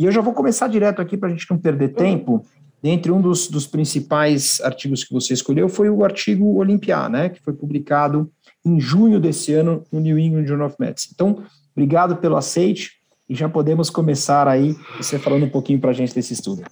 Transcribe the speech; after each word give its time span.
E 0.01 0.05
eu 0.05 0.11
já 0.11 0.21
vou 0.21 0.35
começar 0.35 0.67
direto 0.67 1.01
aqui 1.01 1.17
para 1.17 1.29
a 1.29 1.31
gente 1.31 1.49
não 1.49 1.59
perder 1.59 1.91
tempo. 1.91 2.45
Dentre 2.83 3.13
um 3.13 3.21
dos, 3.21 3.47
dos 3.47 3.69
principais 3.69 4.61
artigos 4.63 5.05
que 5.05 5.15
você 5.15 5.33
escolheu 5.33 5.69
foi 5.69 5.89
o 5.89 6.05
artigo 6.05 6.57
Olimpiar, 6.57 7.09
né, 7.09 7.29
que 7.29 7.41
foi 7.41 7.53
publicado 7.53 8.29
em 8.67 8.81
junho 8.81 9.21
desse 9.21 9.55
ano 9.55 9.85
no 9.93 10.01
New 10.01 10.19
England 10.19 10.47
Journal 10.47 10.67
of 10.67 10.77
Medicine. 10.81 11.13
Então, 11.15 11.45
obrigado 11.73 12.17
pelo 12.17 12.37
aceite 12.37 12.98
e 13.29 13.35
já 13.35 13.49
podemos 13.49 13.91
começar 13.91 14.49
aí, 14.49 14.75
você 14.97 15.19
falando 15.19 15.45
um 15.45 15.51
pouquinho 15.51 15.81
para 15.81 15.91
a 15.91 15.95
gente 15.95 16.15
desse 16.15 16.33
estudo. 16.33 16.65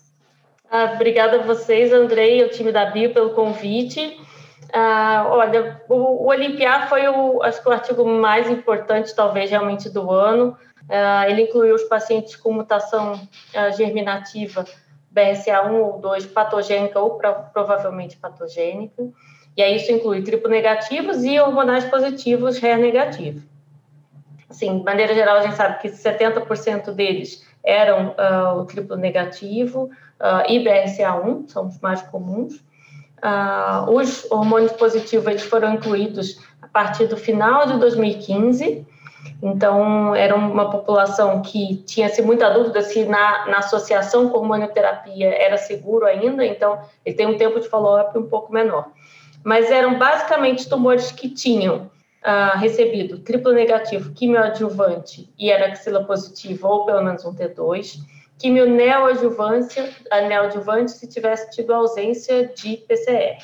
Ah, 0.71 0.93
obrigada 0.95 1.41
a 1.41 1.43
vocês, 1.43 1.93
Andrei, 1.93 2.41
e 2.41 2.45
o 2.45 2.51
time 2.51 2.73
da 2.73 2.87
Bio 2.87 3.13
pelo 3.13 3.31
convite. 3.31 4.19
Ah, 4.73 5.27
olha, 5.29 5.81
o, 5.89 6.25
o 6.25 6.27
Olimpiar 6.29 6.89
foi 6.89 7.07
o, 7.09 7.43
acho 7.43 7.63
que 7.63 7.69
o 7.69 7.73
artigo 7.73 8.05
mais 8.05 8.51
importante, 8.51 9.15
talvez, 9.15 9.51
realmente 9.51 9.89
do 9.89 10.11
ano. 10.11 10.57
Ah, 10.89 11.29
ele 11.29 11.43
incluiu 11.43 11.75
os 11.75 11.85
pacientes 11.85 12.37
com 12.37 12.53
mutação 12.53 13.21
ah, 13.55 13.71
germinativa 13.71 14.65
BRCA1 15.15 15.73
ou 15.73 15.99
2 15.99 16.27
patogênica 16.27 16.99
ou 17.01 17.19
provavelmente 17.53 18.17
patogênica. 18.17 19.03
E 19.57 19.63
aí 19.63 19.77
isso 19.77 19.91
inclui 19.91 20.23
triplo 20.23 20.51
negativos 20.51 21.25
e 21.25 21.39
hormonais 21.41 21.85
positivos 21.85 22.63
HER 22.63 22.79
negativo. 22.79 23.43
Assim, 24.49 24.79
de 24.79 24.85
maneira 24.85 25.15
geral, 25.15 25.39
a 25.39 25.43
gente 25.43 25.57
sabe 25.57 25.79
que 25.81 25.89
70% 25.89 26.93
deles 26.93 27.45
eram 27.65 28.11
uh, 28.11 28.61
o 28.61 28.65
triplo 28.65 28.97
negativo 28.97 29.91
uh, 30.21 30.49
e 30.49 30.63
BRCA1, 30.63 31.49
são 31.49 31.67
os 31.67 31.81
mais 31.81 32.01
comuns. 32.03 32.55
Uh, 33.17 33.91
os 33.91 34.31
hormônios 34.31 34.73
positivos 34.73 35.27
eles 35.27 35.43
foram 35.43 35.75
incluídos 35.75 36.39
a 36.63 36.69
partir 36.69 37.07
do 37.07 37.17
final 37.17 37.67
de 37.67 37.79
2015, 37.79 38.87
então 39.43 40.15
era 40.15 40.37
uma 40.37 40.71
população 40.71 41.43
que 41.43 41.77
tinha-se 41.87 42.23
muita 42.23 42.51
dúvida 42.51 42.83
se 42.83 43.05
na, 43.05 43.47
na 43.47 43.59
associação 43.59 44.29
com 44.29 44.39
hormonioterapia 44.39 45.29
era 45.35 45.57
seguro 45.57 46.07
ainda, 46.07 46.45
então 46.45 46.79
ele 47.05 47.17
tem 47.17 47.27
um 47.27 47.37
tempo 47.37 47.59
de 47.59 47.69
follow-up 47.69 48.17
um 48.17 48.29
pouco 48.29 48.53
menor. 48.53 48.91
Mas 49.43 49.71
eram 49.71 49.99
basicamente 49.99 50.69
tumores 50.69 51.11
que 51.11 51.29
tinham 51.29 51.91
uh, 52.27 52.59
recebido 52.59 53.21
triplo 53.21 53.53
negativo, 53.53 54.13
quimioadjuvante 54.13 55.33
e 55.39 55.51
era 55.51 55.69
axila 55.69 56.05
positiva, 56.05 56.69
ou 56.69 56.85
pelo 56.85 57.03
menos 57.03 57.25
um 57.25 57.33
T2, 57.33 58.01
quimio 58.39 58.69
neoadjuvância, 58.69 59.89
a 60.11 60.23
neoadjuvante 60.23 60.91
se 60.91 61.07
tivesse 61.07 61.51
tido 61.51 61.73
ausência 61.73 62.49
de 62.49 62.79
PCR. 62.79 63.39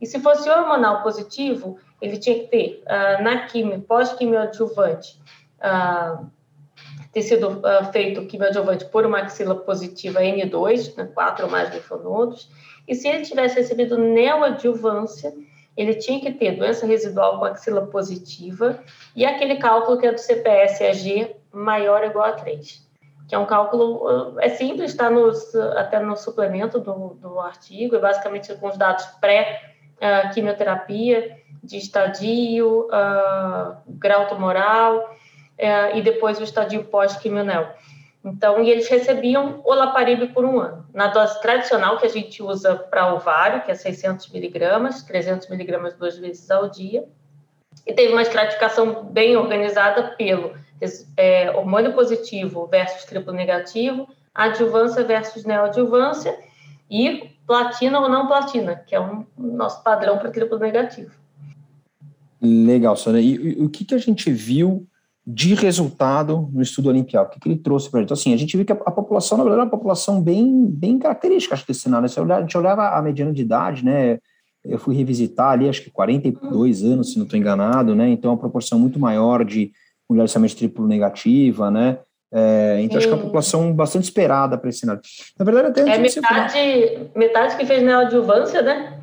E 0.00 0.06
se 0.06 0.18
fosse 0.20 0.48
hormonal 0.48 1.02
positivo, 1.02 1.78
ele 2.00 2.16
tinha 2.16 2.38
que 2.38 2.46
ter, 2.46 2.82
uh, 2.86 3.22
na 3.22 3.46
quimio, 3.46 3.80
pós-quimioadjuvante, 3.82 5.20
uh, 5.58 6.26
ter 7.12 7.22
sido 7.22 7.48
uh, 7.48 7.92
feito 7.92 8.26
quimioadjuvante 8.26 8.86
por 8.86 9.04
uma 9.04 9.18
axila 9.18 9.54
positiva 9.56 10.20
N2, 10.20 10.96
né, 10.96 11.04
quatro 11.14 11.46
ou 11.46 11.50
mais 11.50 11.72
linfonodos, 11.74 12.48
e 12.86 12.94
se 12.94 13.06
ele 13.06 13.24
tivesse 13.24 13.56
recebido 13.56 13.98
neoadjuvância, 13.98 15.34
ele 15.80 15.94
tinha 15.94 16.20
que 16.20 16.32
ter 16.32 16.56
doença 16.56 16.86
residual 16.86 17.38
com 17.38 17.46
axila 17.46 17.86
positiva 17.86 18.82
e 19.14 19.24
aquele 19.24 19.56
cálculo 19.56 19.98
que 19.98 20.06
é 20.06 20.12
do 20.12 20.18
CPS-AG 20.18 21.36
maior 21.52 22.02
ou 22.02 22.10
igual 22.10 22.26
a 22.26 22.32
3 22.32 22.88
que 23.28 23.34
é 23.34 23.38
um 23.38 23.44
cálculo, 23.44 24.40
é 24.40 24.48
simples, 24.48 24.92
está 24.92 25.10
até 25.76 26.00
no 26.00 26.16
suplemento 26.16 26.80
do, 26.80 27.10
do 27.20 27.38
artigo, 27.38 27.94
é 27.94 27.98
basicamente 27.98 28.54
com 28.54 28.68
os 28.68 28.78
dados 28.78 29.04
pré-quimioterapia, 29.20 31.36
de 31.62 31.76
estadio, 31.76 32.86
uh, 32.86 33.76
grau 33.86 34.26
tumoral, 34.28 35.00
uh, 35.00 35.94
e 35.94 36.00
depois 36.00 36.40
o 36.40 36.42
estadio 36.42 36.82
pós-quimionel. 36.84 37.68
Então, 38.28 38.62
e 38.62 38.70
eles 38.70 38.88
recebiam 38.88 39.60
olaparib 39.64 40.32
por 40.32 40.44
um 40.44 40.60
ano. 40.60 40.86
Na 40.92 41.08
dose 41.08 41.40
tradicional 41.40 41.98
que 41.98 42.06
a 42.06 42.10
gente 42.10 42.42
usa 42.42 42.74
para 42.74 43.14
ovário, 43.14 43.62
que 43.62 43.70
é 43.70 43.74
600 43.74 44.30
miligramas, 44.30 45.02
300 45.02 45.48
miligramas 45.48 45.94
duas 45.94 46.18
vezes 46.18 46.50
ao 46.50 46.68
dia, 46.68 47.04
e 47.86 47.92
teve 47.92 48.12
uma 48.12 48.22
estratificação 48.22 49.04
bem 49.04 49.36
organizada 49.36 50.14
pelo 50.16 50.52
é, 51.16 51.50
hormônio 51.52 51.94
positivo 51.94 52.66
versus 52.66 53.04
triplo 53.04 53.32
negativo, 53.32 54.08
adjuvância 54.34 55.04
versus 55.04 55.44
neoadjuvância 55.44 56.36
e 56.90 57.30
platina 57.46 58.00
ou 58.00 58.08
não 58.08 58.26
platina, 58.26 58.76
que 58.86 58.94
é 58.94 59.00
um 59.00 59.26
nosso 59.36 59.82
padrão 59.82 60.18
para 60.18 60.30
triplo 60.30 60.58
negativo. 60.58 61.10
Legal, 62.40 62.94
Sônia. 62.94 63.20
E, 63.20 63.34
e, 63.34 63.64
o 63.64 63.68
que, 63.68 63.84
que 63.84 63.94
a 63.94 63.98
gente 63.98 64.30
viu 64.30 64.86
de 65.30 65.52
resultado 65.52 66.48
no 66.54 66.62
estudo 66.62 66.88
olimpial? 66.88 67.26
O 67.26 67.28
que, 67.28 67.38
que 67.38 67.46
ele 67.46 67.58
trouxe 67.58 67.90
para 67.90 67.98
a 67.98 68.00
gente? 68.00 68.06
Então, 68.06 68.14
assim, 68.14 68.32
a 68.32 68.36
gente 68.38 68.56
viu 68.56 68.64
que 68.64 68.72
a, 68.72 68.76
a, 68.76 68.90
população, 68.90 69.36
na 69.36 69.44
verdade, 69.44 69.60
é 69.60 69.64
uma 69.64 69.70
população 69.70 70.22
bem, 70.22 70.64
bem 70.64 70.98
característica, 70.98 71.54
acho, 71.54 71.66
desse 71.66 71.80
cenário. 71.80 72.06
A 72.06 72.40
gente 72.40 72.56
olhava 72.56 72.88
a 72.96 73.02
mediana 73.02 73.30
de 73.30 73.42
idade, 73.42 73.84
né? 73.84 74.18
Eu 74.64 74.78
fui 74.78 74.96
revisitar 74.96 75.50
ali, 75.50 75.68
acho 75.68 75.82
que 75.82 75.90
42 75.90 76.82
anos, 76.82 77.12
se 77.12 77.18
não 77.18 77.24
estou 77.24 77.38
enganado, 77.38 77.94
né? 77.94 78.08
Então, 78.08 78.30
é 78.30 78.32
uma 78.32 78.40
proporção 78.40 78.78
muito 78.78 78.98
maior 78.98 79.44
de 79.44 79.70
mulher 80.08 80.26
somente 80.30 80.56
triplo 80.56 80.86
negativa, 80.86 81.70
né? 81.70 81.98
É, 82.32 82.78
então, 82.80 82.92
Sim. 82.92 82.96
acho 82.96 83.06
que 83.08 83.12
é 83.12 83.16
uma 83.16 83.24
população 83.24 83.72
bastante 83.74 84.04
esperada 84.04 84.56
para 84.56 84.70
esse 84.70 84.78
cenário. 84.78 85.02
Na 85.38 85.44
verdade, 85.44 85.68
até... 85.68 85.80
É 85.94 85.98
metade, 85.98 87.10
metade 87.14 87.56
que 87.58 87.66
fez 87.66 87.82
neoadjuvância, 87.82 88.62
né? 88.62 88.97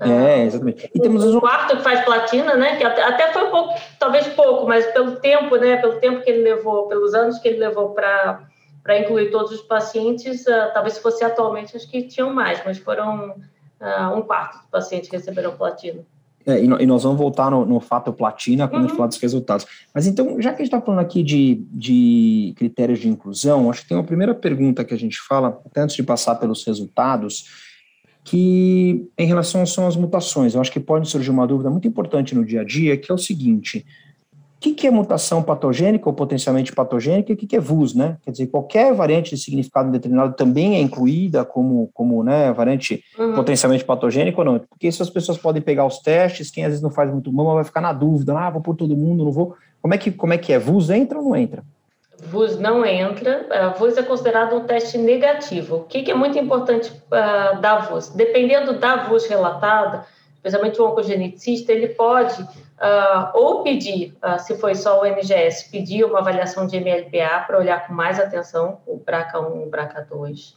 É, 0.00 0.44
exatamente. 0.44 0.90
E 0.94 1.00
temos 1.00 1.24
um 1.24 1.40
quarto 1.40 1.76
que 1.76 1.82
faz 1.82 2.04
platina, 2.04 2.54
né? 2.54 2.76
Que 2.76 2.84
até 2.84 3.32
foi 3.32 3.44
um 3.44 3.50
pouco, 3.50 3.74
talvez 3.98 4.26
pouco, 4.28 4.66
mas 4.66 4.84
pelo 4.92 5.16
tempo, 5.16 5.56
né? 5.56 5.76
Pelo 5.76 6.00
tempo 6.00 6.22
que 6.22 6.30
ele 6.30 6.42
levou, 6.42 6.86
pelos 6.86 7.14
anos 7.14 7.38
que 7.38 7.48
ele 7.48 7.58
levou 7.58 7.90
para 7.90 8.40
para 8.82 9.00
incluir 9.00 9.32
todos 9.32 9.50
os 9.50 9.62
pacientes, 9.62 10.42
uh, 10.42 10.72
talvez 10.72 10.94
se 10.94 11.02
fosse 11.02 11.24
atualmente, 11.24 11.76
acho 11.76 11.90
que 11.90 12.04
tinham 12.04 12.32
mais, 12.32 12.62
mas 12.64 12.78
foram 12.78 13.30
uh, 13.30 14.16
um 14.16 14.22
quarto 14.22 14.58
dos 14.58 14.66
pacientes 14.68 15.10
que 15.10 15.16
receberam 15.16 15.56
platina. 15.56 16.02
É, 16.46 16.60
e, 16.60 16.64
e, 16.64 16.86
nós 16.86 17.02
vamos 17.02 17.18
voltar 17.18 17.50
no, 17.50 17.66
no 17.66 17.80
fato 17.80 18.12
platina 18.12 18.68
quando 18.68 18.82
uhum. 18.82 18.84
a 18.84 18.88
gente 18.88 18.96
falar 18.96 19.08
dos 19.08 19.18
resultados. 19.18 19.66
Mas 19.92 20.06
então, 20.06 20.40
já 20.40 20.50
que 20.50 20.62
a 20.62 20.64
gente 20.64 20.72
está 20.72 20.80
falando 20.80 21.00
aqui 21.00 21.24
de, 21.24 21.66
de 21.72 22.54
critérios 22.56 23.00
de 23.00 23.08
inclusão, 23.08 23.68
acho 23.68 23.82
que 23.82 23.88
tem 23.88 23.96
uma 23.96 24.04
primeira 24.04 24.32
pergunta 24.32 24.84
que 24.84 24.94
a 24.94 24.98
gente 24.98 25.20
fala, 25.20 25.60
até 25.66 25.80
antes 25.80 25.96
de 25.96 26.04
passar 26.04 26.36
pelos 26.36 26.64
resultados, 26.64 27.65
que 28.26 29.08
em 29.16 29.24
relação 29.24 29.64
são 29.64 29.86
as 29.86 29.96
mutações. 29.96 30.54
Eu 30.54 30.60
acho 30.60 30.72
que 30.72 30.80
pode 30.80 31.08
surgir 31.08 31.30
uma 31.30 31.46
dúvida 31.46 31.70
muito 31.70 31.86
importante 31.86 32.34
no 32.34 32.44
dia 32.44 32.62
a 32.62 32.64
dia, 32.64 32.96
que 32.96 33.10
é 33.10 33.14
o 33.14 33.18
seguinte: 33.18 33.86
o 34.56 34.60
que, 34.60 34.74
que 34.74 34.84
é 34.84 34.90
mutação 34.90 35.44
patogênica 35.44 36.08
ou 36.08 36.12
potencialmente 36.12 36.72
patogênica 36.72 37.30
e 37.30 37.34
o 37.34 37.36
que, 37.36 37.46
que 37.46 37.54
é 37.54 37.60
VUS, 37.60 37.94
né? 37.94 38.16
Quer 38.24 38.32
dizer, 38.32 38.48
qualquer 38.48 38.92
variante 38.92 39.36
de 39.36 39.40
significado 39.40 39.92
determinado 39.92 40.34
também 40.34 40.74
é 40.74 40.80
incluída 40.80 41.44
como, 41.44 41.88
como 41.94 42.24
né, 42.24 42.52
variante 42.52 43.00
uhum. 43.16 43.36
potencialmente 43.36 43.84
patogênica 43.84 44.36
ou 44.40 44.44
não? 44.44 44.58
Porque 44.58 44.88
isso 44.88 45.04
as 45.04 45.10
pessoas 45.10 45.38
podem 45.38 45.62
pegar 45.62 45.86
os 45.86 46.00
testes, 46.00 46.50
quem 46.50 46.64
às 46.64 46.70
vezes 46.70 46.82
não 46.82 46.90
faz 46.90 47.08
muito 47.08 47.32
mama 47.32 47.54
vai 47.54 47.64
ficar 47.64 47.80
na 47.80 47.92
dúvida, 47.92 48.36
ah, 48.36 48.50
vou 48.50 48.60
por 48.60 48.74
todo 48.74 48.96
mundo, 48.96 49.24
não 49.24 49.30
vou. 49.30 49.54
Como 49.80 49.94
é 49.94 49.98
que, 49.98 50.10
como 50.10 50.32
é, 50.32 50.38
que 50.38 50.52
é? 50.52 50.58
VUS 50.58 50.90
entra 50.90 51.16
ou 51.16 51.24
não 51.26 51.36
entra? 51.36 51.62
VUS 52.18 52.58
não 52.58 52.84
entra. 52.84 53.46
A 53.50 53.68
VUS 53.68 53.96
é 53.96 54.02
considerado 54.02 54.56
um 54.56 54.64
teste 54.64 54.98
negativo. 54.98 55.76
O 55.76 55.84
que, 55.84 56.02
que 56.02 56.10
é 56.10 56.14
muito 56.14 56.38
importante 56.38 56.90
uh, 56.90 57.60
da 57.60 57.78
VUS? 57.78 58.08
Dependendo 58.10 58.78
da 58.78 58.96
VUS 59.04 59.26
relatada, 59.26 60.06
especialmente 60.34 60.80
o 60.80 60.86
oncogeneticista, 60.86 61.72
ele 61.72 61.88
pode 61.88 62.42
uh, 62.42 63.30
ou 63.34 63.62
pedir, 63.62 64.16
uh, 64.22 64.38
se 64.38 64.56
foi 64.56 64.74
só 64.74 65.00
o 65.00 65.04
NGS, 65.04 65.70
pedir 65.70 66.04
uma 66.04 66.20
avaliação 66.20 66.66
de 66.66 66.78
MLPA 66.78 67.44
para 67.46 67.58
olhar 67.58 67.86
com 67.86 67.92
mais 67.92 68.18
atenção 68.18 68.78
o 68.86 68.98
BRCA1 68.98 69.62
e 69.62 69.66
o 69.66 69.70
BRCA2. 69.70 70.54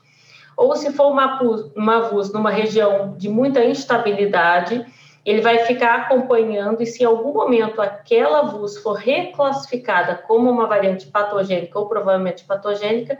Ou 0.55 0.75
se 0.75 0.91
for 0.91 1.09
uma, 1.09 1.39
uma 1.75 2.01
VUS 2.01 2.33
numa 2.33 2.51
região 2.51 3.15
de 3.17 3.29
muita 3.29 3.63
instabilidade, 3.63 4.85
ele 5.25 5.41
vai 5.41 5.59
ficar 5.59 5.95
acompanhando 5.95 6.81
e 6.81 6.85
se 6.85 7.03
em 7.03 7.05
algum 7.05 7.33
momento 7.33 7.81
aquela 7.81 8.43
VUS 8.43 8.77
for 8.77 8.93
reclassificada 8.93 10.15
como 10.15 10.49
uma 10.49 10.65
variante 10.65 11.07
patogênica 11.07 11.77
ou 11.77 11.87
provavelmente 11.87 12.45
patogênica, 12.45 13.17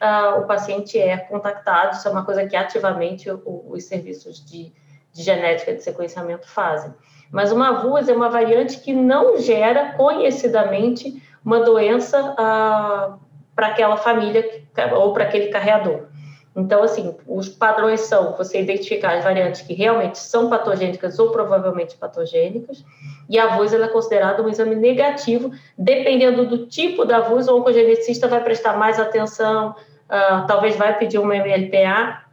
uh, 0.00 0.40
o 0.40 0.46
paciente 0.46 0.98
é 0.98 1.16
contactado. 1.16 1.96
Isso 1.96 2.08
é 2.08 2.10
uma 2.10 2.24
coisa 2.24 2.46
que 2.46 2.56
ativamente 2.56 3.30
o, 3.30 3.66
os 3.68 3.84
serviços 3.84 4.44
de, 4.44 4.72
de 5.12 5.22
genética 5.22 5.74
de 5.74 5.82
sequenciamento 5.82 6.48
fazem. 6.48 6.94
Mas 7.30 7.52
uma 7.52 7.82
VUS 7.82 8.08
é 8.08 8.12
uma 8.12 8.28
variante 8.28 8.80
que 8.80 8.92
não 8.92 9.38
gera 9.38 9.92
conhecidamente 9.92 11.22
uma 11.44 11.60
doença 11.60 12.34
ah, 12.36 13.16
para 13.54 13.68
aquela 13.68 13.96
família 13.96 14.44
ou 14.92 15.12
para 15.12 15.24
aquele 15.24 15.48
carreador. 15.48 16.09
Então, 16.54 16.82
assim, 16.82 17.14
os 17.28 17.48
padrões 17.48 18.00
são 18.00 18.36
você 18.36 18.60
identificar 18.60 19.16
as 19.16 19.24
variantes 19.24 19.62
que 19.62 19.72
realmente 19.72 20.18
são 20.18 20.50
patogênicas 20.50 21.18
ou 21.18 21.30
provavelmente 21.30 21.96
patogênicas, 21.96 22.84
e 23.28 23.38
a 23.38 23.56
VUS 23.56 23.72
é 23.72 23.88
considerada 23.88 24.42
um 24.42 24.48
exame 24.48 24.74
negativo, 24.74 25.52
dependendo 25.78 26.46
do 26.46 26.66
tipo 26.66 27.04
da 27.04 27.20
VUS, 27.20 27.46
o 27.46 27.58
oncogeneticista 27.58 28.26
vai 28.26 28.42
prestar 28.42 28.76
mais 28.76 28.98
atenção, 28.98 29.70
uh, 29.70 30.46
talvez 30.48 30.74
vai 30.76 30.98
pedir 30.98 31.18
uma 31.18 31.36
MLPA, 31.36 32.24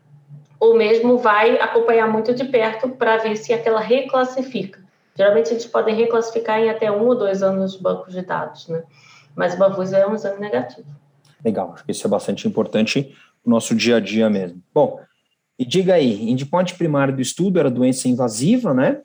ou 0.59 0.75
mesmo 0.75 1.19
vai 1.19 1.59
acompanhar 1.59 2.07
muito 2.07 2.33
de 2.33 2.45
perto 2.45 2.89
para 2.89 3.17
ver 3.17 3.35
se 3.35 3.53
aquela 3.53 3.79
reclassifica. 3.79 4.79
Geralmente 5.15 5.51
eles 5.51 5.65
podem 5.67 5.95
reclassificar 5.95 6.59
em 6.59 6.69
até 6.69 6.91
um 6.91 7.05
ou 7.05 7.15
dois 7.15 7.43
anos 7.43 7.73
nos 7.73 7.81
bancos 7.81 8.13
de 8.13 8.23
dados, 8.23 8.67
né? 8.67 8.83
Mas 9.35 9.53
o 9.53 9.57
Bavus 9.57 9.93
é 9.93 10.05
um 10.07 10.15
exame 10.15 10.39
negativo. 10.39 10.87
Legal, 11.45 11.71
acho 11.73 11.85
que 11.85 11.91
isso 11.91 12.05
é 12.07 12.09
bastante 12.09 12.47
importante 12.47 13.15
nosso 13.49 13.75
dia 13.75 13.97
a 13.97 13.99
dia 13.99 14.29
mesmo. 14.29 14.61
Bom, 14.73 14.99
e 15.57 15.65
diga 15.65 15.95
aí, 15.95 16.29
endpoint 16.29 16.75
primário 16.75 17.15
do 17.15 17.21
estudo 17.21 17.59
era 17.59 17.69
doença 17.69 18.07
invasiva, 18.07 18.73
né? 18.73 19.01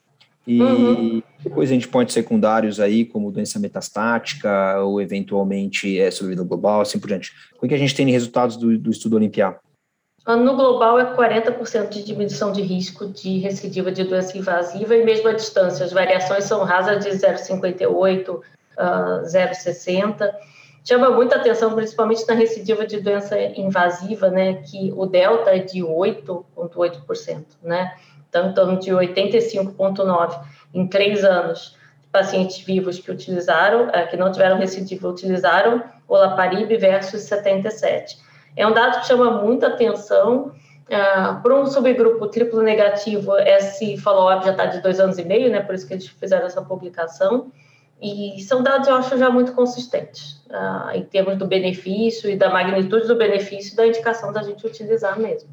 E 0.47 0.61
uhum. 0.61 1.23
depois 1.43 1.71
endpoints 1.71 2.13
secundários 2.13 2.81
aí, 2.81 3.05
como 3.05 3.31
doença 3.31 3.61
metastática 3.61 4.81
ou 4.81 5.01
eventualmente 5.01 5.99
é, 6.01 6.11
sobrevida 6.11 6.43
global, 6.43 6.81
assim 6.81 6.99
por 6.99 7.07
diante. 7.07 7.33
O 7.61 7.69
que 7.69 7.75
a 7.75 7.79
gente 7.79 7.95
tem 7.95 8.07
de 8.07 8.13
resultados 8.13 8.57
do, 8.57 8.77
do 8.77 8.91
estudo 8.91 9.17
Olimpiar? 9.17 9.61
No 10.27 10.55
global, 10.55 11.01
é 11.01 11.17
40% 11.17 11.89
de 11.89 12.05
diminuição 12.05 12.53
de 12.53 12.63
risco 12.63 13.09
de 13.09 13.39
recidiva 13.39 13.91
de 13.91 14.05
doença 14.05 14.39
invasiva 14.39 14.95
e 14.95 15.05
mesmo 15.05 15.29
a 15.29 15.33
distância. 15.33 15.85
As 15.85 15.93
variações 15.93 16.45
são 16.45 16.63
rasas 16.65 17.05
de 17.05 17.11
0,58, 17.11 18.29
uh, 18.29 18.43
0,60. 19.25 20.33
Chama 20.85 21.11
muita 21.11 21.37
atenção, 21.37 21.75
principalmente 21.75 22.27
na 22.27 22.35
recidiva 22.35 22.85
de 22.85 23.01
doença 23.01 23.39
invasiva, 23.41 24.31
né, 24.31 24.55
que 24.55 24.93
o 24.97 25.07
delta 25.07 25.55
é 25.55 25.59
de 25.59 25.81
8,8%, 25.81 27.45
né? 27.63 27.95
Então, 28.29 28.49
em 28.49 28.55
torno 28.55 28.79
de 28.79 28.91
85,9% 28.91 30.41
em 30.75 30.87
três 30.87 31.25
anos. 31.25 31.77
Pacientes 32.11 32.59
vivos 32.59 32.99
que 32.99 33.11
utilizaram, 33.11 33.89
uh, 33.89 34.09
que 34.11 34.17
não 34.17 34.31
tiveram 34.31 34.59
recidiva, 34.59 35.09
utilizaram 35.09 35.83
o 36.07 36.15
Laparib 36.15 36.77
versus 36.77 37.23
77%. 37.23 38.17
É 38.55 38.67
um 38.67 38.73
dado 38.73 39.01
que 39.01 39.07
chama 39.07 39.31
muita 39.43 39.69
atenção. 39.69 40.53
Uh, 40.89 41.43
Para 41.43 41.55
um 41.55 41.67
subgrupo 41.67 42.27
triplo 42.27 42.61
negativo, 42.61 43.37
esse 43.39 43.97
follow-up 43.97 44.45
já 44.45 44.51
está 44.53 44.67
de 44.67 44.83
dois 44.83 45.01
anos 45.01 45.17
e 45.19 45.25
meio, 45.25 45.51
né? 45.51 45.61
Por 45.61 45.75
isso 45.75 45.87
que 45.87 45.95
eles 45.95 46.07
fizeram 46.07 46.47
essa 46.47 46.61
publicação. 46.61 47.51
E 48.03 48.43
são 48.43 48.65
dados, 48.65 48.89
eu 48.89 48.97
acho, 48.97 49.17
já 49.17 49.31
muito 49.31 49.53
consistentes, 49.53 50.43
uh, 50.49 50.91
em 50.93 51.05
termos 51.05 51.39
do 51.39 51.47
benefício 51.47 52.29
e 52.29 52.37
da 52.37 52.51
magnitude 52.51 53.07
do 53.07 53.17
benefício 53.17 53.77
da 53.77 53.87
indicação 53.87 54.33
da 54.33 54.43
gente 54.43 54.67
utilizar 54.67 55.17
mesmo. 55.21 55.49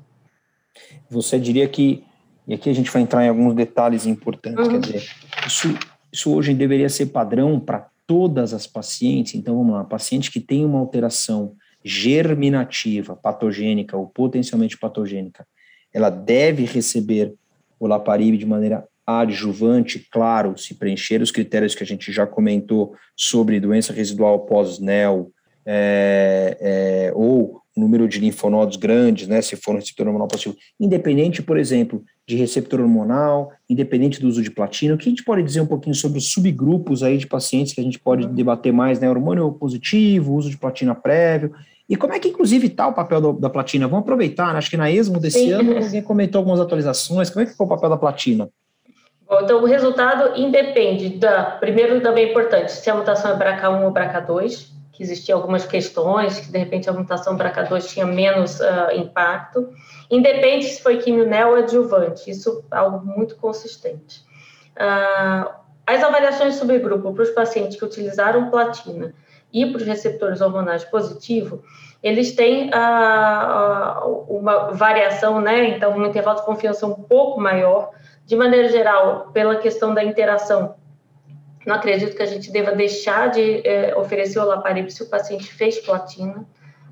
Você 1.12 1.40
diria 1.40 1.68
que, 1.68 2.04
e 2.48 2.56
aqui 2.56 2.68
a 2.68 2.74
gente 2.74 2.90
vai 2.90 3.04
entrar 3.04 3.24
em 3.24 3.30
alguns 3.30 3.54
detalhes 3.54 4.08
importantes, 4.08 4.66
uhum. 4.66 4.80
quer 4.80 4.80
dizer, 4.80 5.10
isso, 5.46 5.78
isso 6.12 6.34
hoje 6.34 6.56
deveria 6.56 6.90
ser 6.90 7.08
padrão 7.08 7.60
para 7.60 7.88
todas 8.08 8.52
as 8.52 8.66
pacientes. 8.66 9.36
Então, 9.36 9.56
vamos 9.56 9.74
lá, 9.74 9.84
paciente 9.84 10.32
que 10.32 10.40
tem 10.40 10.66
uma 10.66 10.80
alteração 10.80 11.56
germinativa, 11.86 13.16
patogênica 13.16 13.96
ou 13.96 14.08
potencialmente 14.08 14.76
patogênica, 14.76 15.46
ela 15.94 16.10
deve 16.10 16.66
receber 16.66 17.36
o 17.80 17.86
Laparib 17.86 18.38
de 18.38 18.46
maneira 18.46 18.89
adjuvante, 19.18 20.08
claro, 20.12 20.58
se 20.58 20.76
preencher 20.76 21.22
os 21.22 21.32
critérios 21.32 21.74
que 21.74 21.84
a 21.84 21.86
gente 21.86 22.12
já 22.12 22.28
comentou 22.28 22.94
sobre 23.16 23.60
doença 23.60 23.92
residual 23.94 24.40
pós-NEL, 24.42 25.32
é, 25.66 26.58
é, 26.60 27.12
ou 27.14 27.62
número 27.76 28.08
de 28.08 28.20
linfonodos 28.20 28.76
grandes, 28.76 29.28
né, 29.28 29.42
se 29.42 29.56
for 29.56 29.74
um 29.74 29.78
receptor 29.78 30.08
hormonal 30.08 30.28
positivo, 30.28 30.56
independente, 30.80 31.42
por 31.42 31.58
exemplo, 31.58 32.04
de 32.28 32.36
receptor 32.36 32.82
hormonal, 32.82 33.52
independente 33.70 34.20
do 34.20 34.28
uso 34.28 34.44
de 34.44 34.52
platina, 34.52 34.94
o 34.94 34.98
que 34.98 35.08
a 35.08 35.10
gente 35.10 35.24
pode 35.24 35.42
dizer 35.44 35.62
um 35.62 35.66
pouquinho 35.66 35.96
sobre 35.96 36.18
os 36.18 36.32
subgrupos 36.32 37.04
aí 37.04 37.18
de 37.18 37.26
pacientes 37.26 37.74
que 37.74 37.80
a 37.80 37.84
gente 37.84 37.98
pode 37.98 38.28
debater 38.28 38.74
mais, 38.74 39.00
né, 39.00 39.10
hormônio 39.10 39.52
positivo, 39.54 40.36
uso 40.36 40.50
de 40.50 40.58
platina 40.58 40.94
prévio, 40.94 41.54
e 41.90 41.96
como 41.96 42.14
é 42.14 42.20
que, 42.20 42.28
inclusive, 42.28 42.68
está 42.68 42.88
o 42.88 42.94
papel 42.94 43.20
do, 43.20 43.34
da 43.34 43.50
platina? 43.50 43.88
Vamos 43.88 44.04
aproveitar, 44.04 44.54
né? 44.54 44.60
acho 44.60 44.70
que 44.70 44.78
na 44.78 44.92
ESMO 44.92 45.20
desse 45.20 45.40
Sim. 45.40 45.54
ano 45.54 45.78
alguém 45.78 46.04
comentou 46.04 46.38
algumas 46.38 46.60
atualizações, 46.60 47.32
como 47.32 47.42
é 47.42 47.46
que 47.46 47.54
ficou 47.54 47.66
o 47.66 47.70
papel 47.70 47.90
da 47.90 47.98
platina? 47.98 48.48
Então, 49.32 49.62
o 49.62 49.66
resultado 49.66 50.40
independe 50.40 51.10
da, 51.10 51.44
primeiro 51.44 52.02
também 52.02 52.26
é 52.26 52.30
importante, 52.32 52.72
se 52.72 52.90
a 52.90 52.96
mutação 52.96 53.32
é 53.32 53.38
BRCA1 53.38 53.84
ou 53.84 53.94
BRCA2, 53.94 54.70
que 54.92 55.04
existiam 55.04 55.38
algumas 55.38 55.66
questões, 55.66 56.40
que 56.40 56.52
de 56.52 56.58
repente 56.58 56.90
a 56.90 56.94
mutação 56.94 57.38
BRCA2 57.38 57.88
tinha 57.88 58.06
menos 58.06 58.60
uh, 58.60 58.92
impacto. 58.96 59.70
Independe 60.10 60.66
se 60.66 60.82
foi 60.82 60.98
quimionel 60.98 61.52
ou 61.52 61.56
adjuvante, 61.56 62.30
isso 62.30 62.66
é 62.72 62.78
algo 62.78 63.06
muito 63.06 63.36
consistente. 63.36 64.22
Uh, 64.76 65.50
as 65.86 66.04
avaliações 66.04 66.54
de 66.54 66.60
subgrupo 66.60 67.14
para 67.14 67.24
os 67.24 67.30
pacientes 67.30 67.78
que 67.78 67.86
utilizaram 67.86 68.50
platina 68.50 69.14
e 69.54 69.66
para 69.68 69.78
os 69.78 69.88
receptores 69.88 70.42
hormonais 70.42 70.84
positivos, 70.84 71.62
eles 72.04 72.34
têm 72.34 72.70
uh, 72.70 74.26
uma 74.28 74.72
variação, 74.72 75.40
né? 75.40 75.70
Então, 75.70 75.96
um 75.96 76.06
intervalo 76.06 76.40
de 76.40 76.46
confiança 76.46 76.86
um 76.86 76.94
pouco 76.94 77.40
maior, 77.40 77.92
de 78.30 78.36
maneira 78.36 78.70
geral, 78.70 79.32
pela 79.34 79.56
questão 79.56 79.94
da 79.94 80.04
interação 80.04 80.76
não 81.66 81.76
acredito 81.76 82.16
que 82.16 82.24
a 82.24 82.26
gente 82.26 82.52
deva 82.52 82.72
deixar 82.72 83.30
de 83.30 83.62
é, 83.68 83.96
oferecer 83.96 84.40
o 84.40 84.46
Laparib 84.46 84.90
se 84.90 85.04
o 85.04 85.10
paciente 85.10 85.52
fez 85.54 85.78
platina. 85.80 86.46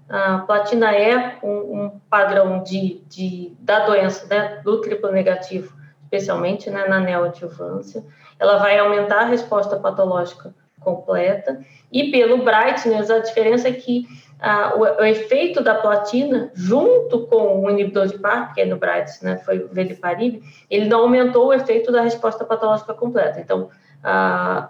A 0.10 0.40
platina 0.40 0.94
é 0.96 1.38
um, 1.44 1.50
um 1.50 2.02
padrão 2.10 2.64
de, 2.64 3.02
de, 3.08 3.56
da 3.60 3.86
doença, 3.86 4.28
né, 4.28 4.62
do 4.64 4.80
triplo 4.82 5.12
negativo, 5.12 5.76
especialmente 6.04 6.70
né, 6.70 6.88
na 6.88 7.00
neoadjuvância. 7.00 8.06
Ela 8.40 8.58
vai 8.58 8.78
aumentar 8.78 9.22
a 9.22 9.26
resposta 9.26 9.78
patológica 9.78 10.54
completa. 10.80 11.60
E 11.92 12.12
pelo 12.12 12.44
brightness, 12.44 13.10
a 13.10 13.20
diferença 13.20 13.70
é 13.70 13.74
que 13.74 14.06
o, 14.76 15.02
o, 15.02 15.04
efeito 15.04 15.62
da 15.64 15.76
platina, 15.76 16.52
junto 16.54 17.26
com 17.28 17.64
o 17.64 17.70
inibidor 17.70 18.08
de 18.08 18.20
PAR, 18.20 18.54
que 18.54 18.62
é 18.62 18.66
no 18.66 18.78
brightness, 18.78 19.22
né, 19.22 19.38
foi 19.38 19.60
o 19.60 19.68
Veliparib, 19.70 20.44
ele 20.70 20.88
não 20.88 21.02
aumentou 21.02 21.48
o 21.48 21.54
efeito 21.54 21.92
da 21.92 22.02
resposta 22.02 22.46
patológica 22.46 22.94
completa. 22.94 23.40
Então, 23.40 23.70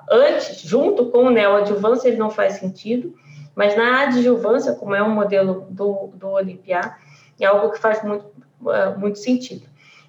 antes, 0.09 0.61
junto 0.61 1.07
com 1.07 1.23
o 1.25 1.29
neoadjuvância, 1.29 2.07
ele 2.07 2.17
não 2.17 2.29
faz 2.29 2.53
sentido, 2.53 3.13
mas 3.57 3.75
na 3.75 4.03
adjuvância, 4.03 4.73
como 4.73 4.93
é 4.93 5.01
um 5.01 5.09
modelo 5.09 5.65
do, 5.69 6.11
do 6.13 6.29
Olimpiar, 6.29 6.99
é 7.39 7.45
algo 7.45 7.71
que 7.71 7.79
faz 7.79 8.03
muito, 8.03 8.25
uh, 8.61 8.97
muito 8.97 9.19
sentido. 9.19 9.65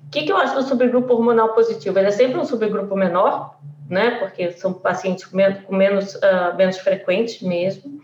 O 0.06 0.10
que, 0.10 0.22
que 0.22 0.32
eu 0.32 0.36
acho 0.36 0.54
do 0.54 0.62
subgrupo 0.62 1.14
hormonal 1.14 1.54
positivo? 1.54 1.98
Ele 1.98 2.08
é 2.08 2.10
sempre 2.10 2.38
um 2.38 2.44
subgrupo 2.44 2.94
menor, 2.96 3.58
né, 3.88 4.12
porque 4.12 4.52
são 4.52 4.72
pacientes 4.72 5.24
com 5.24 5.36
menos, 5.36 5.62
com 5.64 5.74
menos, 5.74 6.14
uh, 6.16 6.56
menos 6.56 6.78
frequentes 6.78 7.40
mesmo. 7.40 8.00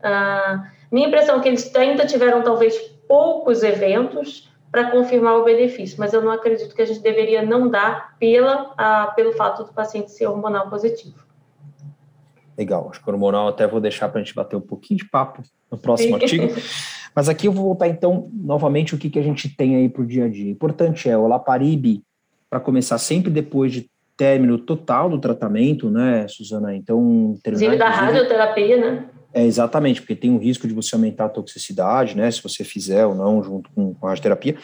Uh, 0.00 0.77
minha 0.90 1.08
impressão 1.08 1.38
é 1.38 1.40
que 1.40 1.48
eles 1.48 1.74
ainda 1.74 2.06
tiveram 2.06 2.42
talvez 2.42 2.76
poucos 3.06 3.62
eventos, 3.62 4.48
para 4.70 4.90
confirmar 4.90 5.36
o 5.36 5.44
benefício, 5.44 5.96
mas 5.98 6.12
eu 6.12 6.20
não 6.20 6.30
acredito 6.30 6.74
que 6.74 6.82
a 6.82 6.86
gente 6.86 7.00
deveria 7.00 7.42
não 7.42 7.68
dar 7.68 8.16
pela, 8.18 8.72
a, 8.76 9.06
pelo 9.08 9.32
fato 9.32 9.64
do 9.64 9.72
paciente 9.72 10.10
ser 10.10 10.26
hormonal 10.26 10.68
positivo. 10.68 11.26
Legal, 12.56 12.88
acho 12.90 13.02
que 13.02 13.08
hormonal 13.08 13.48
até 13.48 13.66
vou 13.66 13.80
deixar 13.80 14.08
para 14.08 14.20
a 14.20 14.24
gente 14.24 14.34
bater 14.34 14.56
um 14.56 14.60
pouquinho 14.60 14.98
de 14.98 15.08
papo 15.08 15.42
no 15.70 15.78
próximo 15.78 16.16
artigo. 16.16 16.54
Mas 17.14 17.28
aqui 17.28 17.48
eu 17.48 17.52
vou 17.52 17.64
voltar 17.64 17.88
então 17.88 18.30
novamente 18.32 18.94
o 18.94 18.98
que, 18.98 19.08
que 19.08 19.18
a 19.18 19.22
gente 19.22 19.48
tem 19.48 19.76
aí 19.76 19.88
para 19.88 20.02
o 20.02 20.06
dia 20.06 20.26
a 20.26 20.28
dia. 20.28 20.50
Importante 20.50 21.08
é 21.08 21.16
o 21.16 21.26
Laparibe, 21.26 22.02
para 22.50 22.60
começar 22.60 22.98
sempre 22.98 23.30
depois 23.30 23.72
de 23.72 23.90
término 24.16 24.58
total 24.58 25.08
do 25.08 25.18
tratamento, 25.18 25.90
né, 25.90 26.26
Suzana? 26.28 26.74
Então, 26.74 27.36
inclusive 27.38 27.76
da 27.76 27.88
radioterapia, 27.88 28.76
né? 28.76 29.08
É, 29.32 29.44
exatamente, 29.44 30.00
porque 30.00 30.16
tem 30.16 30.30
um 30.30 30.38
risco 30.38 30.66
de 30.66 30.74
você 30.74 30.94
aumentar 30.94 31.26
a 31.26 31.28
toxicidade, 31.28 32.16
né, 32.16 32.30
se 32.30 32.42
você 32.42 32.64
fizer 32.64 33.04
ou 33.04 33.14
não 33.14 33.42
junto 33.42 33.70
com, 33.72 33.94
com 33.94 34.06
a 34.06 34.10
radioterapia. 34.10 34.56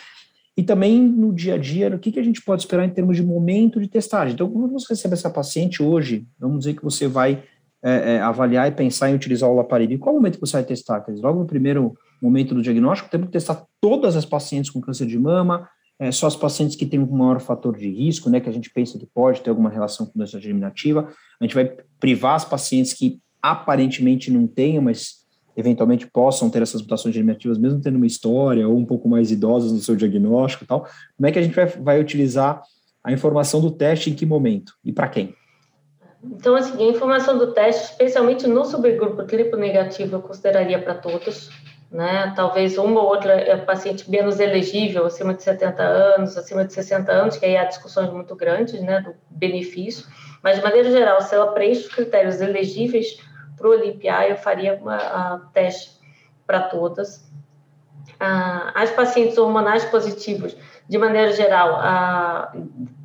E 0.56 0.62
também 0.62 1.02
no 1.02 1.32
dia 1.32 1.54
a 1.54 1.58
dia, 1.58 1.94
o 1.94 1.98
que, 1.98 2.12
que 2.12 2.20
a 2.20 2.22
gente 2.22 2.40
pode 2.40 2.62
esperar 2.62 2.84
em 2.84 2.90
termos 2.90 3.16
de 3.16 3.22
momento 3.22 3.80
de 3.80 3.88
testagem. 3.88 4.34
Então, 4.34 4.48
quando 4.48 4.72
você 4.72 4.94
recebe 4.94 5.14
essa 5.14 5.28
paciente 5.28 5.82
hoje, 5.82 6.26
vamos 6.38 6.60
dizer 6.60 6.74
que 6.74 6.84
você 6.84 7.08
vai 7.08 7.42
é, 7.82 8.14
é, 8.14 8.20
avaliar 8.20 8.68
e 8.68 8.72
pensar 8.72 9.10
em 9.10 9.14
utilizar 9.14 9.50
o 9.50 9.54
Laparib. 9.54 9.98
Qual 9.98 10.14
momento 10.14 10.34
que 10.34 10.40
você 10.40 10.52
vai 10.52 10.64
testar? 10.64 11.00
Quer 11.00 11.12
dizer, 11.12 11.22
logo 11.22 11.40
no 11.40 11.46
primeiro 11.46 11.94
momento 12.22 12.54
do 12.54 12.62
diagnóstico, 12.62 13.10
temos 13.10 13.26
que 13.26 13.32
testar 13.32 13.66
todas 13.80 14.16
as 14.16 14.24
pacientes 14.24 14.70
com 14.70 14.80
câncer 14.80 15.06
de 15.06 15.18
mama, 15.18 15.68
é, 15.98 16.10
só 16.10 16.26
as 16.26 16.36
pacientes 16.36 16.76
que 16.76 16.86
têm 16.86 17.00
um 17.00 17.06
maior 17.06 17.40
fator 17.40 17.76
de 17.76 17.88
risco, 17.90 18.30
né, 18.30 18.40
que 18.40 18.48
a 18.48 18.52
gente 18.52 18.70
pensa 18.70 18.98
que 18.98 19.06
pode 19.06 19.42
ter 19.42 19.50
alguma 19.50 19.68
relação 19.68 20.06
com 20.06 20.18
doença 20.18 20.40
germinativa. 20.40 21.08
A 21.40 21.44
gente 21.44 21.54
vai 21.54 21.70
privar 22.00 22.36
as 22.36 22.44
pacientes 22.44 22.92
que 22.92 23.20
aparentemente 23.44 24.30
não 24.30 24.46
tenham, 24.46 24.82
mas 24.82 25.22
eventualmente 25.54 26.06
possam 26.10 26.48
ter 26.48 26.62
essas 26.62 26.80
mutações 26.80 27.14
germinativas, 27.14 27.58
mesmo 27.58 27.80
tendo 27.80 27.96
uma 27.96 28.06
história 28.06 28.66
ou 28.66 28.76
um 28.76 28.86
pouco 28.86 29.06
mais 29.06 29.30
idosas 29.30 29.70
no 29.70 29.80
seu 29.80 29.94
diagnóstico 29.94 30.64
e 30.64 30.66
tal. 30.66 30.86
Como 31.16 31.26
é 31.26 31.30
que 31.30 31.38
a 31.38 31.42
gente 31.42 31.54
vai, 31.54 31.66
vai 31.66 32.00
utilizar 32.00 32.62
a 33.04 33.12
informação 33.12 33.60
do 33.60 33.70
teste 33.70 34.10
em 34.10 34.14
que 34.14 34.24
momento 34.24 34.72
e 34.82 34.92
para 34.92 35.08
quem? 35.08 35.34
Então, 36.24 36.54
assim, 36.56 36.82
a 36.82 36.90
informação 36.90 37.36
do 37.36 37.52
teste, 37.52 37.92
especialmente 37.92 38.46
no 38.46 38.64
subgrupo 38.64 39.24
triplo 39.24 39.58
negativo, 39.58 40.16
eu 40.16 40.22
consideraria 40.22 40.80
para 40.80 40.94
todos, 40.94 41.50
né? 41.92 42.32
Talvez 42.34 42.78
uma 42.78 43.02
ou 43.02 43.08
outra 43.08 43.34
é 43.34 43.58
paciente 43.58 44.10
menos 44.10 44.40
elegível, 44.40 45.04
acima 45.04 45.34
de 45.34 45.42
70 45.42 45.82
anos, 45.82 46.34
acima 46.38 46.64
de 46.64 46.72
60 46.72 47.12
anos, 47.12 47.36
que 47.36 47.44
aí 47.44 47.58
há 47.58 47.64
discussões 47.64 48.10
muito 48.10 48.34
grandes, 48.34 48.80
né, 48.80 49.02
do 49.02 49.14
benefício. 49.28 50.06
Mas, 50.42 50.56
de 50.56 50.62
maneira 50.62 50.90
geral, 50.90 51.20
se 51.20 51.34
ela 51.34 51.52
preenche 51.52 51.82
os 51.82 51.94
critérios 51.94 52.40
elegíveis 52.40 53.18
para 53.64 53.70
o 53.70 53.72
Olimpiar, 53.72 54.28
eu 54.28 54.36
faria 54.36 54.74
uma, 54.74 55.50
teste 55.54 55.98
para 56.46 56.60
todas. 56.60 57.26
Ah, 58.20 58.72
as 58.74 58.90
pacientes 58.90 59.38
hormonais 59.38 59.86
positivos, 59.86 60.54
de 60.86 60.98
maneira 60.98 61.32
geral, 61.32 61.76
ah, 61.76 62.52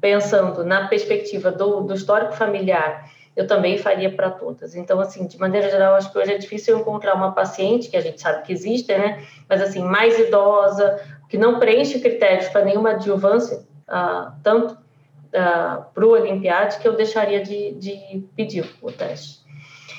pensando 0.02 0.66
na 0.66 0.90
perspectiva 0.90 1.50
do, 1.50 1.80
do 1.82 1.94
histórico 1.94 2.34
familiar, 2.34 3.10
eu 3.38 3.48
também 3.48 3.78
faria 3.78 4.12
para 4.12 4.30
todas. 4.30 4.76
Então, 4.76 5.00
assim, 5.00 5.26
de 5.26 5.40
maneira 5.40 5.70
geral, 5.70 5.96
acho 5.96 6.12
que 6.12 6.18
hoje 6.18 6.34
é 6.34 6.38
difícil 6.38 6.78
encontrar 6.78 7.16
uma 7.16 7.32
paciente, 7.32 7.88
que 7.88 7.96
a 7.96 8.02
gente 8.02 8.20
sabe 8.20 8.44
que 8.44 8.52
existe, 8.52 8.92
né? 8.92 9.26
Mas, 9.48 9.62
assim, 9.62 9.82
mais 9.82 10.20
idosa, 10.20 11.00
que 11.30 11.38
não 11.38 11.58
preenche 11.58 12.02
critérios 12.02 12.50
para 12.50 12.66
nenhuma 12.66 12.92
adjuvância, 12.92 13.66
uh, 13.88 14.34
tanto 14.44 14.74
uh, 14.74 15.86
para 15.94 16.06
o 16.06 16.10
Olimpiade, 16.10 16.80
que 16.80 16.88
eu 16.88 16.98
deixaria 16.98 17.42
de, 17.42 17.72
de 17.76 18.28
pedir 18.36 18.70
o 18.82 18.92
teste. 18.92 19.40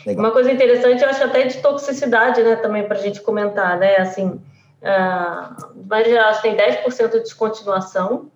Legal. 0.07 0.25
Uma 0.25 0.33
coisa 0.33 0.51
interessante, 0.51 1.03
eu 1.03 1.09
acho 1.09 1.23
até 1.23 1.45
de 1.45 1.59
toxicidade, 1.59 2.43
né, 2.43 2.57
também 2.57 2.87
para 2.87 2.97
a 2.97 3.01
gente 3.01 3.21
comentar, 3.21 3.79
né? 3.79 3.97
Assim, 3.97 4.27
uh, 4.29 5.87
maneira 5.89 6.11
geral, 6.11 6.41
tem 6.41 6.57
10% 6.57 7.11
de 7.11 7.21
descontinuação 7.21 8.31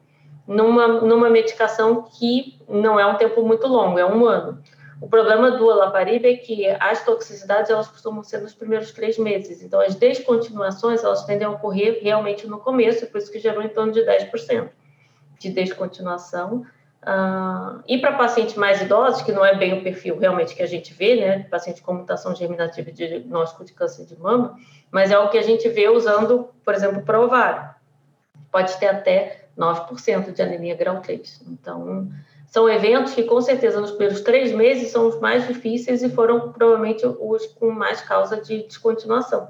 numa, 0.47 0.87
numa 0.87 1.31
medicação 1.31 2.03
que 2.03 2.59
não 2.69 3.01
é 3.01 3.07
um 3.07 3.17
tempo 3.17 3.43
muito 3.43 3.67
longo, 3.67 3.99
é 3.99 4.05
um 4.05 4.27
ano. 4.27 4.63
O 5.01 5.09
problema 5.09 5.51
do 5.51 5.67
olaparib 5.67 6.25
é 6.25 6.37
que 6.37 6.67
as 6.81 7.05
toxicidades 7.05 7.71
elas 7.71 7.89
costumam 7.89 8.23
ser 8.23 8.39
nos 8.39 8.55
primeiros 8.55 8.93
três 8.93 9.19
meses. 9.19 9.63
Então, 9.63 9.81
as 9.81 9.95
descontinuações 9.95 11.03
elas 11.03 11.25
tendem 11.25 11.47
a 11.47 11.51
ocorrer 11.51 11.99
realmente 12.03 12.47
no 12.47 12.59
começo, 12.59 13.07
por 13.09 13.19
isso 13.19 13.31
que 13.31 13.39
gerou 13.39 13.63
em 13.63 13.69
torno 13.69 13.93
de 13.93 14.01
10% 14.01 14.69
de 15.39 15.51
descontinuação. 15.51 16.65
Uh, 17.05 17.83
e 17.87 17.99
para 17.99 18.13
pacientes 18.13 18.55
mais 18.55 18.81
idosos, 18.81 19.21
que 19.21 19.31
não 19.31 19.45
é 19.45 19.55
bem 19.55 19.79
o 19.79 19.83
perfil 19.83 20.19
realmente 20.19 20.55
que 20.55 20.63
a 20.63 20.67
gente 20.67 20.95
vê, 20.95 21.17
né, 21.17 21.47
paciente 21.51 21.83
com 21.83 21.93
mutação 21.93 22.35
germinativa 22.35 22.91
de 22.91 23.07
diagnóstico 23.07 23.63
de 23.63 23.75
câncer 23.75 24.07
de 24.07 24.19
mama, 24.19 24.57
mas 24.91 25.11
é 25.11 25.19
o 25.19 25.29
que 25.29 25.37
a 25.37 25.43
gente 25.43 25.69
vê 25.69 25.87
usando, 25.87 26.49
por 26.65 26.73
exemplo, 26.73 27.03
para 27.03 27.21
ovário. 27.21 27.69
Pode 28.51 28.75
ter 28.79 28.87
até 28.87 29.49
9% 29.59 30.33
de 30.33 30.41
anemia 30.41 30.75
grau 30.75 31.03
3. 31.03 31.43
Então, 31.47 32.09
são 32.47 32.71
eventos 32.71 33.13
que, 33.13 33.25
com 33.25 33.41
certeza, 33.43 33.81
nos 33.83 33.91
primeiros 33.91 34.23
três 34.23 34.53
meses 34.53 34.91
são 34.91 35.07
os 35.07 35.21
mais 35.21 35.47
difíceis 35.47 36.03
e 36.03 36.09
foram 36.09 36.53
provavelmente 36.53 37.05
os 37.05 37.45
com 37.47 37.71
mais 37.71 38.01
causa 38.01 38.41
de 38.41 38.63
descontinuação. 38.63 39.49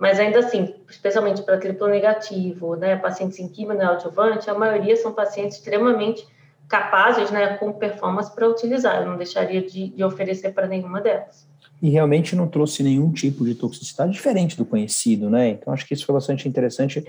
Mas 0.00 0.18
ainda 0.18 0.40
assim, 0.40 0.74
especialmente 0.90 1.42
para 1.42 1.58
triplo 1.58 1.86
negativo, 1.86 2.74
né, 2.74 2.96
pacientes 2.96 3.38
em 3.38 3.48
quimio 3.48 3.76
neoadjuvante, 3.76 4.50
a 4.50 4.54
maioria 4.54 4.96
são 4.96 5.12
pacientes 5.12 5.58
extremamente 5.58 6.26
capazes, 6.68 7.30
né, 7.30 7.56
com 7.56 7.72
performance 7.72 8.34
para 8.34 8.48
utilizar. 8.48 9.02
Eu 9.02 9.08
não 9.08 9.16
deixaria 9.16 9.62
de, 9.62 9.88
de 9.88 10.04
oferecer 10.04 10.52
para 10.52 10.66
nenhuma 10.66 11.00
delas. 11.00 11.48
E 11.80 11.90
realmente 11.90 12.34
não 12.34 12.48
trouxe 12.48 12.82
nenhum 12.82 13.12
tipo 13.12 13.44
de 13.44 13.54
toxicidade 13.54 14.12
diferente 14.12 14.56
do 14.56 14.64
conhecido, 14.64 15.28
né? 15.28 15.50
Então 15.50 15.72
acho 15.72 15.86
que 15.86 15.94
isso 15.94 16.06
foi 16.06 16.14
bastante 16.14 16.48
interessante. 16.48 17.04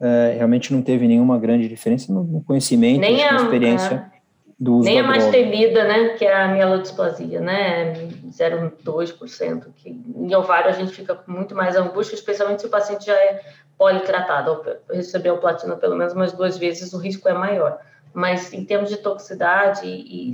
É, 0.00 0.34
realmente 0.36 0.72
não 0.72 0.82
teve 0.82 1.06
nenhuma 1.06 1.38
grande 1.38 1.68
diferença 1.68 2.12
no 2.12 2.42
conhecimento, 2.42 3.00
Nem 3.00 3.16
na 3.16 3.36
experiência. 3.36 4.10
A 4.14 4.18
do 4.58 4.78
uso 4.78 4.84
Nem 4.84 4.98
a 4.98 5.04
mais 5.04 5.26
temida, 5.28 5.84
né, 5.84 6.08
que 6.10 6.24
é 6.24 6.34
a 6.34 6.48
mielodisplasia, 6.48 7.40
né, 7.40 7.92
0,2%, 8.28 9.66
que 9.76 9.90
em 9.90 10.34
ovário 10.34 10.68
a 10.68 10.72
gente 10.72 10.92
fica 10.92 11.14
com 11.14 11.30
muito 11.30 11.54
mais 11.54 11.76
angústia, 11.76 12.16
especialmente 12.16 12.62
se 12.62 12.66
o 12.66 12.70
paciente 12.70 13.06
já 13.06 13.14
é 13.14 13.40
politratado, 13.78 14.50
ou 14.50 14.96
recebeu 14.96 15.38
platina 15.38 15.76
pelo 15.76 15.94
menos 15.94 16.12
umas 16.12 16.32
duas 16.32 16.58
vezes, 16.58 16.92
o 16.92 16.98
risco 16.98 17.28
é 17.28 17.32
maior. 17.32 17.78
Mas 18.12 18.52
em 18.52 18.64
termos 18.64 18.90
de 18.90 18.96
toxicidade 18.96 19.86
e 19.86 20.32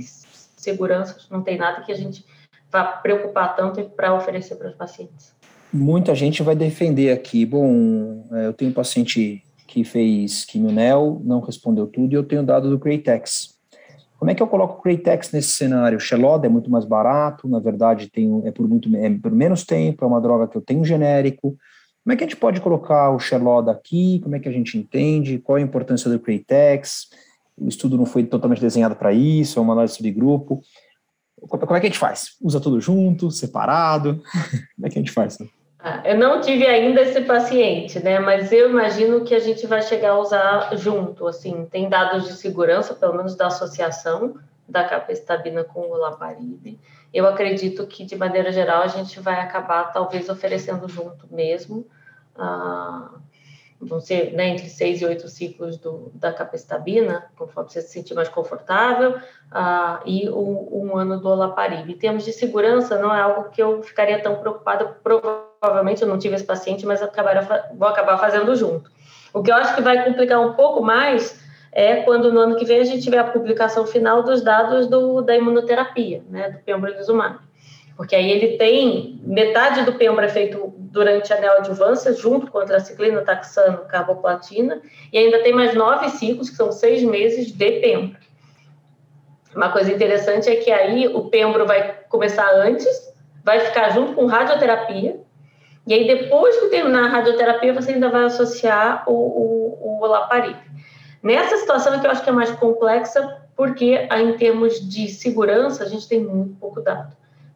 segurança, 0.57 1.17
não 1.29 1.41
tem 1.41 1.57
nada 1.57 1.81
que 1.81 1.91
a 1.91 1.95
gente 1.95 2.25
vá 2.71 2.83
preocupar 2.83 3.55
tanto 3.55 3.83
para 3.89 4.13
oferecer 4.13 4.55
para 4.55 4.69
os 4.69 4.75
pacientes. 4.75 5.33
Muita 5.71 6.15
gente 6.15 6.41
vai 6.41 6.55
defender 6.55 7.11
aqui, 7.11 7.45
bom, 7.45 8.25
é, 8.31 8.47
eu 8.47 8.53
tenho 8.53 8.71
um 8.71 8.73
paciente 8.73 9.43
que 9.67 9.83
fez 9.83 10.45
quimionel, 10.45 11.21
não 11.23 11.41
respondeu 11.41 11.85
tudo, 11.87 12.13
e 12.13 12.15
eu 12.15 12.23
tenho 12.23 12.43
dado 12.43 12.69
do 12.69 12.79
Createx, 12.79 13.55
como 14.17 14.31
é 14.31 14.35
que 14.35 14.41
eu 14.41 14.47
coloco 14.47 14.79
o 14.79 14.81
Createx 14.81 15.31
nesse 15.31 15.49
cenário? 15.49 15.97
O 15.97 16.01
Xeloda 16.01 16.47
é 16.47 16.49
muito 16.49 16.71
mais 16.71 16.85
barato, 16.85 17.47
na 17.47 17.59
verdade 17.59 18.09
tem, 18.09 18.41
é, 18.45 18.51
por 18.51 18.67
muito, 18.67 18.89
é 18.95 19.09
por 19.09 19.31
menos 19.31 19.63
tempo, 19.63 20.03
é 20.03 20.07
uma 20.07 20.21
droga 20.21 20.47
que 20.47 20.57
eu 20.57 20.61
tenho 20.61 20.85
genérico. 20.85 21.55
Como 22.03 22.13
é 22.13 22.15
que 22.15 22.23
a 22.23 22.27
gente 22.27 22.37
pode 22.37 22.61
colocar 22.61 23.11
o 23.11 23.19
Xeloda 23.19 23.71
aqui? 23.71 24.19
Como 24.23 24.35
é 24.35 24.39
que 24.39 24.47
a 24.47 24.51
gente 24.51 24.77
entende? 24.77 25.39
Qual 25.39 25.57
a 25.57 25.61
importância 25.61 26.09
do 26.09 26.19
Createx? 26.19 27.09
O 27.57 27.67
estudo 27.67 27.97
não 27.97 28.05
foi 28.05 28.23
totalmente 28.23 28.61
desenhado 28.61 28.95
para 28.95 29.13
isso, 29.13 29.59
é 29.59 29.61
uma 29.61 29.73
análise 29.73 30.01
de 30.01 30.11
grupo. 30.11 30.61
Como 31.47 31.75
é 31.75 31.79
que 31.79 31.87
a 31.87 31.89
gente 31.89 31.99
faz? 31.99 32.35
Usa 32.41 32.59
tudo 32.59 32.81
junto, 32.81 33.31
separado? 33.31 34.21
Como 34.75 34.87
é 34.87 34.89
que 34.89 34.97
a 34.97 35.01
gente 35.01 35.11
faz? 35.11 35.37
Ah, 35.79 36.01
eu 36.03 36.17
não 36.17 36.41
tive 36.41 36.65
ainda 36.65 37.01
esse 37.01 37.21
paciente, 37.21 37.99
né? 37.99 38.19
Mas 38.19 38.51
eu 38.51 38.69
imagino 38.69 39.23
que 39.23 39.35
a 39.35 39.39
gente 39.39 39.67
vai 39.67 39.81
chegar 39.81 40.11
a 40.11 40.19
usar 40.19 40.75
junto. 40.77 41.27
Assim, 41.27 41.65
tem 41.69 41.87
dados 41.87 42.25
de 42.27 42.33
segurança, 42.33 42.95
pelo 42.95 43.15
menos 43.15 43.35
da 43.35 43.47
associação 43.47 44.35
da 44.67 44.83
capecitabina 44.83 45.63
com 45.63 45.81
o 45.81 45.95
laparib. 45.95 46.79
Eu 47.13 47.27
acredito 47.27 47.85
que, 47.85 48.03
de 48.03 48.15
maneira 48.15 48.51
geral, 48.51 48.81
a 48.81 48.87
gente 48.87 49.19
vai 49.19 49.39
acabar 49.39 49.93
talvez 49.93 50.27
oferecendo 50.27 50.89
junto 50.89 51.27
mesmo. 51.31 51.85
Ah, 52.35 53.11
vão 53.85 53.99
ser 53.99 54.33
né, 54.33 54.49
entre 54.49 54.69
seis 54.69 55.01
e 55.01 55.05
oito 55.05 55.27
ciclos 55.27 55.77
do, 55.77 56.11
da 56.13 56.33
capecitabina, 56.33 57.25
conforme 57.35 57.69
você 57.69 57.81
se 57.81 57.89
sentir 57.89 58.13
mais 58.13 58.29
confortável, 58.29 59.11
uh, 59.11 59.99
e 60.05 60.29
um, 60.29 60.67
um, 60.71 60.97
ano 60.97 61.19
do 61.19 61.29
olaparib. 61.29 61.89
Em 61.89 61.97
termos 61.97 62.25
de 62.25 62.33
segurança, 62.33 62.97
não 62.97 63.13
é 63.13 63.21
algo 63.21 63.49
que 63.49 63.61
eu 63.61 63.81
ficaria 63.83 64.21
tão 64.21 64.35
preocupada, 64.35 64.97
provavelmente 65.03 66.01
eu 66.01 66.07
não 66.07 66.17
tive 66.17 66.35
esse 66.35 66.45
paciente, 66.45 66.85
mas 66.85 66.99
vou 67.77 67.87
acabar 67.87 68.17
fazendo 68.17 68.55
junto. 68.55 68.91
O 69.33 69.43
que 69.43 69.51
eu 69.51 69.55
acho 69.55 69.75
que 69.75 69.81
vai 69.81 70.03
complicar 70.03 70.39
um 70.39 70.53
pouco 70.53 70.81
mais 70.81 71.43
é 71.71 71.97
quando 72.03 72.31
no 72.31 72.39
ano 72.39 72.55
que 72.55 72.65
vem 72.65 72.79
a 72.79 72.85
gente 72.85 73.03
tiver 73.03 73.19
a 73.19 73.25
publicação 73.25 73.85
final 73.85 74.23
dos 74.23 74.41
dados 74.41 74.87
do, 74.87 75.21
da 75.21 75.35
imunoterapia, 75.35 76.23
né, 76.29 76.49
do 76.51 76.59
pembrolizumab 76.59 77.39
porque 77.95 78.15
aí 78.15 78.29
ele 78.29 78.57
tem 78.57 79.19
metade 79.23 79.83
do 79.83 79.93
pembro 79.93 80.23
é 80.23 80.27
feito 80.27 80.73
durante 80.77 81.31
a 81.33 81.39
neoadjuvância, 81.39 82.13
junto 82.13 82.51
com 82.51 82.59
a 82.59 82.63
antraciclina, 82.63 83.21
taxano, 83.21 83.85
carboplatina, 83.85 84.81
e 85.11 85.17
ainda 85.17 85.41
tem 85.43 85.53
mais 85.53 85.73
nove 85.73 86.09
ciclos, 86.09 86.49
que 86.49 86.55
são 86.55 86.71
seis 86.71 87.03
meses 87.03 87.51
de 87.51 87.71
pembro. 87.79 88.17
Uma 89.55 89.71
coisa 89.71 89.91
interessante 89.91 90.49
é 90.49 90.57
que 90.57 90.71
aí 90.71 91.07
o 91.07 91.29
pembro 91.29 91.65
vai 91.65 91.99
começar 92.09 92.49
antes, 92.55 92.87
vai 93.43 93.61
ficar 93.61 93.89
junto 93.91 94.13
com 94.13 94.25
radioterapia, 94.25 95.19
e 95.87 95.93
aí 95.93 96.05
depois 96.05 96.57
que 96.59 96.67
terminar 96.67 97.05
a 97.05 97.09
radioterapia, 97.09 97.73
você 97.73 97.93
ainda 97.93 98.09
vai 98.09 98.25
associar 98.25 99.03
o, 99.07 99.13
o, 99.13 99.77
o 99.81 100.03
olaparib. 100.03 100.57
Nessa 101.23 101.57
situação 101.57 101.93
é 101.93 101.99
que 101.99 102.05
eu 102.05 102.11
acho 102.11 102.23
que 102.23 102.29
é 102.29 102.33
mais 102.33 102.51
complexa, 102.51 103.41
porque 103.55 104.07
em 104.11 104.33
termos 104.33 104.79
de 104.79 105.07
segurança, 105.07 105.83
a 105.83 105.87
gente 105.87 106.07
tem 106.07 106.19
muito 106.19 106.55
pouco 106.59 106.81
dado. 106.81 107.15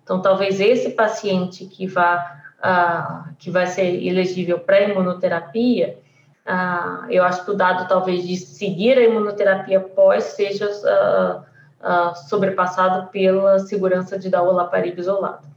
Então, 0.09 0.23
talvez 0.23 0.59
esse 0.59 0.89
paciente 0.89 1.65
que, 1.65 1.85
vá, 1.85 2.41
uh, 2.57 3.31
que 3.37 3.51
vai 3.51 3.67
ser 3.67 4.03
elegível 4.03 4.59
para 4.59 4.81
imunoterapia, 4.81 5.99
uh, 6.47 7.05
eu 7.11 7.23
acho 7.23 7.45
que 7.45 7.51
o 7.51 7.53
dado 7.53 7.87
talvez 7.87 8.27
de 8.27 8.35
seguir 8.35 8.97
a 8.97 9.03
imunoterapia 9.03 9.79
pós 9.79 10.23
seja 10.23 10.65
uh, 10.65 12.15
sobrepassado 12.27 13.07
pela 13.09 13.59
segurança 13.59 14.17
de 14.17 14.31
dar 14.31 14.41
o 14.41 14.47
olaparib 14.47 14.97
isolado. 14.97 15.47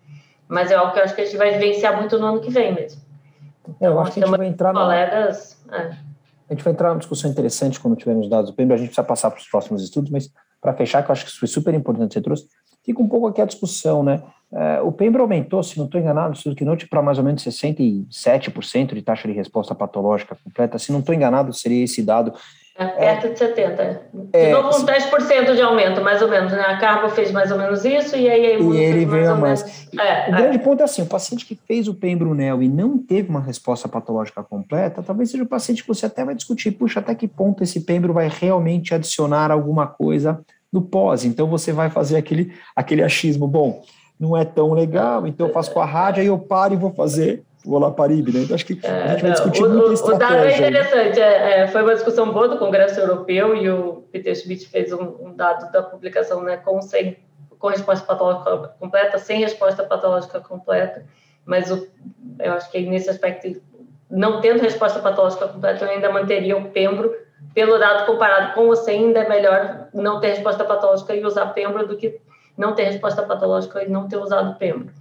Mas 0.47 0.71
é 0.71 0.75
algo 0.75 0.93
que 0.93 0.99
eu 0.99 1.05
acho 1.05 1.15
que 1.15 1.23
a 1.23 1.25
gente 1.25 1.39
vai 1.39 1.53
vivenciar 1.53 1.97
muito 1.97 2.19
no 2.19 2.27
ano 2.27 2.41
que 2.43 2.51
vem 2.51 2.75
mesmo. 2.75 3.01
Então, 3.67 3.93
eu 3.93 4.01
acho 4.01 4.13
que 4.13 4.23
a 4.23 4.27
gente 4.27 4.37
vai 4.37 4.47
entrar... 4.49 4.75
Colegas... 4.75 5.65
É. 5.71 5.79
A 6.51 6.53
gente 6.53 6.63
vai 6.63 6.75
entrar 6.75 6.91
numa 6.91 6.99
discussão 6.99 7.31
interessante 7.31 7.81
quando 7.81 7.97
tivermos 7.97 8.29
dados 8.29 8.51
do 8.51 8.55
PEMBRO, 8.55 8.75
a 8.75 8.77
gente 8.77 8.89
precisa 8.89 9.07
passar 9.07 9.31
para 9.31 9.41
os 9.41 9.49
próximos 9.49 9.83
estudos, 9.83 10.11
mas 10.11 10.31
para 10.61 10.75
fechar, 10.75 11.03
que 11.03 11.11
eu 11.11 11.15
acho 11.15 11.25
que 11.25 11.31
isso 11.31 11.39
foi 11.39 11.49
super 11.49 11.73
importante, 11.73 12.13
você 12.13 12.21
trouxe, 12.21 12.47
fica 12.85 13.01
um 13.01 13.09
pouco 13.09 13.29
aqui 13.29 13.41
a 13.41 13.47
discussão, 13.47 14.03
né? 14.03 14.23
É, 14.55 14.83
o 14.83 14.93
PEMBRO 14.93 15.23
aumentou, 15.23 15.63
se 15.63 15.79
não 15.79 15.87
estou 15.87 16.01
enganado, 16.01 16.29
no 16.29 16.35
estudo 16.35 16.55
Keynote, 16.55 16.87
para 16.87 17.01
mais 17.01 17.19
ou 17.19 17.25
menos 17.25 17.43
67% 17.43 18.95
de 18.95 19.03
taxa 19.03 19.27
de 19.27 19.35
resposta 19.35 19.75
patológica 19.75 20.37
completa. 20.45 20.79
Se 20.79 20.93
não 20.93 21.01
estou 21.01 21.15
enganado, 21.15 21.53
seria 21.53 21.85
esse 21.85 22.03
dado. 22.03 22.35
É, 22.77 22.87
perto 22.87 23.29
de 23.29 23.35
70%. 23.35 23.99
É. 24.33 24.47
De 24.47 24.53
novo, 24.53 24.69
uns 24.69 24.85
10% 24.85 25.55
de 25.55 25.63
aumento, 25.63 26.03
mais 26.03 26.21
ou 26.23 26.29
menos. 26.29 26.53
Né? 26.53 26.61
A 26.61 26.79
Carbo 26.79 27.09
fez 27.11 27.31
mais 27.31 27.51
ou 27.51 27.59
menos 27.59 27.85
isso, 27.85 28.17
e 28.17 28.29
aí 28.29 28.47
a 28.47 28.59
E 28.59 28.77
ele 28.77 29.07
veio 29.07 29.31
a 29.31 29.37
mais. 29.37 29.89
É, 29.99 30.29
o 30.31 30.33
grande 30.33 30.59
ponto 30.59 30.81
é 30.81 30.85
assim: 30.85 31.03
o 31.03 31.07
paciente 31.07 31.45
que 31.45 31.55
fez 31.55 31.87
o 31.89 31.95
Pembrunel 31.95 32.63
e 32.63 32.69
não 32.69 32.97
teve 32.99 33.29
uma 33.29 33.41
resposta 33.41 33.89
patológica 33.89 34.43
completa, 34.43 35.03
talvez 35.03 35.31
seja 35.31 35.45
o 35.45 35.49
paciente 35.49 35.83
que 35.83 35.89
você 35.89 36.07
até 36.07 36.25
vai 36.25 36.35
discutir, 36.35 36.73
puxa, 36.73 37.01
até 37.01 37.15
que 37.15 37.29
ponto 37.29 37.63
esse 37.63 37.81
Pembro 37.81 38.15
vai 38.15 38.29
realmente 38.29 38.95
adicionar 38.95 39.51
alguma 39.51 39.87
coisa 39.87 40.41
no 40.73 40.81
pós. 40.81 41.25
Então 41.25 41.47
você 41.47 41.73
vai 41.73 41.91
fazer 41.91 42.17
aquele, 42.17 42.55
aquele 42.75 43.03
achismo, 43.03 43.47
bom, 43.47 43.83
não 44.23 44.37
é 44.37 44.45
tão 44.45 44.73
legal, 44.73 45.27
então 45.27 45.49
eu 45.49 45.53
faço 45.53 45.73
com 45.73 45.81
a 45.81 45.85
rádio, 45.85 46.21
aí 46.21 46.29
eu 46.29 46.39
paro 46.39 46.73
e 46.73 46.77
vou 46.77 46.93
fazer 46.93 47.43
o 47.67 47.75
Olaparibe, 47.75 48.33
né? 48.33 48.43
Então 48.43 48.55
acho 48.55 48.65
que 48.65 48.79
a 48.87 49.09
gente 49.09 49.21
vai 49.21 49.31
é, 49.31 49.35
discutir 49.35 49.65
é, 49.65 49.67
muita 49.67 49.93
estratégia. 49.95 50.27
O 50.27 50.31
dado 50.31 50.47
é 50.47 50.57
interessante, 50.57 51.21
é, 51.21 51.59
é, 51.59 51.67
foi 51.67 51.83
uma 51.83 51.93
discussão 51.93 52.33
boa 52.33 52.49
do 52.49 52.57
Congresso 52.57 53.01
Europeu 53.01 53.57
e 53.57 53.69
o 53.69 54.05
Peter 54.13 54.33
Schmidt 54.37 54.69
fez 54.69 54.93
um, 54.93 55.27
um 55.27 55.35
dado 55.35 55.73
da 55.73 55.83
publicação 55.83 56.41
né, 56.45 56.57
com, 56.57 56.81
sem, 56.81 57.17
com 57.59 57.67
resposta 57.67 58.07
patológica 58.07 58.69
completa, 58.79 59.19
sem 59.19 59.41
resposta 59.41 59.83
patológica 59.83 60.39
completa, 60.39 61.05
mas 61.45 61.73
o, 61.73 61.89
eu 62.39 62.53
acho 62.53 62.71
que 62.71 62.81
nesse 62.81 63.11
aspecto, 63.11 63.61
não 64.09 64.41
tendo 64.41 64.63
resposta 64.63 65.01
patológica 65.01 65.49
completa, 65.49 65.85
eu 65.85 65.91
ainda 65.91 66.13
manteria 66.13 66.57
o 66.57 66.69
Pembro 66.69 67.13
pelo 67.53 67.77
dado 67.77 68.07
comparado 68.07 68.55
com 68.55 68.69
você, 68.69 68.93
ainda 68.93 69.19
é 69.19 69.29
melhor 69.29 69.89
não 69.93 70.21
ter 70.21 70.29
resposta 70.29 70.65
patológica 70.65 71.13
e 71.13 71.25
usar 71.25 71.47
Pembro 71.47 71.89
do 71.89 71.97
que 71.97 72.21
não 72.57 72.75
ter 72.75 72.85
resposta 72.85 73.23
patológica 73.23 73.83
e 73.83 73.89
não 73.89 74.09
ter 74.09 74.17
usado 74.17 74.59
Pembro. 74.59 74.93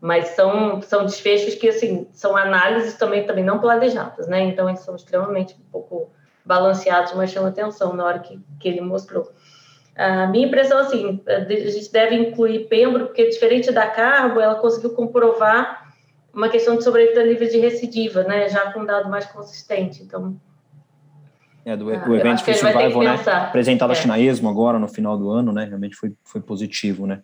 Mas 0.00 0.28
são, 0.28 0.82
são 0.82 1.04
desfechos 1.04 1.54
que, 1.54 1.68
assim, 1.68 2.06
são 2.12 2.36
análises 2.36 2.94
também, 2.94 3.26
também 3.26 3.44
não 3.44 3.58
planejadas, 3.58 4.26
né? 4.28 4.42
Então, 4.42 4.68
eles 4.68 4.80
são 4.80 4.94
extremamente 4.94 5.54
um 5.54 5.70
pouco 5.70 6.10
balanceados, 6.44 7.14
mas 7.14 7.30
chama 7.30 7.48
atenção 7.48 7.94
na 7.94 8.04
hora 8.04 8.18
que, 8.18 8.38
que 8.60 8.68
ele 8.68 8.80
mostrou. 8.80 9.30
A 9.96 10.26
minha 10.26 10.46
impressão, 10.46 10.78
assim, 10.78 11.22
a 11.26 11.40
gente 11.70 11.90
deve 11.90 12.16
incluir 12.16 12.68
Pembro, 12.68 13.06
porque 13.06 13.28
diferente 13.28 13.70
da 13.70 13.86
Carbo, 13.86 14.40
ela 14.40 14.56
conseguiu 14.56 14.90
comprovar 14.90 15.94
uma 16.34 16.48
questão 16.48 16.76
de 16.76 16.82
sobrevida 16.82 17.22
livre 17.22 17.48
de 17.48 17.58
recidiva, 17.58 18.24
né? 18.24 18.48
Já 18.48 18.72
com 18.72 18.80
um 18.80 18.84
dado 18.84 19.08
mais 19.08 19.24
consistente. 19.26 20.02
Então, 20.02 20.36
é, 21.64 21.76
do, 21.76 21.90
ah, 21.90 21.96
do 21.96 22.14
evento 22.14 22.44
que 22.44 22.54
Survival, 22.54 23.02
né? 23.02 23.14
Apresentado 23.26 23.92
é. 23.92 24.06
na 24.06 24.18
ESMO 24.18 24.48
agora, 24.48 24.78
no 24.78 24.88
final 24.88 25.16
do 25.16 25.30
ano, 25.30 25.52
né? 25.52 25.64
Realmente 25.64 25.96
foi, 25.96 26.12
foi 26.24 26.40
positivo, 26.40 27.06
né? 27.06 27.20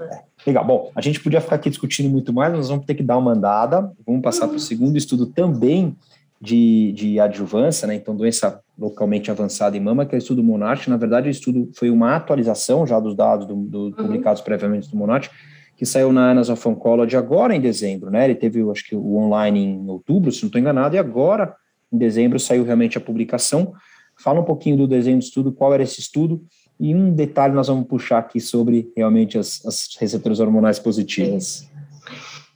É. 0.00 0.20
Legal. 0.46 0.64
Bom, 0.64 0.90
a 0.94 1.00
gente 1.00 1.20
podia 1.20 1.40
ficar 1.40 1.56
aqui 1.56 1.70
discutindo 1.70 2.08
muito 2.08 2.32
mais, 2.32 2.52
mas 2.52 2.68
vamos 2.68 2.84
ter 2.84 2.94
que 2.94 3.02
dar 3.02 3.18
uma 3.18 3.32
andada. 3.32 3.92
Vamos 4.06 4.22
passar 4.22 4.48
para 4.48 4.56
o 4.56 4.60
segundo 4.60 4.96
estudo 4.96 5.26
também 5.26 5.96
de, 6.40 6.92
de 6.92 7.20
adjuvância, 7.20 7.86
né? 7.86 7.94
Então, 7.94 8.16
doença 8.16 8.60
localmente 8.78 9.30
avançada 9.30 9.76
em 9.76 9.80
mama, 9.80 10.06
que 10.06 10.14
é 10.14 10.18
o 10.18 10.18
estudo 10.18 10.42
Monarch. 10.42 10.88
Na 10.88 10.96
verdade, 10.96 11.28
o 11.28 11.30
estudo 11.30 11.70
foi 11.74 11.90
uma 11.90 12.16
atualização 12.16 12.86
já 12.86 12.98
dos 12.98 13.14
dados 13.14 13.46
do, 13.46 13.54
do 13.54 13.78
uhum. 13.84 13.92
publicados 13.92 14.40
previamente 14.40 14.90
do 14.90 14.96
Monarch, 14.96 15.30
que 15.76 15.84
saiu 15.84 16.12
na 16.12 16.30
Annals 16.30 16.48
of 16.48 16.66
Oncology 16.66 17.16
agora 17.16 17.54
em 17.54 17.60
dezembro, 17.60 18.10
né? 18.10 18.24
Ele 18.24 18.34
teve, 18.34 18.62
acho 18.70 18.84
que, 18.84 18.96
o 18.96 19.16
online 19.16 19.60
em 19.60 19.88
outubro, 19.88 20.32
se 20.32 20.42
não 20.42 20.48
estou 20.48 20.60
enganado, 20.60 20.96
e 20.96 20.98
agora 20.98 21.54
em 21.92 21.98
dezembro 21.98 22.38
saiu 22.38 22.64
realmente 22.64 22.98
a 22.98 23.00
publicação. 23.00 23.72
Fala 24.16 24.40
um 24.40 24.44
pouquinho 24.44 24.76
do 24.76 24.86
desenho 24.86 25.18
de 25.18 25.24
estudo, 25.24 25.52
qual 25.52 25.72
era 25.72 25.82
esse 25.82 26.00
estudo, 26.00 26.42
e 26.78 26.94
um 26.94 27.12
detalhe 27.12 27.54
nós 27.54 27.68
vamos 27.68 27.86
puxar 27.86 28.18
aqui 28.18 28.40
sobre 28.40 28.92
realmente 28.96 29.38
as, 29.38 29.64
as 29.66 29.96
receptores 29.98 30.40
hormonais 30.40 30.78
positivas. 30.78 31.68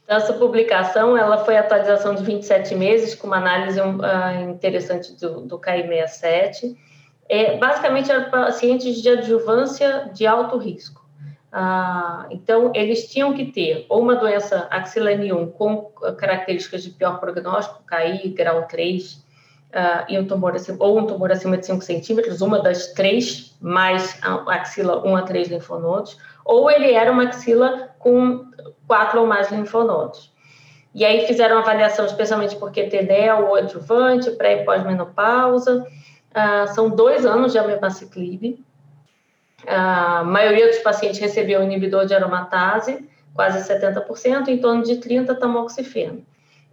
Então, 0.05 0.17
essa 0.17 0.35
publicação 0.35 1.17
ela 1.17 1.45
foi 1.45 1.57
atualização 1.57 2.15
de 2.15 2.23
27 2.23 2.75
meses, 2.75 3.15
com 3.15 3.27
uma 3.27 3.37
análise 3.37 3.81
uh, 3.81 4.51
interessante 4.51 5.19
do, 5.19 5.41
do 5.43 5.59
KI67. 5.59 6.77
É, 7.29 7.57
basicamente, 7.57 8.11
eram 8.11 8.31
pacientes 8.31 9.01
de 9.01 9.09
adjuvância 9.09 10.11
de 10.13 10.27
alto 10.27 10.59
risco. 10.59 11.05
Ah, 11.57 12.27
então, 12.31 12.73
eles 12.75 13.09
tinham 13.09 13.33
que 13.33 13.47
ter 13.47 13.87
ou 13.89 14.03
uma 14.03 14.17
doença 14.17 14.67
axila 14.71 15.13
N1 15.13 15.53
com 15.53 15.85
características 16.19 16.83
de 16.83 16.91
pior 16.91 17.21
prognóstico, 17.21 17.81
KI, 17.87 18.29
grau 18.31 18.67
3, 18.67 19.24
uh, 19.75 20.05
e 20.09 20.19
um 20.19 20.27
tumor 20.27 20.55
acima, 20.55 20.79
ou 20.81 20.99
um 20.99 21.07
tumor 21.07 21.33
acima 21.33 21.59
de 21.59 21.67
5 21.67 21.83
centímetros, 21.83 22.41
uma 22.41 22.63
das 22.63 22.93
três, 22.93 23.57
mais 23.61 24.19
a 24.23 24.55
axila 24.55 25.05
1 25.07 25.17
a 25.17 25.23
3 25.23 25.49
linfonodos, 25.49 26.17
ou 26.45 26.71
ele 26.71 26.93
era 26.93 27.11
uma 27.11 27.25
axila 27.25 27.91
com 27.99 28.45
quatro 28.87 29.21
ou 29.21 29.27
mais 29.27 29.51
linfonodos. 29.51 30.33
E 30.95 31.05
aí 31.05 31.27
fizeram 31.27 31.59
avaliação 31.59 32.07
especialmente 32.07 32.55
por 32.57 32.71
QTDEL 32.71 33.49
ou 33.49 33.57
adjuvante, 33.57 34.31
pré 34.33 34.63
e 34.63 34.65
pós-menopausa. 34.65 35.85
Uh, 36.31 36.73
são 36.73 36.89
dois 36.89 37.27
anos 37.27 37.51
de 37.51 37.59
amemaciclib. 37.59 38.65
A 39.67 40.23
maioria 40.23 40.69
dos 40.69 40.79
pacientes 40.79 41.19
recebeu 41.19 41.63
inibidor 41.63 42.07
de 42.07 42.15
aromatase, 42.15 43.09
quase 43.35 43.69
70%, 43.69 44.49
em 44.49 44.59
torno 44.59 44.85
de 44.85 44.97
30% 44.97 45.37
tamoxifeno. 45.37 46.25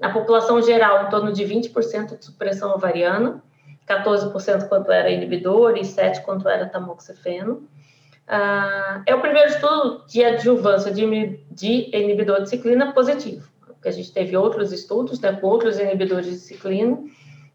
Na 0.01 0.09
população 0.11 0.59
geral, 0.63 1.05
em 1.05 1.09
torno 1.09 1.31
de 1.31 1.43
20% 1.43 2.17
de 2.17 2.25
supressão 2.25 2.73
ovariana, 2.73 3.41
14% 3.87 4.67
quanto 4.67 4.91
era 4.91 5.11
inibidor 5.11 5.77
e 5.77 5.81
7% 5.81 6.23
quanto 6.23 6.49
era 6.49 6.65
tamoxifeno. 6.65 7.69
Ah, 8.27 9.03
é 9.05 9.13
o 9.13 9.21
primeiro 9.21 9.49
estudo 9.49 10.03
de 10.07 10.23
adjuvância 10.23 10.91
de, 10.91 11.39
de 11.51 11.95
inibidor 11.95 12.41
de 12.41 12.49
ciclina 12.49 12.91
positivo, 12.93 13.47
porque 13.63 13.89
a 13.89 13.91
gente 13.91 14.11
teve 14.11 14.35
outros 14.35 14.71
estudos 14.71 15.19
né, 15.19 15.33
com 15.33 15.45
outros 15.45 15.77
inibidores 15.77 16.25
de 16.25 16.37
ciclina 16.37 16.97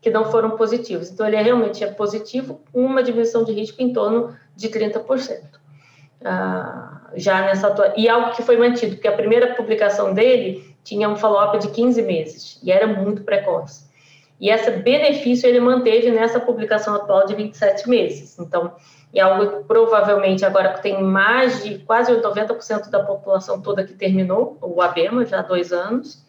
que 0.01 0.11
não 0.11 0.27
foram 0.27 0.51
positivos. 0.51 1.11
Então, 1.11 1.27
ele 1.27 1.35
é 1.35 1.43
realmente 1.43 1.83
é 1.83 1.89
positivo 1.89 2.61
com 2.73 2.85
uma 2.85 3.03
diminuição 3.03 3.43
de 3.43 3.53
risco 3.53 3.83
em 3.83 3.93
torno 3.93 4.37
de 4.55 4.69
30%. 4.69 5.41
Ah, 6.25 7.11
já 7.17 7.41
nessa 7.41 7.93
e 7.97 8.09
algo 8.09 8.37
que 8.37 8.43
foi 8.43 8.57
mantido, 8.57 8.95
porque 8.95 9.09
a 9.09 9.17
primeira 9.17 9.55
publicação 9.55 10.15
dele 10.15 10.76
tinha 10.87 11.09
um 11.09 11.17
follow-up 11.17 11.59
de 11.59 11.69
15 11.69 12.01
meses 12.03 12.61
e 12.63 12.71
era 12.71 12.87
muito 12.87 13.25
precoce. 13.25 13.85
E 14.41 14.51
esse 14.51 14.71
benefício 14.71 15.49
ele 15.49 15.59
manteve 15.59 16.11
nessa 16.13 16.39
publicação 16.39 16.95
atual 16.95 17.27
de 17.27 17.35
27 17.35 17.89
meses. 17.89 18.39
Então, 18.39 18.73
é 19.13 19.21
algo 19.21 19.51
que 19.51 19.65
provavelmente 19.65 20.45
agora 20.45 20.79
tem 20.79 21.03
mais 21.03 21.65
de 21.65 21.79
quase 21.81 22.13
90% 22.13 22.89
da 22.89 23.03
população 23.03 23.61
toda 23.61 23.83
que 23.83 23.95
terminou 23.95 24.59
o 24.63 24.81
ABEMA 24.81 25.25
já 25.25 25.41
há 25.41 25.43
dois 25.43 25.73
anos. 25.73 26.25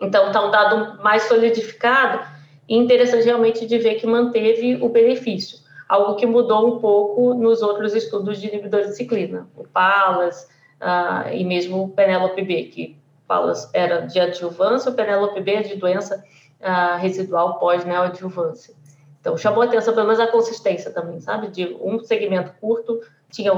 Então, 0.00 0.28
está 0.28 0.46
um 0.46 0.50
dado 0.50 1.02
mais 1.02 1.24
solidificado 1.24 2.26
e 2.66 2.76
interessante 2.76 3.24
realmente 3.24 3.66
de 3.66 3.78
ver 3.78 3.96
que 3.96 4.06
manteve 4.06 4.78
o 4.80 4.88
benefício. 4.88 5.58
Algo 5.86 6.14
que 6.16 6.24
mudou 6.24 6.76
um 6.76 6.78
pouco 6.78 7.34
nos 7.34 7.60
outros 7.60 7.94
estudos 7.94 8.40
de 8.40 8.48
inibidores 8.48 8.88
de 8.88 8.96
ciclina, 8.96 9.46
o 9.54 9.64
PALAS 9.64 10.48
uh, 10.80 11.32
e 11.32 11.44
mesmo 11.44 11.84
o 11.84 11.88
Penelope 11.90 12.42
B, 12.42 12.64
que 12.64 13.05
falas 13.26 13.68
era 13.72 14.00
de 14.00 14.18
adjuvância, 14.18 14.90
o 14.90 14.94
Penelope 14.94 15.40
B 15.40 15.50
é 15.52 15.62
de 15.62 15.76
doença 15.76 16.24
uh, 16.60 16.98
residual 16.98 17.58
pós-neoadjuvância. 17.58 18.74
Então, 19.20 19.36
chamou 19.36 19.62
atenção 19.62 19.92
pelo 19.92 20.06
menos 20.06 20.20
a 20.20 20.28
consistência 20.28 20.90
também, 20.90 21.20
sabe? 21.20 21.48
De 21.48 21.76
um 21.80 21.98
segmento 22.00 22.52
curto 22.60 23.00
tinha 23.28 23.52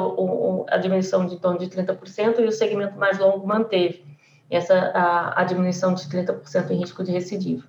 a 0.69 0.79
diminuição 0.79 1.27
de 1.27 1.35
em 1.35 1.39
torno 1.39 1.59
de 1.59 1.67
30% 1.67 2.39
e 2.39 2.45
o 2.45 2.53
segmento 2.53 2.99
mais 2.99 3.19
longo 3.19 3.47
manteve 3.47 4.03
essa 4.51 4.75
a, 4.75 5.43
a 5.43 5.45
diminuição 5.45 5.93
de 5.93 6.05
30% 6.05 6.71
em 6.71 6.79
risco 6.79 7.05
de 7.05 7.13
recidiva. 7.13 7.65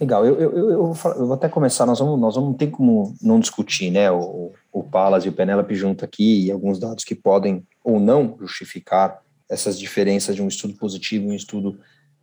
Legal, 0.00 0.26
eu, 0.26 0.34
eu, 0.34 0.58
eu, 0.58 0.70
eu, 0.70 0.94
vou 0.94 1.34
até 1.34 1.48
começar, 1.48 1.86
nós 1.86 2.00
vamos, 2.00 2.18
nós 2.18 2.34
vamos 2.34 2.56
ter 2.56 2.66
como 2.68 3.14
não 3.22 3.38
discutir, 3.38 3.88
né, 3.88 4.10
o, 4.10 4.50
o 4.72 4.82
Palas 4.82 5.24
e 5.24 5.28
o 5.28 5.32
Penelope 5.32 5.76
junto 5.76 6.04
aqui, 6.04 6.46
e 6.46 6.50
alguns 6.50 6.80
dados 6.80 7.04
que 7.04 7.14
podem 7.14 7.64
ou 7.84 8.00
não 8.00 8.36
justificar 8.40 9.22
essas 9.52 9.78
diferenças 9.78 10.34
de 10.34 10.42
um 10.42 10.48
estudo 10.48 10.74
positivo 10.74 11.26
e 11.26 11.30
um 11.32 11.34
estudo 11.34 11.78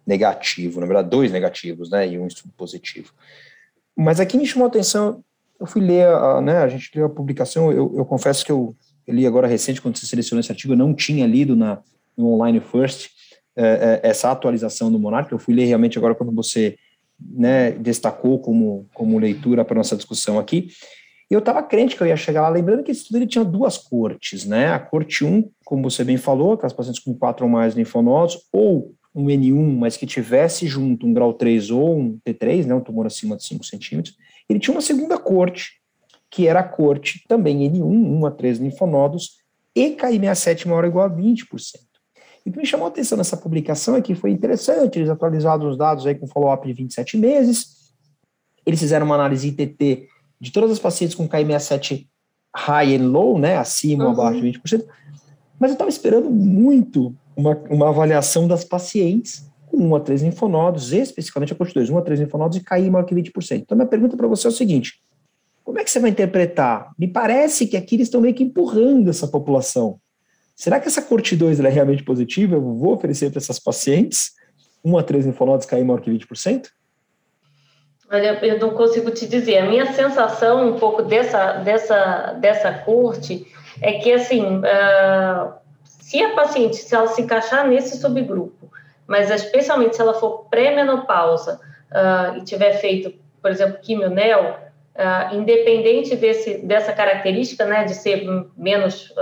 negativo, 0.06 0.80
na 0.80 0.88
verdade, 0.88 1.10
dois 1.10 1.32
negativos, 1.32 1.90
né, 1.90 2.08
e 2.08 2.18
um 2.18 2.26
estudo 2.26 2.52
positivo. 2.58 3.14
Mas 3.96 4.20
aqui 4.20 4.38
me 4.38 4.48
chamou 4.48 4.66
a 4.66 4.70
atenção, 4.70 5.24
eu 5.60 5.68
fui 5.68 5.82
ler, 5.82 6.08
a, 6.08 6.42
né, 6.42 6.58
a 6.58 6.68
gente 6.68 6.90
leu 6.96 7.06
a 7.06 7.10
publicação, 7.10 7.72
eu, 7.72 7.94
eu 7.96 8.06
confesso 8.06 8.44
que 8.44 8.52
eu, 8.52 8.76
eu, 9.06 9.14
li 9.14 9.28
agora 9.28 9.48
recente, 9.48 9.82
quando 9.82 9.98
você 9.98 10.08
selecionou 10.08 10.40
esse 10.40 10.52
artigo, 10.52 10.74
eu 10.74 10.78
não 10.78 10.94
tinha 10.94 11.28
lido 11.28 11.56
na, 11.56 11.82
no 12.18 12.34
Online 12.34 12.60
First, 12.60 13.10
é, 13.56 14.00
é, 14.04 14.10
essa 14.10 14.32
atualização 14.32 14.92
do 14.92 14.98
Monarch. 14.98 15.32
Eu 15.32 15.38
fui 15.38 15.54
ler 15.54 15.66
realmente 15.66 15.98
agora 15.98 16.16
quando 16.16 16.32
você 16.32 16.78
né, 17.20 17.72
destacou 17.72 18.40
como, 18.40 18.88
como 18.94 19.20
leitura 19.20 19.66
para 19.66 19.76
nossa 19.76 19.96
discussão 19.96 20.40
aqui. 20.40 20.70
E 21.30 21.34
eu 21.34 21.40
estava 21.40 21.62
crente 21.62 21.96
que 21.96 22.02
eu 22.02 22.08
ia 22.08 22.18
chegar 22.18 22.42
lá, 22.42 22.50
lembrando 22.50 22.84
que 22.84 22.90
esse 22.90 23.02
estudo 23.02 23.18
ele 23.18 23.28
tinha 23.28 23.46
duas 23.46 23.78
cortes, 23.78 24.46
né? 24.46 24.74
A 24.74 24.80
corte 24.80 25.24
1, 25.24 25.48
como 25.64 25.90
você 25.90 26.04
bem 26.04 26.18
falou, 26.18 26.54
aquelas 26.54 26.74
pacientes 26.74 27.04
com 27.04 27.14
4 27.14 27.46
ou 27.46 27.52
mais 27.52 27.76
linfonodos, 27.76 28.40
ou 28.52 28.96
um 29.14 29.26
N1, 29.26 29.78
mas 29.78 29.96
que 29.96 30.08
tivesse 30.08 30.66
junto 30.68 31.06
um 31.06 31.14
grau 31.14 31.34
3 31.34 31.70
ou 31.70 32.00
um 32.00 32.20
T3, 32.26 32.66
né, 32.66 32.74
um 32.74 32.82
tumor 32.82 33.06
acima 33.06 33.36
de 33.36 33.44
5 33.44 33.64
centímetros, 33.64 34.16
ele 34.48 34.60
tinha 34.60 34.74
uma 34.74 34.82
segunda 34.82 35.18
corte, 35.18 35.80
que 36.32 36.48
era 36.48 36.62
a 36.62 36.64
corte 36.64 37.24
também 37.28 37.70
N1, 37.70 37.84
1 37.84 38.26
a 38.26 38.32
3 38.32 38.60
linfonodos, 38.60 39.38
e 39.76 39.92
KI67 39.92 40.68
maior 40.68 40.84
ou 40.84 40.90
igual 40.90 41.06
a 41.06 41.10
20%. 41.10 41.46
E 42.46 42.50
o 42.50 42.54
que 42.54 42.60
me 42.60 42.66
chamou 42.66 42.86
a 42.86 42.90
atenção 42.90 43.18
nessa 43.18 43.38
publicação 43.38 43.96
é 43.96 44.02
que 44.02 44.16
foi 44.16 44.32
interessante, 44.32 44.98
eles 44.98 45.10
atualizaram 45.10 45.70
os 45.70 45.78
dados 45.78 46.06
aí 46.08 46.16
com 46.16 46.28
follow-up 46.28 46.66
de 46.66 46.74
27 46.74 47.18
meses, 47.18 47.94
eles 48.66 48.80
fizeram 48.80 49.06
uma 49.06 49.16
análise 49.16 49.48
ITT 49.48 50.08
de 50.40 50.52
todas 50.52 50.72
as 50.72 50.80
pacientes 50.80 51.16
com 51.16 51.28
KI67 51.28 52.08
high 52.56 52.96
and 52.96 53.10
low, 53.10 53.38
né, 53.38 53.58
acima 53.58 54.06
ou 54.06 54.12
abaixo 54.12 54.42
de 54.42 54.60
20%, 54.60 54.86
mas 55.60 55.72
eu 55.72 55.74
estava 55.74 55.90
esperando 55.90 56.30
muito 56.30 57.14
uma, 57.36 57.56
uma 57.70 57.90
avaliação 57.90 58.48
das 58.48 58.64
pacientes 58.64 59.46
com 59.68 59.78
1 59.78 59.96
a 59.96 60.00
3 60.00 60.22
linfonodos, 60.24 60.92
especificamente 60.94 61.54
a 61.54 61.56
corte 61.56 61.74
2, 61.74 61.90
1 61.90 61.98
a 61.98 62.02
3 62.02 62.20
linfonodos 62.22 62.58
e 62.58 62.64
KI 62.64 62.90
maior 62.90 63.06
que 63.06 63.14
20%. 63.14 63.62
Então, 63.62 63.78
minha 63.78 63.88
pergunta 63.88 64.18
para 64.18 64.28
você 64.28 64.48
é 64.48 64.50
o 64.50 64.54
seguinte, 64.54 65.02
como 65.64 65.80
é 65.80 65.84
que 65.84 65.92
você 65.92 66.00
vai 66.00 66.10
interpretar? 66.10 66.92
Me 66.98 67.08
parece 67.08 67.68
que 67.68 67.78
aqui 67.78 67.96
eles 67.96 68.08
estão 68.08 68.22
meio 68.22 68.34
que 68.34 68.44
empurrando 68.44 69.10
essa 69.10 69.28
população. 69.28 70.00
Será 70.56 70.80
que 70.80 70.88
essa 70.88 71.02
corte 71.02 71.36
2 71.36 71.60
é 71.60 71.70
realmente 71.70 72.04
positiva? 72.04 72.56
Eu 72.56 72.62
vou 72.62 72.94
oferecer 72.94 73.30
para 73.30 73.40
essas 73.40 73.60
pacientes 73.60 74.32
1 74.84 74.98
a 74.98 75.04
3 75.04 75.26
linfonodos 75.28 75.66
KI 75.66 75.84
maior 75.84 76.02
que 76.02 76.10
20%? 76.10 76.68
Olha, 78.12 78.40
eu 78.44 78.60
não 78.60 78.72
consigo 78.72 79.12
te 79.12 79.28
dizer. 79.28 79.60
A 79.60 79.66
minha 79.66 79.94
sensação 79.94 80.68
um 80.68 80.80
pouco 80.80 81.04
dessa, 81.04 81.54
dessa, 81.54 82.34
dessa 82.40 82.74
corte 82.74 83.46
é 83.82 83.94
que, 83.94 84.12
assim, 84.12 84.58
uh, 84.58 85.54
se 85.84 86.24
a 86.24 86.34
paciente, 86.34 86.78
se 86.78 86.96
ela 86.96 87.08
se 87.08 87.22
encaixar 87.22 87.68
nesse 87.68 87.98
subgrupo, 87.98 88.72
mas 89.06 89.30
especialmente 89.30 89.96
se 89.96 90.02
ela 90.02 90.16
for 90.16 90.46
pré-menopausa 90.50 91.60
uh, 91.92 92.38
e 92.38 92.44
tiver 92.44 92.74
feito, 92.74 93.14
por 93.42 93.52
exemplo, 93.52 93.80
quimionel, 93.80 94.58
uh, 94.96 95.36
independente 95.36 96.16
desse, 96.16 96.58
dessa 96.60 96.94
característica, 96.94 97.66
né, 97.66 97.84
de 97.84 97.94
ser 97.94 98.26
menos, 98.58 99.14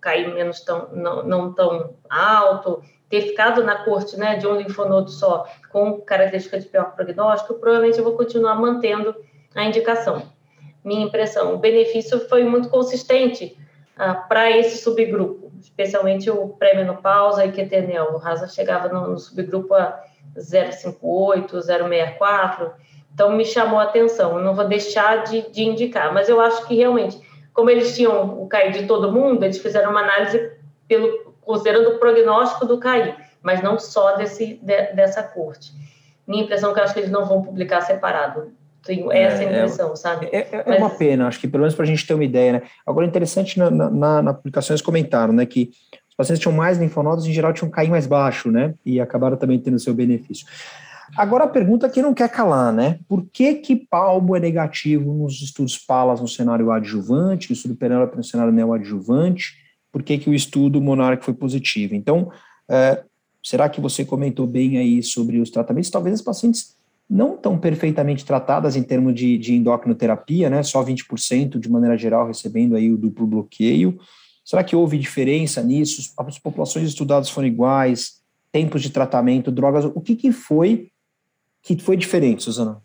cair 0.00 0.32
menos 0.34 0.60
tão, 0.60 0.88
não, 0.92 1.22
não 1.22 1.52
tão 1.52 1.94
alto, 2.08 2.82
ter 3.08 3.22
ficado 3.22 3.62
na 3.62 3.84
corte 3.84 4.16
né, 4.16 4.36
de 4.36 4.46
um 4.46 4.56
linfonodo 4.56 5.10
só 5.10 5.46
com 5.70 6.00
característica 6.00 6.58
de 6.58 6.66
pior 6.66 6.94
prognóstico, 6.94 7.54
provavelmente 7.54 7.98
eu 7.98 8.04
vou 8.04 8.16
continuar 8.16 8.56
mantendo 8.56 9.14
a 9.54 9.64
indicação. 9.64 10.22
Minha 10.84 11.06
impressão, 11.06 11.54
o 11.54 11.58
benefício 11.58 12.28
foi 12.28 12.44
muito 12.44 12.68
consistente 12.68 13.56
ah, 13.96 14.14
para 14.14 14.50
esse 14.50 14.78
subgrupo, 14.78 15.50
especialmente 15.60 16.30
o 16.30 16.50
pré-menopausa 16.50 17.44
e 17.44 17.52
quetenel. 17.52 18.12
O 18.12 18.18
RASA 18.18 18.46
chegava 18.46 18.88
no, 18.88 19.08
no 19.08 19.18
subgrupo 19.18 19.74
a 19.74 20.00
0,58, 20.36 21.48
0,64, 21.50 22.72
então 23.16 23.34
me 23.34 23.46
chamou 23.46 23.78
a 23.78 23.84
atenção. 23.84 24.36
Eu 24.36 24.44
não 24.44 24.54
vou 24.54 24.68
deixar 24.68 25.24
de, 25.24 25.50
de 25.50 25.64
indicar, 25.64 26.12
mas 26.12 26.28
eu 26.28 26.38
acho 26.38 26.66
que 26.66 26.76
realmente, 26.76 27.18
como 27.54 27.70
eles 27.70 27.96
tinham 27.96 28.42
o 28.42 28.46
CAI 28.46 28.72
de 28.72 28.86
todo 28.86 29.10
mundo, 29.10 29.42
eles 29.42 29.56
fizeram 29.56 29.90
uma 29.90 30.02
análise 30.02 30.52
pelo 30.86 31.34
considerando 31.40 31.90
o 31.90 31.98
prognóstico 31.98 32.66
do 32.66 32.76
CAI, 32.76 33.16
mas 33.42 33.62
não 33.62 33.78
só 33.78 34.16
desse, 34.16 34.60
de, 34.62 34.92
dessa 34.92 35.22
corte. 35.22 35.72
Minha 36.26 36.44
impressão 36.44 36.70
é 36.70 36.74
que 36.74 36.80
eu 36.80 36.84
acho 36.84 36.92
que 36.92 37.00
eles 37.00 37.10
não 37.10 37.24
vão 37.24 37.40
publicar 37.40 37.80
separado. 37.80 38.52
Tenho 38.84 39.10
essa 39.10 39.42
é, 39.42 39.46
é 39.46 39.48
impressão, 39.48 39.92
é, 39.92 39.96
sabe? 39.96 40.28
É, 40.30 40.48
é 40.52 40.64
mas... 40.66 40.78
uma 40.78 40.90
pena, 40.90 41.26
acho 41.26 41.40
que 41.40 41.48
pelo 41.48 41.62
menos 41.62 41.74
para 41.74 41.84
a 41.84 41.88
gente 41.88 42.06
ter 42.06 42.12
uma 42.12 42.24
ideia, 42.24 42.52
né? 42.52 42.62
Agora, 42.86 43.06
interessante, 43.06 43.58
na, 43.58 43.70
na, 43.70 44.20
na 44.20 44.34
publicação 44.34 44.74
eles 44.74 44.82
comentaram, 44.82 45.32
né, 45.32 45.46
que 45.46 45.70
os 46.10 46.14
pacientes 46.14 46.42
tinham 46.42 46.54
mais 46.54 46.76
linfonodos, 46.76 47.24
em 47.26 47.32
geral 47.32 47.54
tinham 47.54 47.68
um 47.68 47.72
CAI 47.72 47.86
mais 47.86 48.06
baixo, 48.06 48.50
né? 48.50 48.74
E 48.84 49.00
acabaram 49.00 49.38
também 49.38 49.58
tendo 49.58 49.78
seu 49.78 49.94
benefício. 49.94 50.46
Agora 51.16 51.44
a 51.44 51.48
pergunta 51.48 51.88
que 51.88 52.00
não 52.00 52.14
quer 52.14 52.30
calar, 52.30 52.72
né? 52.72 52.98
Por 53.06 53.26
que 53.30 53.54
que 53.54 53.76
palmo 53.76 54.34
é 54.34 54.40
negativo 54.40 55.12
nos 55.12 55.42
estudos 55.42 55.76
PALAS 55.76 56.20
no 56.20 56.28
cenário 56.28 56.70
adjuvante, 56.70 57.50
no 57.50 57.54
estudo 57.54 57.76
Penélope 57.76 58.16
no 58.16 58.24
cenário 58.24 58.52
neoadjuvante? 58.52 59.66
por 59.96 60.02
que, 60.02 60.18
que 60.18 60.28
o 60.28 60.34
estudo 60.34 60.78
Monarch 60.78 61.24
foi 61.24 61.32
positivo. 61.32 61.94
Então, 61.94 62.30
é, 62.68 63.02
será 63.42 63.66
que 63.66 63.80
você 63.80 64.04
comentou 64.04 64.46
bem 64.46 64.76
aí 64.76 65.02
sobre 65.02 65.38
os 65.38 65.48
tratamentos? 65.48 65.88
Talvez 65.88 66.16
as 66.16 66.20
pacientes 66.20 66.76
não 67.08 67.34
tão 67.34 67.56
perfeitamente 67.56 68.22
tratadas 68.22 68.76
em 68.76 68.82
termos 68.82 69.14
de, 69.14 69.38
de 69.38 69.54
endocrinoterapia, 69.54 70.50
né? 70.50 70.62
Só 70.62 70.84
20% 70.84 71.58
de 71.58 71.70
maneira 71.70 71.96
geral 71.96 72.26
recebendo 72.26 72.76
aí 72.76 72.92
o 72.92 72.98
duplo 72.98 73.26
bloqueio. 73.26 73.98
Será 74.44 74.62
que 74.62 74.76
houve 74.76 74.98
diferença 74.98 75.62
nisso? 75.62 76.12
As 76.18 76.38
populações 76.38 76.86
estudadas 76.86 77.30
foram 77.30 77.48
iguais? 77.48 78.20
Tempos 78.52 78.82
de 78.82 78.90
tratamento, 78.90 79.50
drogas? 79.50 79.86
O 79.86 80.02
que, 80.02 80.14
que 80.14 80.30
foi 80.30 80.90
que 81.74 81.82
foi 81.82 81.96
diferente, 81.96 82.44
Suzana? 82.44 82.82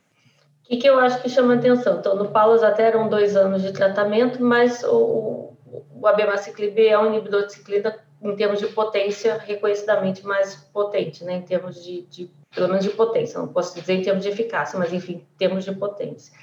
O 0.66 0.70
que, 0.70 0.78
que 0.78 0.88
eu 0.88 0.98
acho 0.98 1.22
que 1.22 1.30
chama 1.30 1.56
atenção? 1.56 2.00
Então, 2.00 2.16
no 2.16 2.30
Paulus 2.30 2.64
até 2.64 2.88
eram 2.88 3.10
dois 3.10 3.36
anos 3.36 3.62
de 3.62 3.72
tratamento, 3.72 4.42
mas 4.42 4.84
o, 4.84 5.54
o 5.94 6.08
abemaciclib 6.08 6.80
é 6.80 6.98
um 6.98 7.08
inibidor 7.08 7.46
de 7.46 7.54
ciclina 7.54 7.96
em 8.24 8.36
termos 8.36 8.60
de 8.60 8.68
potência 8.68 9.38
reconhecidamente 9.46 10.26
mais 10.26 10.56
potente, 10.74 11.24
né? 11.24 11.36
Em 11.36 11.42
termos 11.42 11.84
de, 11.84 12.04
de, 12.04 12.32
pelo 12.54 12.70
menos 12.70 12.84
de 12.84 12.92
potência, 12.92 13.40
não 13.40 13.48
posso 13.48 13.78
dizer 13.80 13.94
em 13.94 14.02
termos 14.02 14.24
de 14.24 14.30
eficácia, 14.30 14.80
mas 14.80 14.94
enfim, 14.94 15.14
em 15.14 15.38
termos 15.38 15.66
de 15.66 15.74
potência. 15.74 16.34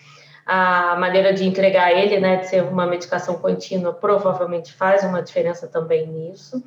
A 0.44 0.96
maneira 0.96 1.32
de 1.32 1.44
entregar 1.44 1.92
ele, 1.92 2.18
né, 2.18 2.36
de 2.36 2.48
ser 2.48 2.62
uma 2.62 2.86
medicação 2.86 3.36
contínua, 3.36 3.92
provavelmente 3.92 4.72
faz 4.72 5.04
uma 5.04 5.22
diferença 5.22 5.66
também 5.66 6.06
nisso. 6.06 6.62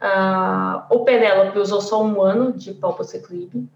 Ah, 0.00 0.86
o 0.90 1.04
Penélope 1.04 1.58
usou 1.58 1.80
só 1.80 2.02
um 2.02 2.20
ano 2.20 2.52
de 2.52 2.74
palpociclib, 2.74 3.66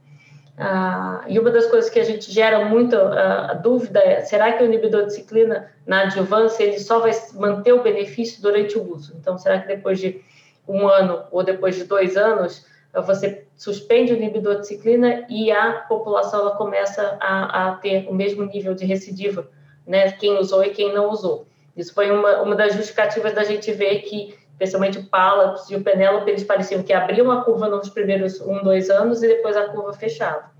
ah, 0.60 1.24
e 1.28 1.38
uma 1.38 1.50
das 1.52 1.66
coisas 1.66 1.88
que 1.88 2.00
a 2.00 2.04
gente 2.04 2.32
gera 2.32 2.64
muita 2.64 2.98
uh, 2.98 3.62
dúvida 3.62 4.00
é: 4.00 4.22
será 4.22 4.52
que 4.52 4.62
o 4.62 4.66
inibidor 4.66 5.06
de 5.06 5.14
ciclina 5.14 5.72
na 5.86 6.02
adjuvância 6.02 6.64
ele 6.64 6.80
só 6.80 6.98
vai 6.98 7.12
manter 7.34 7.72
o 7.72 7.82
benefício 7.82 8.42
durante 8.42 8.76
o 8.76 8.92
uso? 8.92 9.14
Então, 9.20 9.38
será 9.38 9.60
que 9.60 9.68
depois 9.68 10.00
de 10.00 10.20
um 10.66 10.88
ano 10.88 11.22
ou 11.30 11.44
depois 11.44 11.76
de 11.76 11.84
dois 11.84 12.16
anos 12.16 12.66
você 12.92 13.44
suspende 13.56 14.12
o 14.12 14.16
inibidor 14.16 14.60
de 14.60 14.66
ciclina 14.66 15.24
e 15.28 15.52
a 15.52 15.74
população 15.88 16.40
ela 16.40 16.56
começa 16.56 17.16
a, 17.20 17.68
a 17.68 17.74
ter 17.76 18.08
o 18.08 18.14
mesmo 18.14 18.44
nível 18.44 18.74
de 18.74 18.84
recidiva, 18.84 19.48
né? 19.86 20.10
Quem 20.12 20.38
usou 20.38 20.64
e 20.64 20.70
quem 20.70 20.92
não 20.92 21.08
usou. 21.08 21.46
Isso 21.76 21.94
foi 21.94 22.10
uma, 22.10 22.42
uma 22.42 22.56
das 22.56 22.74
justificativas 22.74 23.32
da 23.32 23.44
gente 23.44 23.70
ver 23.70 24.00
que 24.00 24.34
especialmente 24.58 24.98
o 24.98 25.06
Palaps 25.06 25.70
e 25.70 25.76
o 25.76 25.82
Penélope, 25.82 26.28
eles 26.28 26.42
pareciam 26.42 26.82
que 26.82 26.92
abriam 26.92 27.30
a 27.30 27.44
curva 27.44 27.68
nos 27.68 27.88
primeiros 27.88 28.40
um, 28.40 28.60
dois 28.62 28.90
anos 28.90 29.22
e 29.22 29.28
depois 29.28 29.56
a 29.56 29.68
curva 29.68 29.92
fechava. 29.92 30.50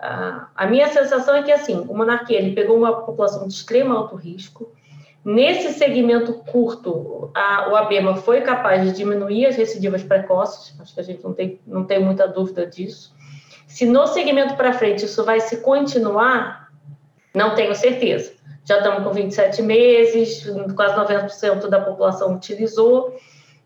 Ah, 0.00 0.48
a 0.56 0.66
minha 0.66 0.88
sensação 0.88 1.36
é 1.36 1.42
que, 1.44 1.52
assim, 1.52 1.86
o 1.88 1.94
Monarquia, 1.96 2.38
ele 2.38 2.52
pegou 2.52 2.76
uma 2.76 3.02
população 3.02 3.46
de 3.46 3.54
extremo 3.54 3.94
alto 3.94 4.16
risco, 4.16 4.72
Nesse 5.24 5.72
segmento 5.74 6.32
curto, 6.50 7.30
a, 7.32 7.70
o 7.70 7.76
ABEMA 7.76 8.16
foi 8.16 8.40
capaz 8.40 8.82
de 8.82 8.90
diminuir 8.90 9.46
as 9.46 9.54
recidivas 9.54 10.02
precoces, 10.02 10.74
acho 10.80 10.92
que 10.92 11.00
a 11.00 11.04
gente 11.04 11.22
não 11.22 11.32
tem, 11.32 11.60
não 11.64 11.84
tem 11.84 12.00
muita 12.00 12.26
dúvida 12.26 12.66
disso. 12.66 13.14
Se 13.68 13.86
no 13.86 14.04
segmento 14.08 14.56
para 14.56 14.72
frente 14.72 15.04
isso 15.04 15.24
vai 15.24 15.38
se 15.38 15.58
continuar, 15.58 16.72
não 17.32 17.54
tenho 17.54 17.72
certeza 17.72 18.32
já 18.64 18.78
estamos 18.78 19.02
com 19.02 19.10
27 19.10 19.62
meses, 19.62 20.44
quase 20.76 20.94
90% 20.94 21.68
da 21.68 21.80
população 21.80 22.34
utilizou, 22.34 23.16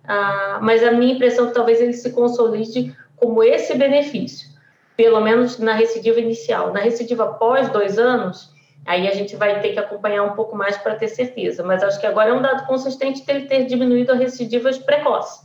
ah, 0.06 0.58
mas 0.62 0.82
a 0.82 0.90
minha 0.90 1.14
impressão 1.14 1.46
é 1.46 1.48
que 1.48 1.54
talvez 1.54 1.80
ele 1.80 1.92
se 1.92 2.10
consolide 2.12 2.96
como 3.16 3.42
esse 3.42 3.74
benefício, 3.76 4.48
pelo 4.96 5.20
menos 5.20 5.58
na 5.58 5.72
recidiva 5.72 6.20
inicial. 6.20 6.72
Na 6.72 6.80
recidiva 6.80 7.24
após 7.24 7.68
dois 7.70 7.98
anos, 7.98 8.50
aí 8.84 9.08
a 9.08 9.12
gente 9.12 9.36
vai 9.36 9.60
ter 9.60 9.72
que 9.72 9.78
acompanhar 9.78 10.22
um 10.22 10.32
pouco 10.32 10.56
mais 10.56 10.76
para 10.76 10.94
ter 10.94 11.08
certeza, 11.08 11.62
mas 11.62 11.82
acho 11.82 12.00
que 12.00 12.06
agora 12.06 12.30
é 12.30 12.32
um 12.32 12.42
dado 12.42 12.66
consistente 12.66 13.22
ele 13.26 13.46
ter 13.46 13.64
diminuído 13.66 14.12
as 14.12 14.18
recidivas 14.18 14.78
precoces. 14.78 15.44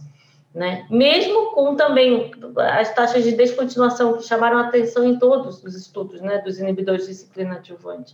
Né? 0.53 0.85
Mesmo 0.89 1.51
com 1.51 1.75
também 1.77 2.29
as 2.57 2.93
taxas 2.93 3.23
de 3.23 3.31
descontinuação 3.31 4.17
que 4.17 4.23
chamaram 4.23 4.57
a 4.57 4.67
atenção 4.67 5.05
em 5.05 5.17
todos 5.17 5.63
os 5.63 5.75
estudos 5.75 6.19
né, 6.19 6.39
dos 6.39 6.59
inibidores 6.59 7.03
de 7.03 7.11
disciplina 7.13 7.55
adjuvante. 7.55 8.13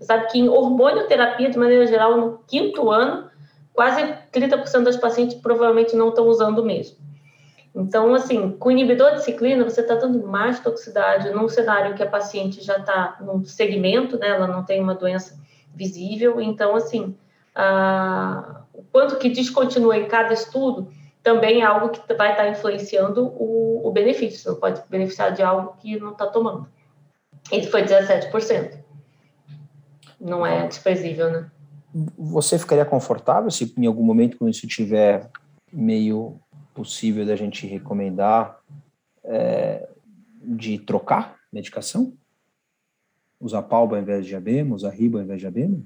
Você 0.00 0.06
sabe 0.06 0.28
que 0.28 0.38
em 0.38 0.48
hormonioterapia, 0.48 1.50
de 1.50 1.58
maneira 1.58 1.86
geral, 1.86 2.16
no 2.16 2.38
quinto 2.46 2.90
ano, 2.90 3.28
quase 3.74 4.02
30% 4.32 4.82
das 4.82 4.96
pacientes 4.96 5.36
provavelmente 5.36 5.94
não 5.94 6.08
estão 6.08 6.26
usando 6.26 6.64
mesmo. 6.64 6.96
Então, 7.74 8.14
assim, 8.14 8.52
com 8.52 8.70
inibidor 8.70 9.12
de 9.12 9.22
ciclina, 9.22 9.62
você 9.62 9.82
está 9.82 9.94
dando 9.94 10.26
mais 10.26 10.58
toxicidade 10.58 11.30
num 11.30 11.48
cenário 11.48 11.94
que 11.94 12.02
a 12.02 12.08
paciente 12.08 12.64
já 12.64 12.78
está 12.78 13.18
num 13.20 13.44
segmento, 13.44 14.18
né? 14.18 14.30
Ela 14.30 14.46
não 14.46 14.64
tem 14.64 14.82
uma 14.82 14.94
doença 14.94 15.38
visível. 15.74 16.40
Então, 16.40 16.74
assim, 16.74 17.14
o 18.72 18.82
quanto 18.90 19.18
que 19.18 19.28
descontinua 19.28 19.98
em 19.98 20.08
cada 20.08 20.32
estudo 20.32 20.90
também 21.22 21.60
é 21.60 21.64
algo 21.64 21.90
que 21.90 22.14
vai 22.14 22.30
estar 22.30 22.48
influenciando 22.48 23.26
o, 23.26 23.86
o 23.86 23.92
benefício. 23.92 24.40
Você 24.40 24.48
não 24.48 24.56
pode 24.56 24.82
beneficiar 24.88 25.32
de 25.32 25.42
algo 25.42 25.76
que 25.78 26.00
não 26.00 26.12
está 26.12 26.26
tomando. 26.26 26.66
E 27.52 27.62
foi 27.66 27.84
17%. 27.84 28.79
Não 30.20 30.44
é 30.44 30.66
desprezível, 30.66 31.30
né? 31.30 31.50
Você 32.16 32.58
ficaria 32.58 32.84
confortável 32.84 33.50
se 33.50 33.72
em 33.76 33.86
algum 33.86 34.04
momento, 34.04 34.36
quando 34.36 34.52
isso 34.52 34.66
estiver 34.66 35.28
meio 35.72 36.38
possível 36.74 37.26
da 37.26 37.34
gente 37.34 37.66
recomendar, 37.66 38.58
é, 39.24 39.88
de 40.42 40.78
trocar 40.78 41.36
medicação? 41.52 42.12
Usar 43.40 43.62
palba 43.62 43.96
ao 43.96 44.02
invés 44.02 44.26
de 44.26 44.36
abema, 44.36 44.74
usar 44.74 44.90
riba 44.90 45.18
ao 45.18 45.24
invés 45.24 45.40
de 45.40 45.46
abema? 45.46 45.78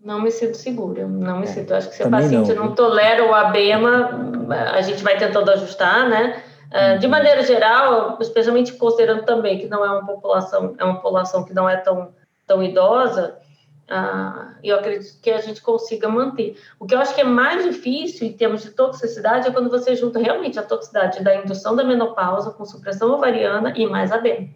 Não 0.00 0.22
me 0.22 0.30
sinto 0.30 0.56
segura, 0.56 1.06
não 1.06 1.40
me 1.40 1.44
é, 1.44 1.46
sinto. 1.46 1.74
Acho 1.74 1.88
que 1.88 1.96
se 1.96 2.04
o 2.04 2.10
paciente 2.10 2.54
não, 2.54 2.66
não 2.66 2.74
tolera 2.74 3.28
o 3.28 3.34
abema, 3.34 4.10
a 4.72 4.80
gente 4.80 5.02
vai 5.02 5.18
tentando 5.18 5.50
ajustar, 5.50 6.08
né? 6.08 6.42
Uh, 6.66 6.98
de 6.98 7.06
uhum. 7.06 7.12
maneira 7.12 7.42
geral, 7.42 8.18
especialmente 8.20 8.72
considerando 8.72 9.24
também 9.24 9.58
que 9.58 9.66
não 9.66 9.84
é 9.84 9.90
uma 9.90 10.06
população, 10.06 10.74
é 10.78 10.84
uma 10.84 10.96
população 10.96 11.44
que 11.44 11.54
não 11.54 11.68
é 11.68 11.76
tão, 11.76 12.12
tão 12.46 12.62
idosa, 12.62 13.36
uh, 13.90 14.54
eu 14.62 14.76
acredito 14.76 15.20
que 15.20 15.30
a 15.30 15.40
gente 15.40 15.62
consiga 15.62 16.08
manter. 16.08 16.58
O 16.78 16.86
que 16.86 16.94
eu 16.94 16.98
acho 16.98 17.14
que 17.14 17.20
é 17.20 17.24
mais 17.24 17.64
difícil 17.64 18.26
em 18.26 18.32
termos 18.32 18.62
de 18.62 18.70
toxicidade 18.70 19.48
é 19.48 19.50
quando 19.50 19.70
você 19.70 19.94
junta 19.94 20.18
realmente 20.18 20.58
a 20.58 20.62
toxicidade 20.62 21.22
da 21.22 21.36
indução 21.36 21.74
da 21.74 21.84
menopausa 21.84 22.50
com 22.50 22.64
supressão 22.64 23.10
ovariana 23.10 23.72
e 23.76 23.86
mais 23.86 24.12
abema. 24.12 24.48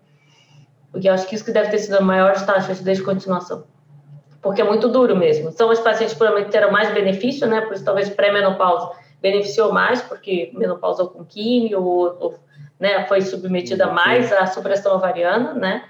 Porque 0.90 1.08
eu 1.08 1.12
acho 1.12 1.26
que 1.26 1.34
isso 1.34 1.44
que 1.44 1.52
deve 1.52 1.70
ter 1.70 1.78
sido 1.78 1.94
a 1.94 2.00
maior 2.00 2.34
taxa 2.44 2.74
de 2.74 2.82
descontinuação 2.82 3.64
porque 4.42 4.60
é 4.60 4.64
muito 4.64 4.88
duro 4.88 5.16
mesmo. 5.16 5.52
São 5.52 5.70
os 5.70 5.80
pacientes 5.80 6.14
que 6.14 6.18
provavelmente 6.18 6.50
terão 6.50 6.72
mais 6.72 6.92
benefício, 6.92 7.46
né? 7.46 7.60
Por 7.60 7.74
isso 7.74 7.84
talvez 7.84 8.08
pré-menopausa 8.08 8.90
beneficiou 9.20 9.72
mais, 9.72 10.00
porque 10.00 10.50
menopausa 10.54 11.04
com 11.04 11.24
químio, 11.24 11.82
ou, 11.82 12.16
ou 12.18 12.38
né, 12.78 13.06
foi 13.06 13.20
submetida 13.20 13.86
mais 13.88 14.32
à 14.32 14.46
supressão 14.46 14.96
ovariana, 14.96 15.52
né? 15.52 15.84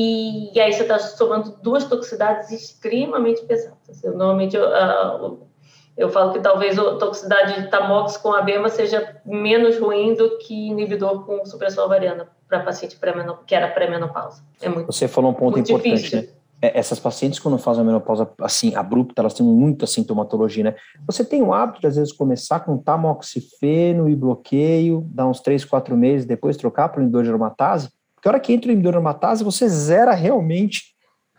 E, 0.00 0.56
e 0.56 0.60
aí 0.60 0.72
você 0.72 0.82
está 0.82 0.96
somando 0.96 1.56
duas 1.60 1.82
toxicidades 1.82 2.52
extremamente 2.52 3.44
pesadas. 3.44 4.04
Eu, 4.04 4.12
normalmente 4.12 4.56
eu, 4.56 4.62
uh, 4.64 5.48
eu 5.96 6.08
falo 6.08 6.32
que 6.32 6.38
talvez 6.38 6.78
a 6.78 6.94
toxicidade 6.98 7.60
de 7.60 7.68
tamox 7.68 8.16
com 8.16 8.32
abema 8.32 8.68
seja 8.68 9.20
menos 9.26 9.76
ruim 9.76 10.14
do 10.14 10.38
que 10.38 10.68
inibidor 10.68 11.26
com 11.26 11.44
supressão 11.44 11.84
ovariana 11.84 12.28
para 12.48 12.60
paciente 12.60 12.96
pré 12.96 13.12
que 13.44 13.52
era 13.56 13.66
pré-menopausa. 13.72 14.40
É 14.62 14.68
muito 14.68 14.86
Você 14.86 15.08
falou 15.08 15.32
um 15.32 15.34
ponto 15.34 15.58
importante, 15.58 16.14
né? 16.14 16.28
É, 16.62 16.78
essas 16.78 17.00
pacientes, 17.00 17.40
quando 17.40 17.58
fazem 17.58 17.82
a 17.82 17.84
menopausa 17.84 18.30
assim, 18.40 18.76
abrupta, 18.76 19.20
elas 19.20 19.34
têm 19.34 19.44
muita 19.44 19.84
sintomatologia, 19.84 20.62
né? 20.62 20.76
Você 21.06 21.24
tem 21.24 21.42
o 21.42 21.52
hábito 21.52 21.80
de, 21.80 21.88
às 21.88 21.96
vezes, 21.96 22.12
começar 22.12 22.60
com 22.60 22.78
tamoxifeno 22.78 24.08
e 24.08 24.14
bloqueio, 24.14 25.04
dar 25.12 25.26
uns 25.26 25.40
3, 25.40 25.64
4 25.64 25.96
meses, 25.96 26.24
depois 26.24 26.56
trocar 26.56 26.88
para 26.88 27.00
o 27.00 27.02
inibidor 27.02 27.24
de 27.24 27.30
aromatase? 27.30 27.97
Porque 28.28 28.30
a 28.30 28.32
hora 28.32 28.40
que 28.40 28.52
entra 28.52 28.72
o 28.72 28.88
aromatase, 28.88 29.42
você 29.42 29.66
zera 29.68 30.12
realmente 30.12 30.94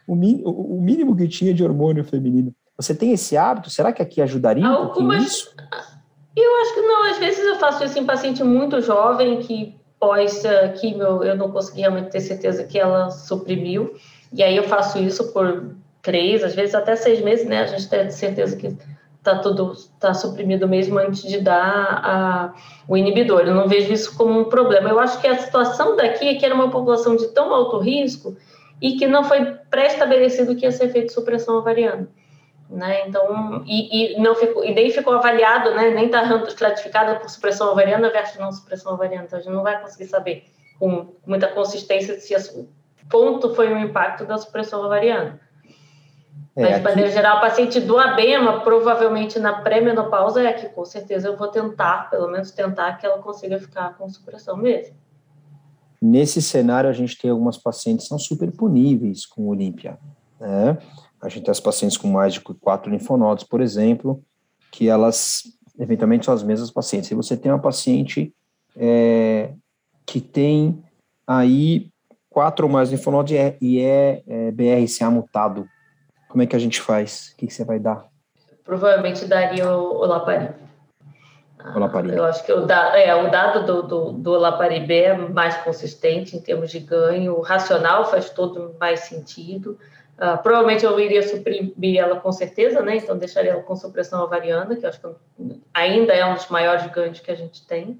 o, 0.07 0.13
o 0.13 0.81
mínimo 0.81 1.15
que 1.15 1.27
tinha 1.27 1.53
de 1.53 1.63
hormônio 1.63 2.03
feminino. 2.03 2.53
Você 2.75 2.95
tem 2.95 3.11
esse 3.11 3.37
hábito? 3.37 3.69
Será 3.69 3.93
que 3.93 4.01
aqui 4.01 4.21
ajudaria 4.21 4.63
um 4.63 4.67
Algumas... 4.67 5.23
isso? 5.23 5.55
Eu 6.35 6.61
acho 6.61 6.73
que 6.73 6.81
não. 6.81 7.11
Às 7.11 7.17
vezes 7.19 7.45
eu 7.45 7.57
faço 7.57 7.83
isso 7.83 7.99
em 7.99 8.05
paciente 8.05 8.43
muito 8.43 8.81
jovem 8.81 9.39
que 9.39 9.75
pós-químio 9.99 11.23
eu 11.23 11.35
não 11.35 11.51
consegui 11.51 11.81
realmente 11.81 12.09
ter 12.09 12.21
certeza 12.21 12.63
que 12.63 12.79
ela 12.79 13.11
suprimiu. 13.11 13.93
E 14.33 14.41
aí 14.41 14.55
eu 14.55 14.63
faço 14.63 14.97
isso 14.97 15.31
por 15.31 15.75
três, 16.01 16.43
às 16.43 16.55
vezes 16.55 16.73
até 16.73 16.95
seis 16.95 17.21
meses, 17.21 17.45
né? 17.45 17.61
A 17.61 17.67
gente 17.67 17.87
tem 17.87 18.09
certeza 18.09 18.55
que 18.55 18.75
tá 19.23 19.39
tudo 19.39 19.73
tá 19.99 20.13
suprimido 20.13 20.67
mesmo 20.67 20.97
antes 20.97 21.23
de 21.23 21.39
dar 21.41 22.01
a, 22.03 22.53
o 22.87 22.95
inibidor. 22.95 23.41
Eu 23.41 23.53
não 23.53 23.67
vejo 23.67 23.91
isso 23.91 24.17
como 24.17 24.39
um 24.39 24.45
problema. 24.45 24.89
Eu 24.89 24.99
acho 24.99 25.19
que 25.19 25.27
a 25.27 25.37
situação 25.37 25.95
daqui 25.95 26.27
é 26.27 26.35
que 26.35 26.45
era 26.45 26.55
uma 26.55 26.71
população 26.71 27.15
de 27.15 27.27
tão 27.27 27.53
alto 27.53 27.79
risco 27.79 28.37
e 28.81 28.95
que 28.95 29.07
não 29.07 29.23
foi 29.23 29.45
pré-estabelecido 29.69 30.55
que 30.55 30.65
ia 30.65 30.71
ser 30.71 30.89
feito 30.89 31.11
supressão 31.11 31.57
ovariana. 31.57 32.07
Né? 32.69 33.07
Então, 33.07 33.63
e, 33.65 34.15
e, 34.15 34.21
não 34.21 34.35
ficou, 34.35 34.63
e 34.63 34.73
nem 34.73 34.91
ficou 34.91 35.13
avaliado, 35.13 35.73
né? 35.73 35.89
Nem 35.89 36.05
está 36.05 36.23
estratificada 36.47 37.15
por 37.15 37.27
supressão 37.27 37.71
ovariana 37.71 38.11
versus 38.11 38.39
não 38.39 38.51
supressão 38.51 38.93
ovariana. 38.93 39.25
Então, 39.25 39.39
a 39.39 39.41
gente 39.41 39.51
não 39.51 39.63
vai 39.63 39.81
conseguir 39.81 40.05
saber 40.05 40.45
com 40.79 41.07
muita 41.25 41.47
consistência 41.47 42.19
se 42.19 42.35
ponto 43.09 43.55
foi 43.55 43.73
o 43.73 43.77
impacto 43.77 44.23
da 44.25 44.37
supressão 44.37 44.85
ovariana. 44.85 45.39
É, 46.55 46.61
Mas, 46.61 46.77
de 46.77 46.83
maneira 46.83 47.11
geral, 47.11 47.37
o 47.37 47.41
paciente 47.41 47.79
do 47.79 47.97
ABEMA, 47.97 48.61
provavelmente 48.61 49.39
na 49.39 49.61
pré-menopausa, 49.61 50.41
é 50.41 50.53
que 50.53 50.67
com 50.69 50.83
certeza 50.83 51.27
eu 51.27 51.37
vou 51.37 51.47
tentar, 51.47 52.09
pelo 52.09 52.27
menos 52.29 52.51
tentar, 52.51 52.97
que 52.97 53.05
ela 53.05 53.19
consiga 53.19 53.59
ficar 53.59 53.97
com 53.97 54.09
supressão 54.09 54.57
mesmo. 54.57 54.95
Nesse 56.01 56.41
cenário, 56.41 56.89
a 56.89 56.93
gente 56.93 57.17
tem 57.17 57.29
algumas 57.29 57.57
pacientes 57.57 58.05
que 58.05 58.09
são 58.09 58.19
super 58.19 58.51
puníveis 58.51 59.25
com 59.25 59.47
Olímpia. 59.47 59.97
Né? 60.39 60.77
A 61.21 61.27
gente 61.29 61.43
tem 61.43 61.51
as 61.51 61.59
pacientes 61.59 61.97
com 61.97 62.07
mais 62.07 62.33
de 62.33 62.41
quatro 62.41 62.89
linfonodos, 62.89 63.43
por 63.43 63.61
exemplo, 63.61 64.23
que 64.71 64.87
elas, 64.87 65.43
eventualmente, 65.77 66.25
são 66.25 66.33
as 66.33 66.43
mesmas 66.43 66.71
pacientes. 66.71 67.09
Se 67.09 67.15
você 67.15 67.35
tem 67.35 67.51
uma 67.51 67.59
paciente 67.59 68.33
é, 68.75 69.53
que 70.05 70.21
tem 70.21 70.81
aí 71.27 71.89
quatro 72.29 72.65
ou 72.65 72.71
mais 72.71 72.89
linfonodos 72.89 73.31
e 73.31 73.37
é, 73.37 73.57
e 73.61 73.81
é, 73.81 74.23
é 74.25 74.51
BRCA 74.51 75.11
mutado, 75.11 75.67
como 76.29 76.43
é 76.43 76.45
que 76.45 76.55
a 76.55 76.59
gente 76.59 76.79
faz? 76.79 77.31
O 77.33 77.37
que, 77.37 77.47
que 77.47 77.53
você 77.53 77.65
vai 77.65 77.79
dar? 77.79 78.05
Provavelmente 78.63 79.25
daria 79.25 79.67
o, 79.67 79.95
o 79.95 79.97
Olaparib. 80.01 80.53
Eu 82.15 82.23
acho 82.23 82.45
que 82.45 82.53
o, 82.53 82.65
da, 82.65 82.97
é, 82.97 83.13
o 83.13 83.29
dado 83.29 83.65
do, 83.65 83.81
do, 83.83 84.11
do 84.13 84.31
Olaparib 84.31 84.89
é 84.91 85.13
mais 85.17 85.57
consistente 85.57 86.37
em 86.37 86.39
termos 86.39 86.71
de 86.71 86.79
ganho. 86.79 87.33
O 87.35 87.41
racional 87.41 88.09
faz 88.09 88.29
todo 88.29 88.75
mais 88.79 89.01
sentido. 89.01 89.77
Uh, 90.17 90.41
provavelmente 90.41 90.85
eu 90.85 90.99
iria 90.99 91.23
suprimir 91.27 91.99
ela 91.99 92.19
com 92.19 92.31
certeza, 92.31 92.81
né? 92.81 92.97
Então 92.97 93.17
deixaria 93.17 93.51
ela 93.51 93.63
com 93.63 93.75
supressão 93.75 94.23
ovariana, 94.23 94.75
que 94.75 94.85
eu 94.85 94.89
acho 94.89 95.01
que 95.01 95.07
ainda 95.73 96.13
é 96.13 96.25
um 96.25 96.35
dos 96.35 96.47
maiores 96.49 96.85
ganhos 96.87 97.19
que 97.19 97.31
a 97.31 97.35
gente 97.35 97.65
tem. 97.65 97.99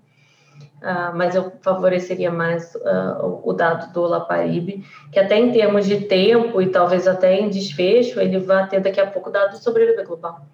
Uh, 0.82 1.12
mas 1.14 1.36
eu 1.36 1.52
favoreceria 1.62 2.32
mais 2.32 2.74
uh, 2.76 3.42
o 3.44 3.52
dado 3.52 3.92
do 3.92 4.02
Laparibe, 4.02 4.86
que 5.12 5.20
até 5.20 5.38
em 5.38 5.52
termos 5.52 5.86
de 5.86 6.02
tempo 6.02 6.62
e 6.62 6.68
talvez 6.68 7.06
até 7.06 7.38
em 7.38 7.50
desfecho, 7.50 8.20
ele 8.20 8.40
vai 8.40 8.68
ter 8.70 8.80
daqui 8.80 9.00
a 9.00 9.06
pouco 9.06 9.30
dados 9.30 9.60
sobre 9.62 9.84
sobrevida 9.84 10.06
global. 10.06 10.46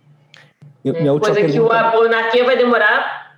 Eu, 0.84 0.94
né? 0.94 1.06
Coisa 1.20 1.34
pergunta... 1.34 1.54
que 1.54 1.60
o 1.60 1.72
Abonaquia 1.72 2.44
vai 2.44 2.58
demorar... 2.58 3.38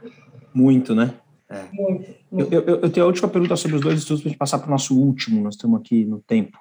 Muito, 0.54 0.96
né? 0.96 1.14
É. 1.50 1.64
Muito, 1.74 2.16
muito. 2.32 2.54
Eu, 2.54 2.62
eu, 2.62 2.82
eu, 2.82 2.90
tenho 2.90 3.06
a 3.06 3.08
última 3.08 3.28
pergunta 3.28 3.56
sobre 3.58 3.76
os 3.76 3.82
dois 3.82 4.00
estudos 4.00 4.22
para 4.22 4.30
a 4.30 4.32
gente 4.32 4.40
passar 4.40 4.60
para 4.60 4.68
o 4.68 4.72
nosso 4.72 4.98
último, 4.98 5.44
nós 5.44 5.56
estamos 5.56 5.80
aqui 5.82 6.06
no 6.06 6.20
tempo. 6.20 6.58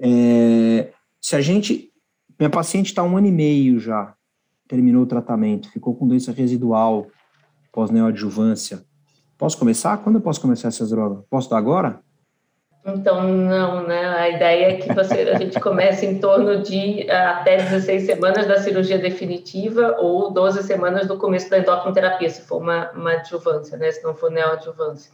É, 0.00 0.88
se 1.20 1.36
a 1.36 1.40
gente... 1.42 1.92
Minha 2.38 2.50
paciente 2.50 2.86
está 2.86 3.02
um 3.02 3.16
ano 3.16 3.26
e 3.26 3.32
meio 3.32 3.80
já, 3.80 4.14
terminou 4.66 5.02
o 5.02 5.06
tratamento, 5.06 5.70
ficou 5.70 5.94
com 5.94 6.06
doença 6.06 6.30
residual 6.30 7.06
pós-neoadjuvância, 7.72 8.84
Posso 9.38 9.56
começar? 9.56 9.98
Quando 9.98 10.16
eu 10.16 10.20
posso 10.20 10.40
começar 10.40 10.66
essas 10.66 10.90
drogas? 10.90 11.24
Posso 11.30 11.48
dar 11.48 11.58
agora? 11.58 12.00
Então, 12.84 13.22
não, 13.22 13.86
né? 13.86 14.04
A 14.04 14.28
ideia 14.30 14.70
é 14.70 14.76
que 14.76 14.92
você, 14.92 15.14
a 15.20 15.38
gente 15.38 15.60
comece 15.60 16.06
em 16.06 16.18
torno 16.18 16.60
de 16.60 17.06
uh, 17.08 17.38
até 17.38 17.56
16 17.58 18.06
semanas 18.06 18.48
da 18.48 18.58
cirurgia 18.58 18.98
definitiva 18.98 19.96
ou 20.00 20.32
12 20.32 20.64
semanas 20.64 21.06
do 21.06 21.16
começo 21.18 21.48
da 21.50 21.58
endocrinoterapia, 21.58 22.28
se 22.30 22.42
for 22.42 22.60
uma, 22.60 22.90
uma 22.92 23.12
adjuvância, 23.12 23.78
né? 23.78 23.92
Se 23.92 24.02
não 24.02 24.14
for 24.14 24.30
neoadjuvância. 24.30 25.12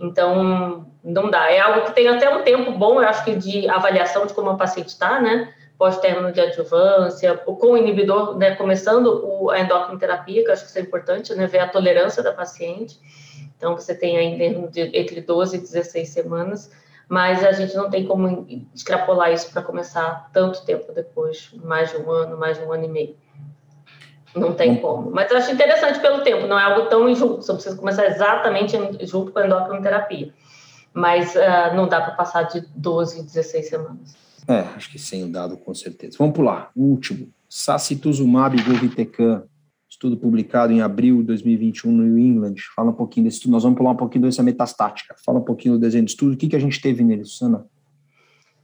Então, 0.00 0.86
não 1.04 1.30
dá. 1.30 1.50
É 1.50 1.60
algo 1.60 1.86
que 1.86 1.94
tem 1.94 2.08
até 2.08 2.34
um 2.34 2.42
tempo 2.42 2.72
bom, 2.72 3.00
eu 3.00 3.08
acho 3.08 3.24
que 3.24 3.36
de 3.36 3.68
avaliação 3.68 4.26
de 4.26 4.32
como 4.32 4.50
a 4.50 4.56
paciente 4.56 4.88
está, 4.88 5.20
né? 5.20 5.52
Pós-término 5.78 6.32
de 6.32 6.40
adjuvância, 6.40 7.36
com 7.36 7.72
o 7.72 7.76
inibidor, 7.76 8.36
né? 8.36 8.56
Começando 8.56 9.48
a 9.50 9.60
endocrinoterapia, 9.60 10.42
que 10.42 10.48
eu 10.48 10.52
acho 10.54 10.64
que 10.64 10.70
isso 10.70 10.78
é 10.78 10.82
importante, 10.82 11.34
né? 11.34 11.46
Ver 11.46 11.58
a 11.58 11.68
tolerância 11.68 12.22
da 12.22 12.32
paciente. 12.32 12.98
Então, 13.60 13.76
você 13.76 13.94
tem 13.94 14.16
aí 14.16 14.42
entre 14.94 15.20
12 15.20 15.58
e 15.58 15.60
16 15.60 16.08
semanas, 16.08 16.70
mas 17.06 17.44
a 17.44 17.52
gente 17.52 17.76
não 17.76 17.90
tem 17.90 18.06
como 18.06 18.46
extrapolar 18.74 19.30
isso 19.30 19.52
para 19.52 19.60
começar 19.60 20.30
tanto 20.32 20.64
tempo 20.64 20.90
depois, 20.94 21.50
mais 21.62 21.90
de 21.90 21.98
um 21.98 22.10
ano, 22.10 22.38
mais 22.38 22.56
de 22.56 22.64
um 22.64 22.72
ano 22.72 22.86
e 22.86 22.88
meio. 22.88 23.16
Não 24.34 24.54
tem 24.54 24.76
como. 24.76 25.10
Mas 25.10 25.30
eu 25.30 25.36
acho 25.36 25.52
interessante 25.52 26.00
pelo 26.00 26.22
tempo, 26.22 26.46
não 26.46 26.58
é 26.58 26.62
algo 26.62 26.88
tão 26.88 27.14
junto, 27.14 27.42
você 27.42 27.52
precisa 27.52 27.76
começar 27.76 28.06
exatamente 28.06 28.78
junto 29.02 29.30
com 29.30 29.40
a 29.40 29.46
endocrinoterapia. 29.46 30.32
Mas 30.94 31.34
uh, 31.34 31.76
não 31.76 31.86
dá 31.86 32.00
para 32.00 32.12
passar 32.12 32.44
de 32.44 32.62
12, 32.74 33.24
16 33.24 33.68
semanas. 33.68 34.16
É, 34.48 34.60
acho 34.74 34.90
que 34.90 34.98
sem 34.98 35.22
o 35.22 35.30
dado, 35.30 35.58
com 35.58 35.74
certeza. 35.74 36.16
Vamos 36.18 36.34
pular. 36.34 36.70
Último. 36.74 37.28
Sacituzumab 37.46 38.56
govitecan 38.62 39.42
estudo 40.00 40.16
publicado 40.16 40.72
em 40.72 40.80
abril 40.80 41.18
de 41.18 41.24
2021 41.24 41.92
no 41.92 42.02
New 42.02 42.18
England. 42.18 42.54
Fala 42.74 42.88
um 42.88 42.94
pouquinho 42.94 43.24
desse 43.24 43.36
estudo. 43.36 43.52
Nós 43.52 43.62
vamos 43.62 43.76
pular 43.76 43.90
um 43.90 43.96
pouquinho 43.96 44.24
dessa 44.24 44.42
metastática. 44.42 45.14
Fala 45.26 45.38
um 45.38 45.44
pouquinho 45.44 45.74
do 45.74 45.80
desenho 45.80 46.06
de 46.06 46.12
estudo. 46.12 46.32
O 46.32 46.36
que, 46.38 46.48
que 46.48 46.56
a 46.56 46.58
gente 46.58 46.80
teve 46.80 47.04
nele, 47.04 47.26
Susana? 47.26 47.66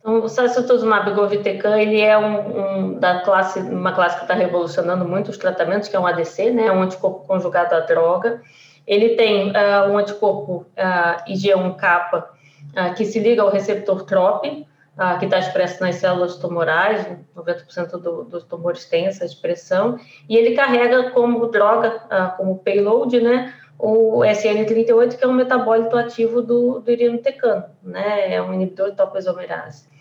Então, 0.01 0.25
o 0.25 0.29
sacituzumab 0.31 1.13
govitecan, 1.13 1.79
ele 1.79 2.01
é 2.01 2.17
um, 2.17 2.95
um, 2.95 2.99
da 2.99 3.21
classe, 3.21 3.61
uma 3.61 3.93
classe 3.93 4.17
que 4.17 4.23
está 4.23 4.33
revolucionando 4.33 5.07
muito 5.07 5.31
os 5.31 5.37
tratamentos, 5.37 5.91
que 5.91 5.97
é 5.97 6.01
um 6.01 6.07
ADC, 6.07 6.53
né, 6.53 6.73
um 6.73 6.81
anticorpo 6.81 7.27
conjugado 7.27 7.75
à 7.75 7.81
droga. 7.81 8.41
Ele 8.87 9.11
tem 9.11 9.51
uh, 9.51 9.91
um 9.91 9.99
anticorpo 9.99 10.65
uh, 10.79 11.31
IgE1-capa 11.31 12.31
uh, 12.71 12.95
que 12.95 13.05
se 13.05 13.21
liga 13.21 13.43
ao 13.43 13.51
receptor 13.51 14.05
TROP, 14.05 14.67
uh, 14.97 15.19
que 15.19 15.25
está 15.25 15.39
expresso 15.39 15.83
nas 15.83 15.97
células 15.97 16.37
tumorais, 16.37 17.07
90% 17.37 17.93
do, 17.99 18.25
dos 18.25 18.45
tumores 18.45 18.85
têm 18.85 19.07
essa 19.07 19.25
expressão, 19.25 19.99
e 20.29 20.37
ele 20.37 20.55
carrega 20.55 21.11
como 21.11 21.47
droga, 21.47 22.01
como 22.37 22.59
payload, 22.59 23.21
né, 23.21 23.55
o 23.79 24.21
SN38, 24.21 25.17
que 25.17 25.25
é 25.25 25.29
um 25.29 25.35
metabólito 25.35 25.97
ativo 25.97 26.41
do, 26.41 26.81
do 26.81 26.91
irinotecano, 26.91 27.67
né, 27.83 28.35
é 28.35 28.43
um 28.43 28.55
inibidor 28.55 28.91
de 28.91 28.97
topoisomerase 28.97 29.97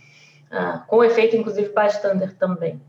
ah, 0.51 0.83
com 0.87 1.03
efeito 1.03 1.35
inclusive 1.35 1.73
bystander 1.73 2.33
também. 2.35 2.81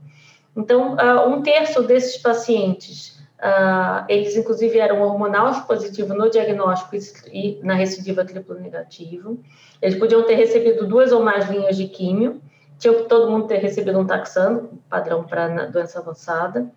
Então, 0.57 0.97
ah, 0.99 1.27
um 1.27 1.43
terço 1.43 1.83
desses 1.83 2.17
pacientes, 2.17 3.16
ah, 3.39 4.07
eles 4.09 4.37
inclusive 4.37 4.79
eram 4.79 5.03
hormonal 5.03 5.67
positivo 5.67 6.15
no 6.15 6.31
diagnóstico 6.31 6.97
e 7.33 7.61
na 7.63 7.75
recidiva 7.75 8.25
triplo 8.25 8.59
negativo. 8.59 9.41
Eles 9.81 9.99
podiam 9.99 10.23
ter 10.25 10.35
recebido 10.35 10.87
duas 10.87 11.13
ou 11.13 11.23
mais 11.23 11.49
linhas 11.51 11.77
de 11.77 11.87
químio, 11.87 12.41
tinha 12.79 12.95
que 12.95 13.05
todo 13.05 13.31
mundo 13.31 13.47
ter 13.47 13.59
recebido 13.59 13.99
um 13.99 14.07
taxano, 14.07 14.81
padrão 14.89 15.25
para 15.25 15.67
doença 15.67 15.99
avançada. 15.99 16.71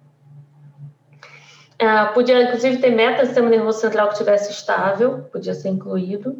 Uh, 1.81 2.13
podia, 2.13 2.43
inclusive, 2.43 2.77
ter 2.77 2.89
meta 2.89 3.25
sistema 3.25 3.49
nervoso 3.49 3.79
central 3.79 4.07
que 4.07 4.13
estivesse 4.13 4.51
estável, 4.51 5.25
podia 5.31 5.53
ser 5.53 5.69
incluído. 5.69 6.31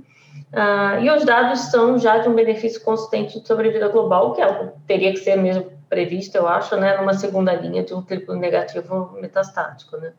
Uh, 0.52 1.02
e 1.02 1.10
os 1.10 1.24
dados 1.24 1.60
são 1.72 1.98
já 1.98 2.18
de 2.18 2.28
um 2.28 2.36
benefício 2.36 2.82
consistente 2.82 3.40
de 3.40 3.48
sobrevida 3.48 3.88
global, 3.88 4.34
que 4.34 4.42
é 4.42 4.74
teria 4.86 5.12
que 5.12 5.20
ser 5.20 5.38
mesmo 5.38 5.79
previsto, 5.90 6.36
eu 6.36 6.48
acho, 6.48 6.76
né, 6.78 6.98
numa 6.98 7.14
segunda 7.14 7.54
linha 7.54 7.84
de 7.84 7.94
um 7.94 8.02
triplo 8.02 8.36
negativo 8.36 9.18
metastático, 9.20 9.98
né. 9.98 10.14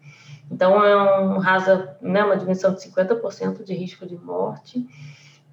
Então, 0.51 0.85
é 0.85 1.21
um 1.23 1.39
rasa, 1.39 1.97
né, 2.03 2.25
uma 2.25 2.37
dimensão 2.37 2.75
de 2.75 2.81
50% 2.81 3.63
de 3.63 3.73
risco 3.73 4.05
de 4.05 4.17
morte, 4.17 4.85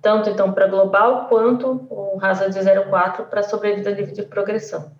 tanto, 0.02 0.30
então, 0.30 0.52
para 0.52 0.68
global, 0.68 1.28
quanto 1.28 1.88
o 1.90 2.18
rasa 2.18 2.50
de 2.50 2.60
0,4 2.60 3.26
para 3.26 3.44
sobrevida 3.44 3.92
livre 3.92 4.14
de 4.14 4.24
progressão. 4.24 4.92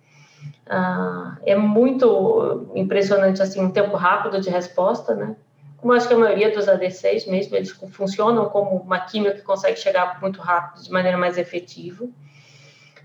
Ah, 0.68 1.38
é 1.44 1.56
muito 1.56 2.70
impressionante, 2.74 3.42
assim, 3.42 3.60
um 3.60 3.70
tempo 3.70 3.96
rápido 3.96 4.40
de 4.40 4.50
resposta, 4.50 5.14
né, 5.14 5.34
como 5.78 5.92
acho 5.92 6.08
que 6.08 6.14
a 6.14 6.18
maioria 6.18 6.52
dos 6.52 6.68
ADCs 6.68 7.26
mesmo, 7.26 7.56
eles 7.56 7.70
funcionam 7.70 8.46
como 8.46 8.76
uma 8.76 8.98
química 9.00 9.34
que 9.34 9.42
consegue 9.42 9.78
chegar 9.78 10.20
muito 10.20 10.40
rápido, 10.40 10.82
de 10.82 10.90
maneira 10.90 11.16
mais 11.16 11.38
efetiva. 11.38 12.04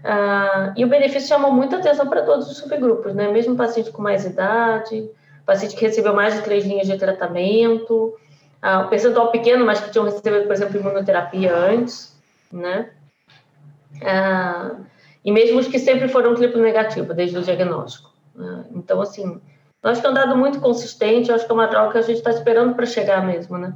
Ah, 0.03 0.73
e 0.75 0.83
o 0.83 0.87
benefício 0.87 1.29
chamou 1.29 1.51
muita 1.51 1.77
atenção 1.77 2.07
para 2.07 2.23
todos 2.23 2.51
os 2.51 2.57
subgrupos, 2.57 3.13
né? 3.13 3.31
Mesmo 3.31 3.55
paciente 3.55 3.91
com 3.91 4.01
mais 4.01 4.25
idade, 4.25 5.09
paciente 5.45 5.75
que 5.75 5.85
recebeu 5.85 6.13
mais 6.13 6.35
de 6.35 6.41
três 6.41 6.65
linhas 6.65 6.87
de 6.87 6.97
tratamento, 6.97 8.13
ah, 8.61 8.81
o 8.81 8.89
percentual 8.89 9.31
pequeno, 9.31 9.65
mas 9.65 9.79
que 9.79 9.91
tinham 9.91 10.05
recebido, 10.05 10.45
por 10.45 10.53
exemplo, 10.53 10.79
imunoterapia 10.79 11.55
antes, 11.55 12.19
né? 12.51 12.89
Ah, 14.01 14.71
e 15.23 15.31
mesmo 15.31 15.59
os 15.59 15.67
que 15.67 15.79
sempre 15.79 16.09
foram 16.09 16.35
triplo 16.35 16.61
negativo, 16.61 17.13
desde 17.13 17.37
o 17.37 17.41
diagnóstico. 17.41 18.11
Ah, 18.37 18.63
então, 18.71 18.99
assim, 18.99 19.39
eu 19.81 19.89
acho 19.89 20.01
que 20.01 20.07
é 20.07 20.09
um 20.09 20.13
dado 20.13 20.35
muito 20.35 20.59
consistente, 20.59 21.31
acho 21.31 21.45
que 21.45 21.51
é 21.51 21.55
uma 21.55 21.67
droga 21.67 21.93
que 21.93 21.97
a 21.99 22.01
gente 22.01 22.17
está 22.17 22.31
esperando 22.31 22.75
para 22.75 22.85
chegar 22.85 23.25
mesmo, 23.25 23.57
né? 23.57 23.73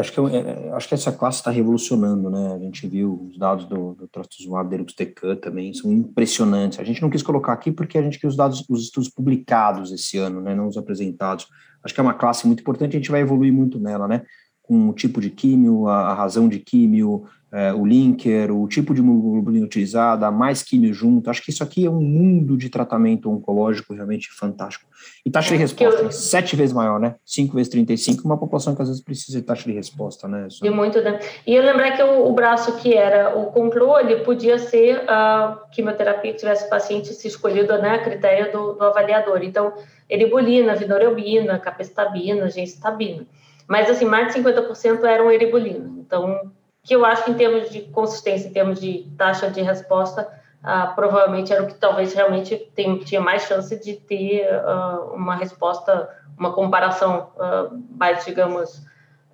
Acho 0.00 0.12
que, 0.12 0.20
é, 0.20 0.72
acho 0.72 0.88
que 0.88 0.94
essa 0.94 1.12
classe 1.12 1.38
está 1.38 1.50
revolucionando, 1.50 2.30
né? 2.30 2.54
A 2.54 2.58
gente 2.58 2.86
viu 2.86 3.28
os 3.30 3.38
dados 3.38 3.66
do, 3.66 3.94
do 3.94 4.08
trastuzumab 4.08 4.68
deruxtecan 4.68 5.36
também, 5.36 5.72
são 5.74 5.92
impressionantes. 5.92 6.78
A 6.78 6.84
gente 6.84 7.02
não 7.02 7.10
quis 7.10 7.22
colocar 7.22 7.52
aqui 7.52 7.72
porque 7.72 7.98
a 7.98 8.02
gente 8.02 8.18
quis 8.18 8.30
os 8.30 8.36
dados, 8.36 8.64
os 8.68 8.84
estudos 8.84 9.08
publicados 9.08 9.92
esse 9.92 10.18
ano, 10.18 10.40
né? 10.40 10.54
Não 10.54 10.68
os 10.68 10.76
apresentados. 10.76 11.46
Acho 11.82 11.94
que 11.94 12.00
é 12.00 12.02
uma 12.02 12.14
classe 12.14 12.46
muito 12.46 12.60
importante, 12.60 12.96
a 12.96 12.98
gente 12.98 13.10
vai 13.10 13.20
evoluir 13.20 13.52
muito 13.52 13.78
nela, 13.78 14.06
né? 14.06 14.22
Com 14.62 14.88
o 14.88 14.92
tipo 14.92 15.20
de 15.20 15.30
químio, 15.30 15.88
a, 15.88 16.10
a 16.10 16.14
razão 16.14 16.48
de 16.48 16.58
químio, 16.58 17.24
é, 17.50 17.72
o 17.72 17.86
linker, 17.86 18.54
o 18.54 18.68
tipo 18.68 18.92
de 18.92 19.00
hemoglobina 19.00 19.64
utilizada, 19.64 20.30
mais 20.30 20.62
químio 20.62 20.92
junto. 20.92 21.30
Acho 21.30 21.42
que 21.42 21.50
isso 21.50 21.62
aqui 21.62 21.86
é 21.86 21.90
um 21.90 22.00
mundo 22.00 22.56
de 22.56 22.68
tratamento 22.68 23.30
oncológico 23.30 23.94
realmente 23.94 24.30
fantástico. 24.30 24.86
E 25.24 25.30
taxa 25.30 25.50
de 25.50 25.54
é, 25.54 25.58
resposta, 25.58 26.02
eu... 26.02 26.12
sete 26.12 26.54
vezes 26.56 26.74
maior, 26.74 27.00
né? 27.00 27.14
Cinco 27.24 27.54
vezes 27.54 27.70
35, 27.70 28.24
uma 28.24 28.36
população 28.36 28.74
que 28.74 28.82
às 28.82 28.88
vezes 28.88 29.02
precisa 29.02 29.40
de 29.40 29.46
taxa 29.46 29.64
de 29.64 29.72
resposta, 29.72 30.28
né? 30.28 30.46
E 30.62 30.68
muito, 30.68 31.00
né? 31.00 31.18
E 31.46 31.54
eu 31.54 31.62
lembrar 31.62 31.96
que 31.96 32.02
o, 32.02 32.26
o, 32.26 32.32
braço 32.32 32.76
que 32.76 32.94
era 32.94 33.36
o 33.36 33.46
controle 33.46 34.16
podia 34.24 34.58
ser 34.58 35.08
a 35.08 35.58
quimioterapia 35.72 36.32
que 36.32 36.38
tivesse 36.38 36.66
o 36.66 36.70
paciente 36.70 37.14
se 37.14 37.28
escolhido, 37.28 37.78
né, 37.78 37.94
a 37.94 38.02
critério 38.02 38.52
do, 38.52 38.72
do 38.74 38.84
avaliador. 38.84 39.42
Então, 39.42 39.72
eribulina, 40.08 40.74
vinorelbina, 40.74 41.58
capecitabina, 41.58 42.48
gencitabina. 42.50 43.26
Mas, 43.66 43.88
assim, 43.88 44.04
mais 44.04 44.32
de 44.32 44.40
50% 44.40 45.04
eram 45.04 45.30
eribulina. 45.30 45.90
Então, 45.98 46.50
que 46.82 46.94
eu 46.94 47.04
acho 47.04 47.24
que 47.24 47.30
em 47.30 47.34
termos 47.34 47.70
de 47.70 47.82
consistência, 47.82 48.48
em 48.48 48.52
termos 48.52 48.80
de 48.80 49.10
taxa 49.16 49.50
de 49.50 49.60
resposta, 49.60 50.28
uh, 50.62 50.94
provavelmente 50.94 51.52
era 51.52 51.62
o 51.62 51.66
que 51.66 51.74
talvez 51.74 52.14
realmente 52.14 52.56
tem, 52.74 52.98
tinha 53.00 53.20
mais 53.20 53.42
chance 53.42 53.78
de 53.82 53.94
ter 53.94 54.46
uh, 54.46 55.14
uma 55.14 55.36
resposta, 55.36 56.08
uma 56.38 56.52
comparação 56.52 57.30
uh, 57.36 57.82
mais, 57.90 58.24
digamos, 58.24 58.87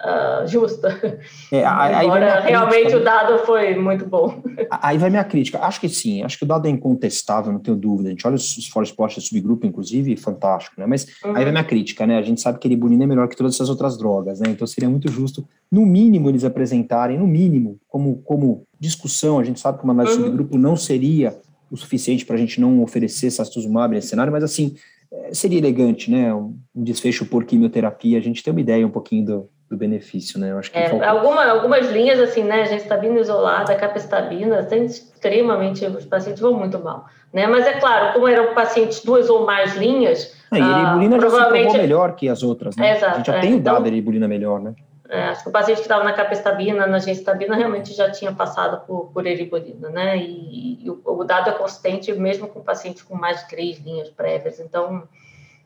uh, 0.04 0.46
justa. 0.46 1.18
É, 1.50 1.64
aí 1.64 2.04
Embora 2.04 2.40
realmente 2.40 2.80
crítica, 2.80 3.00
o 3.00 3.04
dado 3.04 3.38
foi 3.46 3.74
muito 3.74 4.06
bom. 4.06 4.42
Aí 4.70 4.98
vai 4.98 5.10
minha 5.10 5.24
crítica. 5.24 5.58
Acho 5.60 5.80
que 5.80 5.88
sim, 5.88 6.22
acho 6.22 6.38
que 6.38 6.44
o 6.44 6.46
dado 6.46 6.66
é 6.66 6.70
incontestável, 6.70 7.52
não 7.52 7.60
tenho 7.60 7.76
dúvida. 7.76 8.08
A 8.08 8.10
gente 8.10 8.26
olha 8.26 8.36
os 8.36 8.66
fora 8.68 8.84
esporte 8.84 9.20
subgrupo, 9.20 9.66
inclusive, 9.66 10.16
fantástico, 10.16 10.80
né? 10.80 10.86
Mas 10.86 11.06
uhum. 11.24 11.34
aí 11.34 11.44
vai 11.44 11.50
minha 11.50 11.64
crítica, 11.64 12.06
né? 12.06 12.18
A 12.18 12.22
gente 12.22 12.40
sabe 12.40 12.58
que 12.58 12.68
eribulina 12.68 13.04
é 13.04 13.06
melhor 13.06 13.28
que 13.28 13.36
todas 13.36 13.54
essas 13.54 13.68
outras 13.68 13.96
drogas, 13.96 14.40
né? 14.40 14.50
Então 14.50 14.66
seria 14.66 14.88
muito 14.88 15.10
justo, 15.10 15.46
no 15.70 15.86
mínimo, 15.86 16.28
eles 16.28 16.44
apresentarem, 16.44 17.18
no 17.18 17.26
mínimo, 17.26 17.78
como, 17.88 18.16
como 18.24 18.66
discussão, 18.78 19.38
a 19.38 19.44
gente 19.44 19.60
sabe 19.60 19.78
que 19.78 19.84
uma 19.84 19.92
análise 19.92 20.18
uhum. 20.18 20.24
subgrupo 20.24 20.58
não 20.58 20.76
seria 20.76 21.36
o 21.70 21.76
suficiente 21.76 22.24
para 22.24 22.36
a 22.36 22.38
gente 22.38 22.60
não 22.60 22.82
oferecer 22.82 23.30
sastuzumab 23.30 23.94
nesse 23.94 24.08
cenário, 24.08 24.32
mas 24.32 24.44
assim, 24.44 24.76
eh, 25.12 25.34
seria 25.34 25.58
elegante, 25.58 26.10
né? 26.10 26.32
Um 26.34 26.56
desfecho 26.74 27.26
por 27.26 27.44
quimioterapia, 27.44 28.18
a 28.18 28.20
gente 28.20 28.42
tem 28.42 28.52
uma 28.52 28.60
ideia 28.60 28.86
um 28.86 28.90
pouquinho 28.90 29.24
do, 29.24 29.50
do 29.74 29.78
benefício, 29.78 30.38
né? 30.38 30.52
Eu 30.52 30.58
acho 30.58 30.70
que 30.70 30.78
é, 30.78 31.04
alguma, 31.04 31.44
algumas 31.44 31.90
linhas, 31.90 32.18
assim, 32.20 32.42
né? 32.42 32.64
Gencitabina 32.64 33.18
isolada, 33.18 33.74
capecitabina, 33.74 34.62
tem 34.62 34.84
extremamente, 34.86 35.84
os 35.86 36.06
pacientes 36.06 36.40
vão 36.40 36.54
muito 36.54 36.78
mal, 36.78 37.06
né? 37.32 37.46
Mas 37.46 37.66
é 37.66 37.74
claro, 37.74 38.14
como 38.14 38.28
eram 38.28 38.54
pacientes 38.54 39.04
duas 39.04 39.28
ou 39.28 39.44
mais 39.44 39.76
linhas... 39.76 40.34
É, 40.52 40.58
e 40.58 40.62
a 40.62 40.80
eribulina 40.80 41.16
ah, 41.16 41.20
já 41.20 41.30
se 41.30 41.36
provou 41.36 41.72
melhor 41.72 42.14
que 42.14 42.28
as 42.28 42.42
outras, 42.42 42.76
né? 42.76 42.90
É, 42.90 42.96
exato, 42.96 43.12
a 43.12 43.16
gente 43.16 43.26
já 43.26 43.36
é, 43.36 43.40
tem 43.40 43.52
o 43.52 43.56
então, 43.56 43.74
dado 43.74 43.82
da 43.82 43.88
eribulina 43.88 44.28
melhor, 44.28 44.60
né? 44.60 44.74
É, 45.08 45.24
acho 45.24 45.42
que 45.42 45.48
o 45.48 45.52
paciente 45.52 45.78
que 45.78 45.82
estava 45.82 46.02
na 46.02 46.12
capecitabina, 46.12 46.86
na 46.86 46.98
gencitabina, 46.98 47.54
realmente 47.54 47.92
já 47.92 48.10
tinha 48.10 48.32
passado 48.32 48.86
por, 48.86 49.10
por 49.12 49.26
eribulina, 49.26 49.90
né? 49.90 50.16
E, 50.16 50.84
e 50.84 50.90
o, 50.90 51.00
o, 51.04 51.24
dado 51.24 51.50
é 51.50 51.52
consistente 51.52 52.12
mesmo 52.14 52.48
com 52.48 52.60
pacientes 52.60 53.02
com 53.02 53.14
mais 53.14 53.40
de 53.40 53.48
três 53.48 53.78
linhas 53.78 54.08
prévias. 54.08 54.58
Então, 54.60 55.02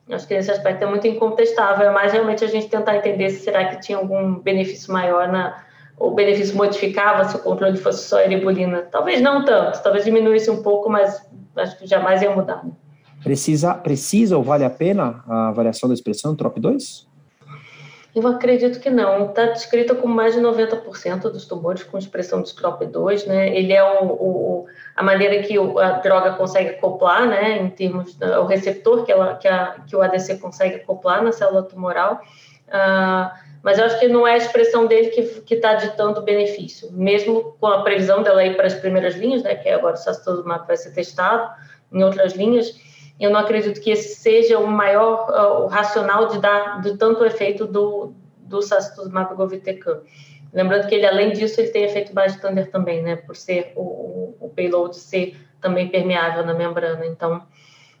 Acho 0.09 0.27
que 0.27 0.33
nesse 0.33 0.51
aspecto 0.51 0.83
é 0.83 0.87
muito 0.87 1.07
incontestável, 1.07 1.87
é 1.87 1.91
mais 1.91 2.11
realmente 2.11 2.43
a 2.43 2.47
gente 2.47 2.67
tentar 2.67 2.97
entender 2.97 3.29
se 3.29 3.41
será 3.41 3.65
que 3.65 3.79
tinha 3.79 3.97
algum 3.97 4.35
benefício 4.35 4.91
maior 4.91 5.27
na 5.27 5.63
o 5.99 6.11
benefício 6.11 6.55
modificava 6.55 7.25
se 7.25 7.35
o 7.35 7.39
controle 7.39 7.77
fosse 7.77 8.07
só 8.07 8.21
eribulina. 8.21 8.83
Talvez 8.83 9.21
não 9.21 9.43
tanto, 9.43 9.83
talvez 9.83 10.05
diminuísse 10.05 10.49
um 10.49 10.63
pouco, 10.63 10.89
mas 10.89 11.21
acho 11.57 11.77
que 11.77 11.85
jamais 11.85 12.21
ia 12.21 12.33
mudar. 12.33 12.63
Né? 12.63 12.71
Precisa, 13.21 13.73
precisa 13.73 14.37
ou 14.37 14.43
vale 14.43 14.63
a 14.63 14.69
pena 14.69 15.21
a 15.27 15.51
variação 15.51 15.89
da 15.89 15.93
expressão 15.93 16.35
TROP2? 16.35 17.08
Eu 18.15 18.27
acredito 18.27 18.79
que 18.79 18.89
não. 18.89 19.29
Está 19.29 19.45
descrita 19.47 19.93
como 19.93 20.13
mais 20.13 20.33
de 20.33 20.41
90% 20.41 21.21
dos 21.29 21.45
tumores 21.45 21.83
com 21.83 21.97
expressão 21.97 22.41
de 22.41 22.51
TROP2, 22.51 23.27
né? 23.27 23.55
Ele 23.55 23.71
é 23.71 23.83
o, 23.83 24.05
o, 24.05 24.65
a 24.95 25.03
maneira 25.03 25.43
que 25.43 25.55
a 25.57 25.91
droga 25.99 26.33
consegue 26.33 26.71
acoplar, 26.71 27.27
né? 27.27 27.57
Em 27.57 27.69
termos 27.69 28.15
do 28.15 28.45
receptor 28.45 29.05
que, 29.05 29.11
ela, 29.11 29.35
que, 29.35 29.47
a, 29.47 29.75
que 29.87 29.95
o 29.95 30.01
ADC 30.01 30.37
consegue 30.39 30.77
acoplar 30.77 31.23
na 31.23 31.31
célula 31.31 31.63
tumoral. 31.63 32.21
Uh, 32.67 33.29
mas 33.61 33.77
eu 33.77 33.85
acho 33.85 33.99
que 33.99 34.07
não 34.07 34.25
é 34.25 34.33
a 34.33 34.37
expressão 34.37 34.87
dele 34.87 35.09
que 35.09 35.53
está 35.53 35.75
ditando 35.75 36.19
o 36.19 36.23
benefício. 36.23 36.91
Mesmo 36.91 37.55
com 37.59 37.67
a 37.67 37.83
previsão 37.83 38.23
dela 38.23 38.43
ir 38.43 38.55
para 38.55 38.67
as 38.67 38.73
primeiras 38.73 39.15
linhas, 39.15 39.43
né? 39.43 39.53
Que 39.53 39.69
agora 39.69 39.93
o 39.93 39.97
sacituzumab 39.97 40.65
vai 40.65 40.77
ser 40.77 40.91
testado 40.91 41.49
em 41.91 42.03
outras 42.03 42.33
linhas, 42.33 42.73
eu 43.19 43.29
não 43.29 43.39
acredito 43.39 43.81
que 43.81 43.91
esse 43.91 44.15
seja 44.15 44.57
o 44.57 44.67
maior 44.67 45.29
uh, 45.29 45.63
o 45.65 45.67
racional 45.67 46.27
de 46.27 46.39
dar 46.39 46.81
de 46.81 46.97
tanto 46.97 47.25
efeito 47.25 47.67
do, 47.67 48.13
do 48.37 48.61
sacituzumab 48.61 49.35
govitecan. 49.35 49.99
Lembrando 50.53 50.87
que 50.87 50.95
ele, 50.95 51.05
além 51.05 51.31
disso, 51.33 51.59
ele 51.59 51.69
tem 51.69 51.83
efeito 51.83 52.13
bystander 52.13 52.71
também, 52.71 53.03
né, 53.03 53.17
por 53.17 53.35
ser 53.35 53.73
o, 53.75 54.35
o 54.39 54.51
payload 54.55 54.95
ser 54.95 55.35
também 55.61 55.89
permeável 55.89 56.45
na 56.45 56.53
membrana. 56.53 57.05
Então, 57.05 57.43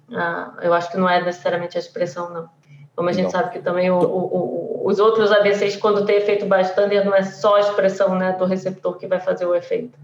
uh, 0.09 0.61
eu 0.61 0.73
acho 0.73 0.89
que 0.91 0.97
não 0.97 1.07
é 1.07 1.21
necessariamente 1.21 1.77
a 1.77 1.79
expressão, 1.79 2.29
não. 2.33 2.49
Como 2.95 3.07
a 3.07 3.13
gente 3.13 3.31
sabe 3.31 3.51
que 3.51 3.59
também 3.59 3.89
o, 3.89 3.97
o, 3.97 4.81
os 4.83 4.99
outros 4.99 5.31
ADCs, 5.31 5.77
quando 5.77 6.05
tem 6.05 6.17
efeito 6.17 6.45
bystander, 6.45 7.05
não 7.05 7.15
é 7.15 7.23
só 7.23 7.55
a 7.55 7.59
expressão 7.61 8.15
né, 8.15 8.33
do 8.33 8.43
receptor 8.45 8.97
que 8.97 9.07
vai 9.07 9.19
fazer 9.19 9.45
o 9.45 9.55
efeito. 9.55 9.97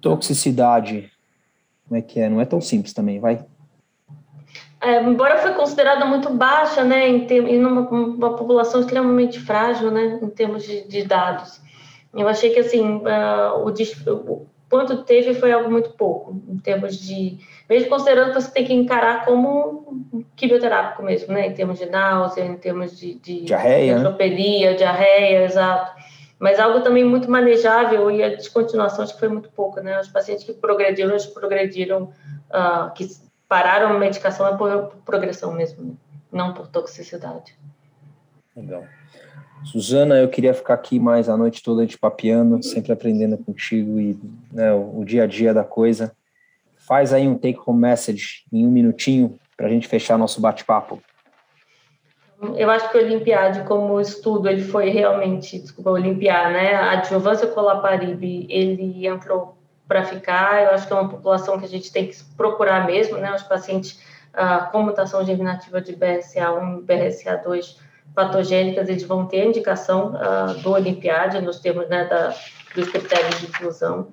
Toxicidade 0.00 1.10
Como 1.88 1.98
é 1.98 2.02
que 2.02 2.20
é? 2.20 2.28
Não 2.28 2.40
é 2.40 2.44
tão 2.44 2.60
simples 2.60 2.92
também, 2.92 3.18
vai? 3.18 3.44
É, 4.82 5.02
embora 5.02 5.38
foi 5.38 5.52
considerada 5.52 6.06
muito 6.06 6.30
baixa, 6.30 6.82
né, 6.82 7.06
em, 7.06 7.26
ter, 7.26 7.46
em 7.46 7.64
uma, 7.64 7.82
uma, 7.82 8.36
população 8.36 8.80
extremamente 8.80 9.38
frágil, 9.38 9.90
né, 9.90 10.18
em 10.22 10.30
termos 10.30 10.64
de, 10.64 10.88
de 10.88 11.04
dados. 11.04 11.60
Eu 12.14 12.26
achei 12.26 12.50
que, 12.50 12.60
assim, 12.60 12.96
uh, 12.96 13.58
o, 13.58 14.32
o 14.32 14.46
quanto 14.70 15.04
teve 15.04 15.34
foi 15.34 15.52
algo 15.52 15.70
muito 15.70 15.90
pouco, 15.90 16.40
em 16.48 16.58
termos 16.58 16.98
de... 16.98 17.38
Mesmo 17.68 17.90
considerando 17.90 18.32
que 18.32 18.40
você 18.40 18.50
tem 18.50 18.64
que 18.64 18.72
encarar 18.72 19.26
como 19.26 20.06
um 20.12 20.24
quimioterápico 20.34 21.02
mesmo, 21.02 21.34
né, 21.34 21.48
em 21.48 21.52
termos 21.52 21.78
de 21.78 21.86
náusea, 21.86 22.44
em 22.44 22.56
termos 22.56 22.98
de... 22.98 23.14
de 23.14 23.42
diarreia, 23.42 23.98
né? 23.98 24.74
diarreia, 24.74 25.44
exato. 25.44 25.92
Mas 26.38 26.58
algo 26.58 26.80
também 26.80 27.04
muito 27.04 27.30
manejável 27.30 28.10
e 28.10 28.22
a 28.22 28.30
descontinuação 28.30 29.04
acho 29.04 29.12
que 29.12 29.20
foi 29.20 29.28
muito 29.28 29.50
pouco, 29.50 29.78
né? 29.82 30.00
Os 30.00 30.08
pacientes 30.08 30.42
que 30.42 30.54
progrediram, 30.54 31.10
eles 31.10 31.26
progrediram, 31.26 32.04
uh, 32.48 32.90
que 32.94 33.06
pararam 33.50 33.88
a 33.88 33.98
medicação 33.98 34.46
é 34.46 34.56
por 34.56 34.94
progressão 35.04 35.52
mesmo, 35.52 35.84
né? 35.84 35.92
não 36.30 36.54
por 36.54 36.68
toxicidade. 36.68 37.58
Legal. 38.54 38.84
Suzana, 39.64 40.16
eu 40.18 40.28
queria 40.28 40.54
ficar 40.54 40.74
aqui 40.74 41.00
mais 41.00 41.28
a 41.28 41.36
noite 41.36 41.60
toda 41.60 41.84
te 41.84 41.98
papeando, 41.98 42.62
sempre 42.62 42.92
aprendendo 42.92 43.36
contigo 43.36 43.98
e 43.98 44.16
né, 44.52 44.72
o, 44.72 45.00
o, 45.00 45.04
dia 45.04 45.24
a 45.24 45.26
dia 45.26 45.52
da 45.52 45.64
coisa. 45.64 46.12
Faz 46.78 47.12
aí 47.12 47.26
um 47.26 47.36
take-home 47.36 47.80
message 47.80 48.44
em 48.52 48.64
um 48.64 48.70
minutinho 48.70 49.36
para 49.56 49.66
a 49.66 49.68
gente 49.68 49.88
fechar 49.88 50.16
nosso 50.16 50.40
bate-papo. 50.40 51.02
Eu 52.56 52.70
acho 52.70 52.90
que 52.90 52.96
o 52.96 53.02
Olimpiade, 53.02 53.64
como 53.64 54.00
estudo, 54.00 54.48
ele 54.48 54.62
foi 54.62 54.88
realmente, 54.88 55.58
desculpa, 55.58 55.90
Olimpiar, 55.90 56.52
né? 56.52 56.74
A 56.74 56.92
adjuvância 56.92 57.48
com 57.48 57.60
Laparib, 57.60 58.46
ele 58.48 59.06
entrou 59.06 59.59
para 59.90 60.04
ficar. 60.04 60.62
Eu 60.62 60.70
acho 60.70 60.86
que 60.86 60.92
é 60.92 60.96
uma 60.96 61.08
população 61.08 61.58
que 61.58 61.64
a 61.64 61.68
gente 61.68 61.90
tem 61.90 62.06
que 62.06 62.16
procurar 62.36 62.86
mesmo, 62.86 63.18
né? 63.18 63.34
Os 63.34 63.42
pacientes 63.42 64.00
ah, 64.32 64.68
com 64.70 64.84
mutação 64.84 65.26
germinativa 65.26 65.80
de 65.80 65.96
BRCA1 65.96 66.78
e 66.78 66.82
BRCA2 66.82 67.76
patogênicas, 68.14 68.88
eles 68.88 69.02
vão 69.02 69.26
ter 69.26 69.44
indicação 69.44 70.14
uh, 70.14 70.54
do 70.62 70.72
Olimpiade, 70.72 71.40
nos 71.40 71.58
termos 71.58 71.88
né, 71.88 72.04
da, 72.04 72.34
dos 72.74 72.88
critérios 72.88 73.40
de 73.40 73.46
inclusão. 73.46 74.08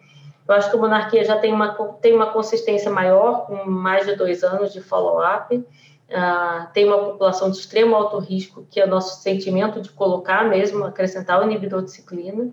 Eu 0.47 0.55
acho 0.55 0.69
que 0.69 0.77
a 0.77 0.79
monarquia 0.79 1.25
já 1.25 1.37
tem 1.37 1.51
uma, 1.51 1.73
tem 2.01 2.13
uma 2.13 2.27
consistência 2.27 2.89
maior, 2.89 3.47
com 3.47 3.69
mais 3.69 4.05
de 4.05 4.15
dois 4.15 4.43
anos 4.43 4.71
de 4.71 4.81
follow-up, 4.81 5.55
uh, 5.55 6.67
tem 6.73 6.85
uma 6.85 6.97
população 6.97 7.49
de 7.51 7.57
extremo 7.57 7.95
alto 7.95 8.17
risco, 8.19 8.65
que 8.69 8.79
é 8.79 8.85
o 8.85 8.89
nosso 8.89 9.21
sentimento 9.21 9.81
de 9.81 9.89
colocar 9.89 10.45
mesmo, 10.45 10.85
acrescentar 10.85 11.39
o 11.39 11.43
inibidor 11.43 11.83
de 11.83 11.91
ciclina. 11.91 12.51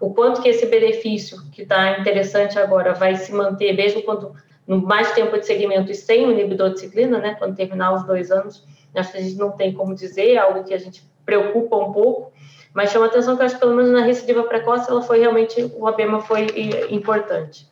O 0.00 0.12
quanto 0.12 0.42
que 0.42 0.48
esse 0.48 0.66
benefício, 0.66 1.38
que 1.50 1.62
está 1.62 1.98
interessante 1.98 2.58
agora, 2.58 2.92
vai 2.92 3.16
se 3.16 3.32
manter, 3.32 3.72
mesmo 3.72 4.02
quando 4.02 4.34
no 4.66 4.78
mais 4.78 5.12
tempo 5.12 5.38
de 5.38 5.46
segmento 5.46 5.90
e 5.90 5.94
sem 5.94 6.26
o 6.26 6.32
inibidor 6.32 6.70
de 6.70 6.80
ciclina, 6.80 7.18
né, 7.18 7.36
quando 7.38 7.54
terminar 7.54 7.94
os 7.94 8.04
dois 8.04 8.30
anos, 8.30 8.64
Acho 8.96 9.12
que 9.12 9.18
a 9.18 9.20
gente 9.20 9.36
não 9.36 9.50
tem 9.50 9.72
como 9.72 9.94
dizer, 9.94 10.32
é 10.32 10.38
algo 10.38 10.64
que 10.64 10.72
a 10.72 10.78
gente 10.78 11.04
preocupa 11.24 11.76
um 11.76 11.92
pouco, 11.92 12.32
mas 12.72 12.90
chama 12.90 13.06
atenção 13.06 13.36
que 13.36 13.42
acho 13.42 13.54
que 13.54 13.60
pelo 13.60 13.74
menos 13.74 13.90
na 13.90 14.00
recidiva 14.00 14.42
precoce 14.44 14.90
ela 14.90 15.02
foi 15.02 15.20
realmente, 15.20 15.70
o 15.76 15.86
abema 15.86 16.20
foi 16.20 16.46
importante. 16.90 17.68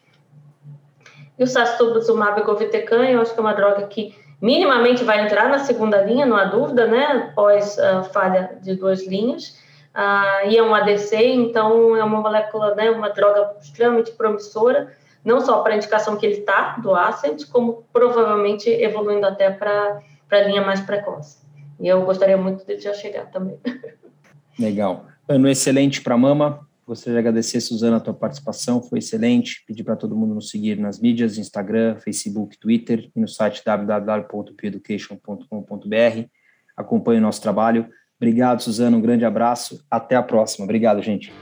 E 1.39 1.43
o 1.43 1.47
sastubuzumab 1.47 2.43
govitecan, 2.43 3.05
eu 3.05 3.21
acho 3.21 3.33
que 3.33 3.41
é 3.41 3.43
uma 3.43 3.55
droga 3.55 3.87
que 3.87 4.15
minimamente 4.41 5.03
vai 5.03 5.25
entrar 5.25 5.49
na 5.49 5.61
segunda 5.61 6.03
linha, 6.03 6.27
não 6.27 6.37
há 6.37 6.45
dúvida, 6.45 6.87
né, 6.87 7.31
após 7.31 7.79
a 7.79 8.03
falha 8.03 8.59
de 8.61 8.75
duas 8.75 9.07
linhas, 9.07 9.59
uh, 9.95 10.49
e 10.49 10.57
é 10.57 10.63
um 10.63 10.75
ADC, 10.75 11.17
então 11.17 11.97
é 11.97 12.05
uma 12.05 12.21
molécula, 12.21 12.75
né, 12.75 12.91
uma 12.91 13.11
droga 13.11 13.57
extremamente 13.61 14.13
promissora, 14.13 14.93
não 15.25 15.41
só 15.41 15.63
para 15.63 15.75
a 15.75 15.77
indicação 15.77 16.17
que 16.17 16.27
ele 16.27 16.41
está, 16.41 16.77
do 16.77 16.95
Ascent, 16.95 17.49
como 17.51 17.85
provavelmente 17.93 18.69
evoluindo 18.69 19.27
até 19.27 19.51
para 19.51 20.01
a 20.31 20.41
linha 20.41 20.63
mais 20.63 20.81
precoce. 20.81 21.39
E 21.81 21.89
eu 21.89 22.05
gostaria 22.05 22.37
muito 22.37 22.65
de 22.67 22.79
já 22.79 22.93
chegar 22.93 23.31
também. 23.31 23.59
Legal. 24.59 25.07
Ano 25.29 25.49
excelente 25.49 26.03
para 26.03 26.17
mama. 26.17 26.67
Gostaria 26.87 27.15
de 27.15 27.21
agradecer, 27.21 27.63
Suzana, 27.63 27.97
a 27.97 28.01
tua 28.01 28.13
participação, 28.13 28.83
foi 28.83 28.99
excelente. 28.99 29.65
Pedir 29.67 29.85
para 29.85 29.97
todo 29.97 30.15
mundo 30.15 30.35
nos 30.35 30.51
seguir 30.51 30.79
nas 30.79 31.01
mídias, 31.01 31.39
Instagram, 31.39 31.97
Facebook, 31.97 32.59
Twitter 32.59 33.11
e 33.17 33.21
no 33.21 33.27
site 33.27 33.63
www.peducation.com.br. 33.65 36.29
Acompanhe 36.77 37.21
o 37.21 37.23
nosso 37.23 37.41
trabalho. 37.41 37.89
Obrigado, 38.21 38.63
Suzana, 38.63 38.97
um 38.97 39.01
grande 39.01 39.25
abraço. 39.25 39.85
Até 39.91 40.17
a 40.17 40.23
próxima. 40.23 40.65
Obrigado, 40.65 41.03
gente. 41.03 41.33